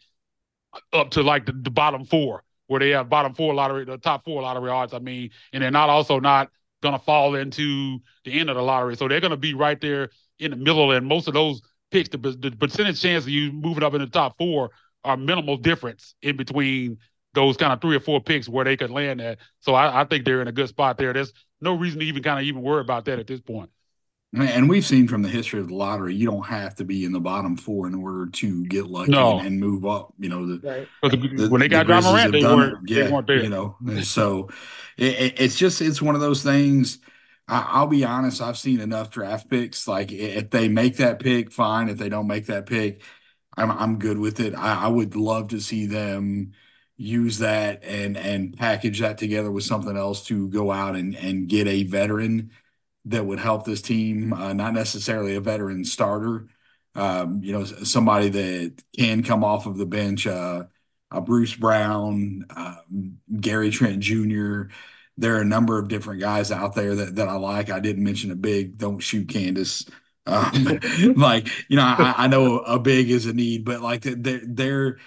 up 0.94 1.12
to 1.12 1.22
like 1.22 1.46
the, 1.46 1.52
the, 1.52 1.70
bottom 1.70 2.06
four 2.06 2.44
where 2.68 2.80
they 2.80 2.92
have 2.92 3.10
bottom 3.10 3.34
four 3.34 3.54
lottery, 3.54 3.84
the 3.84 3.98
top 3.98 4.24
four 4.24 4.42
lottery 4.42 4.70
odds. 4.70 4.94
I 4.94 5.00
mean, 5.00 5.32
and 5.52 5.62
they're 5.62 5.72
not 5.72 5.90
also 5.90 6.20
not 6.20 6.50
going 6.82 6.98
to 6.98 7.04
fall 7.04 7.36
into 7.36 8.00
the 8.24 8.40
end 8.40 8.50
of 8.50 8.56
the 8.56 8.62
lottery. 8.62 8.96
So 8.96 9.08
they're 9.08 9.20
going 9.20 9.32
to 9.32 9.38
be 9.38 9.54
right 9.54 9.80
there 9.80 10.10
in 10.40 10.52
the 10.52 10.58
middle. 10.58 10.92
And 10.92 11.06
most 11.06 11.28
of 11.28 11.34
those 11.34 11.62
picks, 11.92 12.10
the, 12.10 12.18
the 12.18 12.52
percentage 12.52 13.02
chance 13.02 13.26
of 13.26 13.30
you 13.30 13.52
moving 13.52 13.84
up 13.84 13.94
in 13.94 14.02
the 14.02 14.08
top 14.08 14.38
four 14.38 14.72
are 15.04 15.18
minimal 15.18 15.58
difference 15.58 16.16
in 16.22 16.38
between 16.38 16.98
those 17.34 17.58
kind 17.58 17.74
of 17.74 17.82
three 17.82 17.96
or 17.96 18.00
four 18.00 18.22
picks 18.22 18.50
where 18.50 18.66
they 18.66 18.78
could 18.78 18.92
land 18.92 19.22
at. 19.22 19.40
So 19.62 19.74
I, 19.74 20.02
I 20.02 20.06
think 20.06 20.26
they're 20.26 20.42
in 20.42 20.48
a 20.48 20.52
good 20.52 20.70
spot 20.70 20.98
there. 20.98 21.14
There's 21.14 21.34
no 21.62 21.76
reason 21.76 22.00
to 22.00 22.06
even 22.06 22.24
kind 22.24 22.40
of 22.40 22.46
even 22.46 22.62
worry 22.62 22.82
about 22.82 23.06
that 23.06 23.20
at 23.20 23.28
this 23.28 23.40
point. 23.40 23.70
And 24.34 24.70
we've 24.70 24.86
seen 24.86 25.10
from 25.10 25.24
the 25.24 25.30
history 25.30 25.60
of 25.60 25.68
the 25.68 25.76
lottery, 25.76 26.16
you 26.16 26.26
don't 26.26 26.46
have 26.46 26.76
to 26.76 26.86
be 26.86 27.04
in 27.04 27.12
the 27.12 27.20
bottom 27.20 27.58
four 27.58 27.86
in 27.86 27.94
order 27.94 28.28
to 28.28 28.66
get 28.66 28.88
lucky 28.88 29.12
no. 29.12 29.40
and, 29.40 29.48
and, 29.48 29.60
move 29.60 29.86
up. 29.86 30.14
You 30.18 30.30
know, 30.30 30.46
the, 30.46 30.88
right. 31.04 31.12
the, 31.12 31.50
when 31.50 31.60
they 31.60 31.68
got 31.68 31.86
Ja 31.86 32.00
Morant, 32.00 32.32
they 32.32 32.42
weren't, 32.42 32.90
yeah, 32.90 33.04
they 33.04 33.12
weren't 33.12 33.28
there. 33.28 33.44
You 33.44 33.50
know, 33.50 33.76
so 34.04 34.50
it, 34.98 35.34
it's 35.38 35.58
just 35.58 35.82
it's 35.82 36.02
one 36.02 36.16
of 36.16 36.22
those 36.22 36.44
things. 36.44 37.00
I, 37.46 37.82
will 37.82 37.88
be 37.88 38.06
honest, 38.06 38.42
I've 38.42 38.58
seen 38.58 38.80
enough 38.80 39.10
draft 39.10 39.50
picks. 39.50 39.86
Like 39.86 40.14
if 40.14 40.50
they 40.50 40.70
make 40.70 40.96
that 40.98 41.20
pick, 41.20 41.52
fine. 41.52 41.90
If 41.90 41.98
they 41.98 42.08
don't 42.08 42.28
make 42.28 42.46
that 42.46 42.68
pick, 42.68 43.02
I'm 43.58 43.72
I'm 43.72 44.00
good 44.00 44.18
with 44.18 44.40
it. 44.40 44.56
I, 44.56 44.86
I 44.86 44.88
would 44.88 45.16
love 45.16 45.50
to 45.50 45.60
see 45.60 45.86
them 45.86 46.54
use 46.98 47.40
that 47.40 47.84
and 47.84 48.18
and 48.18 48.56
package 48.58 49.00
that 49.00 49.18
together 49.18 49.52
with 49.52 49.64
something 49.64 49.98
else 49.98 50.26
to 50.28 50.48
go 50.50 50.72
out 50.72 50.96
and 50.96 51.16
and 51.16 51.48
get 51.48 51.68
a 51.68 51.84
veteran 51.84 52.52
that 53.06 53.26
would 53.26 53.40
help 53.40 53.66
this 53.66 53.82
team, 53.82 54.34
uh, 54.34 54.54
not 54.54 54.74
necessarily 54.74 55.36
a 55.36 55.42
veteran 55.42 55.84
starter. 55.84 56.48
Um, 56.94 57.42
you 57.44 57.54
know, 57.54 57.64
somebody 57.64 58.30
that 58.30 58.84
can 58.98 59.24
come 59.24 59.44
off 59.44 59.66
of 59.66 59.78
the 59.78 59.86
bench, 59.86 60.28
uh, 60.28 60.66
uh, 61.10 61.22
Bruce 61.22 61.56
Brown, 61.56 62.46
um, 62.56 63.18
Gary 63.40 63.72
Trent 63.72 64.02
Jr. 64.02 64.64
There 65.18 65.36
are 65.36 65.42
a 65.42 65.46
number 65.46 65.80
of 65.80 65.88
different 65.88 66.20
guys 66.20 66.52
out 66.52 66.76
there 66.76 66.96
that, 66.96 67.16
that 67.16 67.28
I 67.28 67.36
like. 67.36 67.70
I 67.70 67.80
didn't 67.80 68.04
mention 68.04 68.32
a 68.32 68.36
big, 68.36 68.78
don't 68.78 69.00
shoot 69.00 69.28
Candace. 69.30 69.86
Um, 70.26 70.80
like, 71.16 71.48
you 71.70 71.78
know, 71.78 71.84
I, 71.84 72.14
I, 72.18 72.28
know 72.28 72.60
a 72.60 72.80
big 72.80 73.10
is 73.10 73.26
a 73.26 73.34
need, 73.34 73.66
but 73.66 73.82
like 73.82 74.04
there, 74.04 74.42
there, 74.44 74.98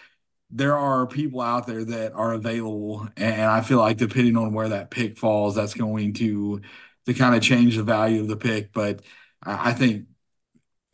there 0.51 0.77
are 0.77 1.07
people 1.07 1.41
out 1.41 1.67
there 1.67 1.85
that 1.85 2.13
are 2.13 2.33
available. 2.33 3.09
And 3.17 3.43
I 3.43 3.61
feel 3.61 3.79
like 3.79 3.97
depending 3.97 4.37
on 4.37 4.53
where 4.53 4.71
that 4.71 4.91
pick 4.91 5.19
falls, 5.19 5.55
that's 5.55 5.75
going 5.75 6.15
to 6.15 6.61
to 7.07 7.15
kind 7.15 7.35
of 7.35 7.43
change 7.43 7.77
the 7.77 7.83
value 7.83 8.21
of 8.21 8.29
the 8.29 8.37
pick. 8.37 8.73
But 8.73 9.03
I 9.43 9.73
think 9.73 10.07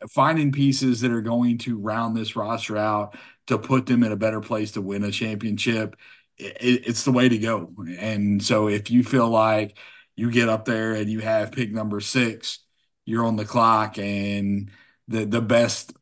finding 0.09 0.51
pieces 0.51 1.01
that 1.01 1.11
are 1.11 1.21
going 1.21 1.57
to 1.59 1.77
round 1.77 2.15
this 2.17 2.35
roster 2.35 2.77
out 2.77 3.15
to 3.47 3.57
put 3.57 3.85
them 3.85 4.03
in 4.03 4.11
a 4.11 4.17
better 4.17 4.41
place 4.41 4.71
to 4.73 4.81
win 4.81 5.03
a 5.03 5.11
championship, 5.11 5.95
it, 6.37 6.87
it's 6.87 7.05
the 7.05 7.11
way 7.11 7.29
to 7.29 7.37
go. 7.37 7.73
And 7.97 8.43
so 8.43 8.67
if 8.67 8.89
you 8.91 9.03
feel 9.03 9.29
like 9.29 9.77
you 10.15 10.31
get 10.31 10.49
up 10.49 10.65
there 10.65 10.93
and 10.93 11.09
you 11.09 11.19
have 11.19 11.51
pick 11.51 11.71
number 11.71 12.01
six, 12.01 12.59
you're 13.05 13.25
on 13.25 13.35
the 13.35 13.45
clock, 13.45 13.97
and 13.97 14.71
the 15.07 15.25
the 15.25 15.41
best 15.41 15.93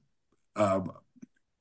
uh, 0.55 0.81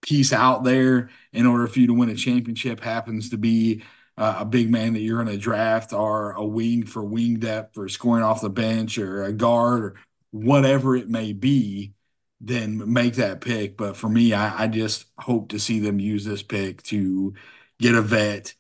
piece 0.03 0.32
out 0.32 0.64
there 0.64 1.11
in 1.32 1.47
order 1.47 1.66
for 1.66 1.80
you 1.80 1.89
to 1.89 1.95
win 1.95 2.09
a 2.09 2.14
championship 2.14 2.80
happens 2.80 3.30
to 3.30 3.39
be 3.39 3.82
uh, 4.16 4.39
a 4.41 4.45
big 4.45 4.70
man 4.70 4.95
that 4.95 5.01
you're 5.01 5.22
going 5.22 5.34
to 5.34 5.41
draft 5.41 5.93
or 5.93 6.32
a 6.32 6.45
wing 6.45 6.84
for 6.84 7.05
wing 7.05 7.39
depth 7.39 7.78
or 7.78 7.89
scoring 7.89 8.24
off 8.24 8.41
the 8.41 8.51
bench 8.51 8.99
or 8.99 9.24
a 9.24 9.32
guard 9.32 9.84
or 9.84 9.95
whatever 10.30 10.97
it 10.97 11.09
may 11.09 11.32
be, 11.32 11.93
then 12.41 12.93
make 12.93 13.14
that 13.14 13.41
pick. 13.41 13.76
But 13.76 13.97
for 13.97 14.09
me, 14.09 14.32
I, 14.32 14.64
I 14.64 14.66
just 14.66 15.07
hope 15.18 15.51
to 15.51 15.59
see 15.59 15.78
them 15.78 16.01
use 16.01 16.24
this 16.24 16.43
pick 16.43 16.82
to 16.84 17.34
get 17.78 17.95
a 17.95 18.03
vet 18.03 18.55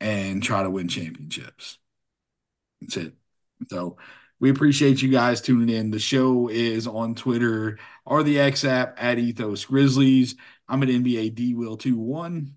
and 0.00 0.42
try 0.42 0.62
to 0.62 0.70
win 0.70 0.88
championships. 0.88 1.78
That's 2.80 2.96
it. 2.96 3.14
So 3.68 3.96
we 4.40 4.50
appreciate 4.50 5.02
you 5.02 5.10
guys 5.10 5.40
tuning 5.40 5.74
in. 5.74 5.90
The 5.90 5.98
show 5.98 6.48
is 6.48 6.86
on 6.86 7.14
Twitter 7.14 7.78
or 8.06 8.22
the 8.22 8.40
X 8.40 8.64
app 8.64 8.96
at 9.00 9.18
Ethos 9.18 9.66
Grizzlies. 9.66 10.34
I'm 10.66 10.82
at 10.82 10.88
NBA 10.88 11.34
D 11.34 11.54
Will 11.54 11.76
21. 11.76 12.56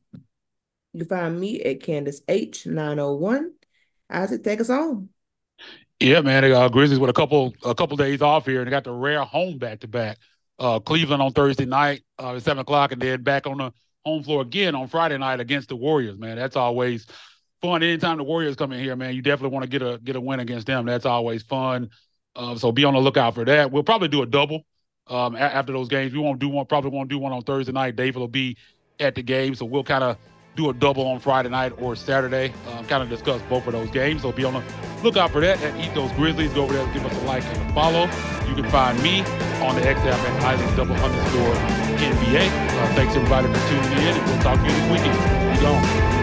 You 0.93 0.99
can 0.99 1.07
find 1.07 1.39
me 1.39 1.61
at 1.61 1.83
Candace 1.83 2.21
H901. 2.21 3.49
Isaac, 4.09 4.43
take 4.43 4.61
us 4.61 4.69
on. 4.69 5.09
Yeah, 5.99 6.21
man. 6.21 6.49
Uh, 6.51 6.69
Grizzlies 6.69 6.99
with 6.99 7.09
a 7.09 7.13
couple 7.13 7.53
a 7.63 7.75
couple 7.75 7.97
days 7.97 8.21
off 8.21 8.45
here 8.45 8.59
and 8.59 8.67
they 8.67 8.71
got 8.71 8.85
the 8.85 8.91
rare 8.91 9.23
home 9.23 9.57
back 9.57 9.81
to 9.81 9.87
back. 9.87 10.17
Uh, 10.59 10.79
Cleveland 10.79 11.21
on 11.21 11.31
Thursday 11.33 11.65
night 11.65 12.03
uh, 12.19 12.35
at 12.35 12.43
seven 12.43 12.61
o'clock, 12.61 12.91
and 12.91 13.01
then 13.01 13.23
back 13.23 13.47
on 13.47 13.57
the 13.57 13.73
home 14.05 14.23
floor 14.23 14.41
again 14.41 14.75
on 14.75 14.87
Friday 14.87 15.17
night 15.17 15.39
against 15.39 15.69
the 15.69 15.75
Warriors. 15.75 16.17
Man, 16.17 16.37
that's 16.37 16.55
always 16.55 17.07
fun. 17.63 17.81
Anytime 17.81 18.17
the 18.17 18.23
Warriors 18.23 18.55
come 18.55 18.71
in 18.73 18.79
here, 18.79 18.95
man, 18.95 19.15
you 19.15 19.21
definitely 19.21 19.53
want 19.53 19.63
to 19.63 19.69
get 19.69 19.81
a 19.81 19.97
get 20.03 20.15
a 20.15 20.21
win 20.21 20.39
against 20.39 20.67
them. 20.67 20.85
That's 20.85 21.05
always 21.05 21.41
fun. 21.41 21.89
Uh, 22.35 22.55
so 22.55 22.71
be 22.71 22.83
on 22.83 22.93
the 22.93 22.99
lookout 22.99 23.33
for 23.33 23.45
that. 23.45 23.71
We'll 23.71 23.83
probably 23.83 24.09
do 24.09 24.21
a 24.21 24.25
double 24.25 24.65
um, 25.07 25.35
a- 25.35 25.39
after 25.39 25.71
those 25.71 25.87
games. 25.87 26.13
We 26.13 26.19
won't 26.19 26.39
do 26.39 26.49
one. 26.49 26.65
Probably 26.65 26.91
won't 26.91 27.09
do 27.09 27.17
one 27.17 27.31
on 27.31 27.41
Thursday 27.41 27.71
night. 27.71 27.95
David 27.95 28.19
will 28.19 28.27
be 28.27 28.57
at 28.99 29.15
the 29.15 29.23
game, 29.23 29.55
so 29.55 29.65
we'll 29.65 29.83
kind 29.83 30.03
of 30.03 30.17
do 30.55 30.69
a 30.69 30.73
double 30.73 31.07
on 31.07 31.19
Friday 31.19 31.49
night 31.49 31.73
or 31.79 31.95
Saturday. 31.95 32.53
Um, 32.69 32.85
kind 32.85 33.01
of 33.01 33.09
discuss 33.09 33.41
both 33.43 33.65
of 33.65 33.73
those 33.73 33.89
games. 33.89 34.21
So 34.21 34.31
be 34.31 34.43
on 34.43 34.53
the 34.53 34.63
lookout 35.01 35.31
for 35.31 35.41
that 35.41 35.61
at 35.61 35.79
Ethos 35.79 36.11
Grizzlies. 36.13 36.53
Go 36.53 36.63
over 36.63 36.73
there, 36.73 36.93
give 36.93 37.05
us 37.05 37.15
a 37.15 37.25
like 37.25 37.43
and 37.43 37.71
a 37.71 37.73
follow. 37.73 38.03
You 38.47 38.55
can 38.55 38.69
find 38.69 39.01
me 39.01 39.21
on 39.65 39.75
the 39.75 39.87
X 39.87 39.99
app 40.01 40.19
at 40.19 40.43
Isaac 40.43 40.75
double 40.75 40.95
underscore 40.95 41.55
NBA. 41.97 42.47
Uh, 42.47 42.93
thanks 42.95 43.15
everybody 43.15 43.47
for 43.47 43.67
tuning 43.69 43.91
in, 43.99 44.17
and 44.17 44.25
we'll 44.27 44.41
talk 44.41 44.59
to 44.59 44.65
you 44.65 44.71
this 44.73 44.91
weekend. 44.91 45.55
Be 45.55 45.61
gone. 45.61 46.22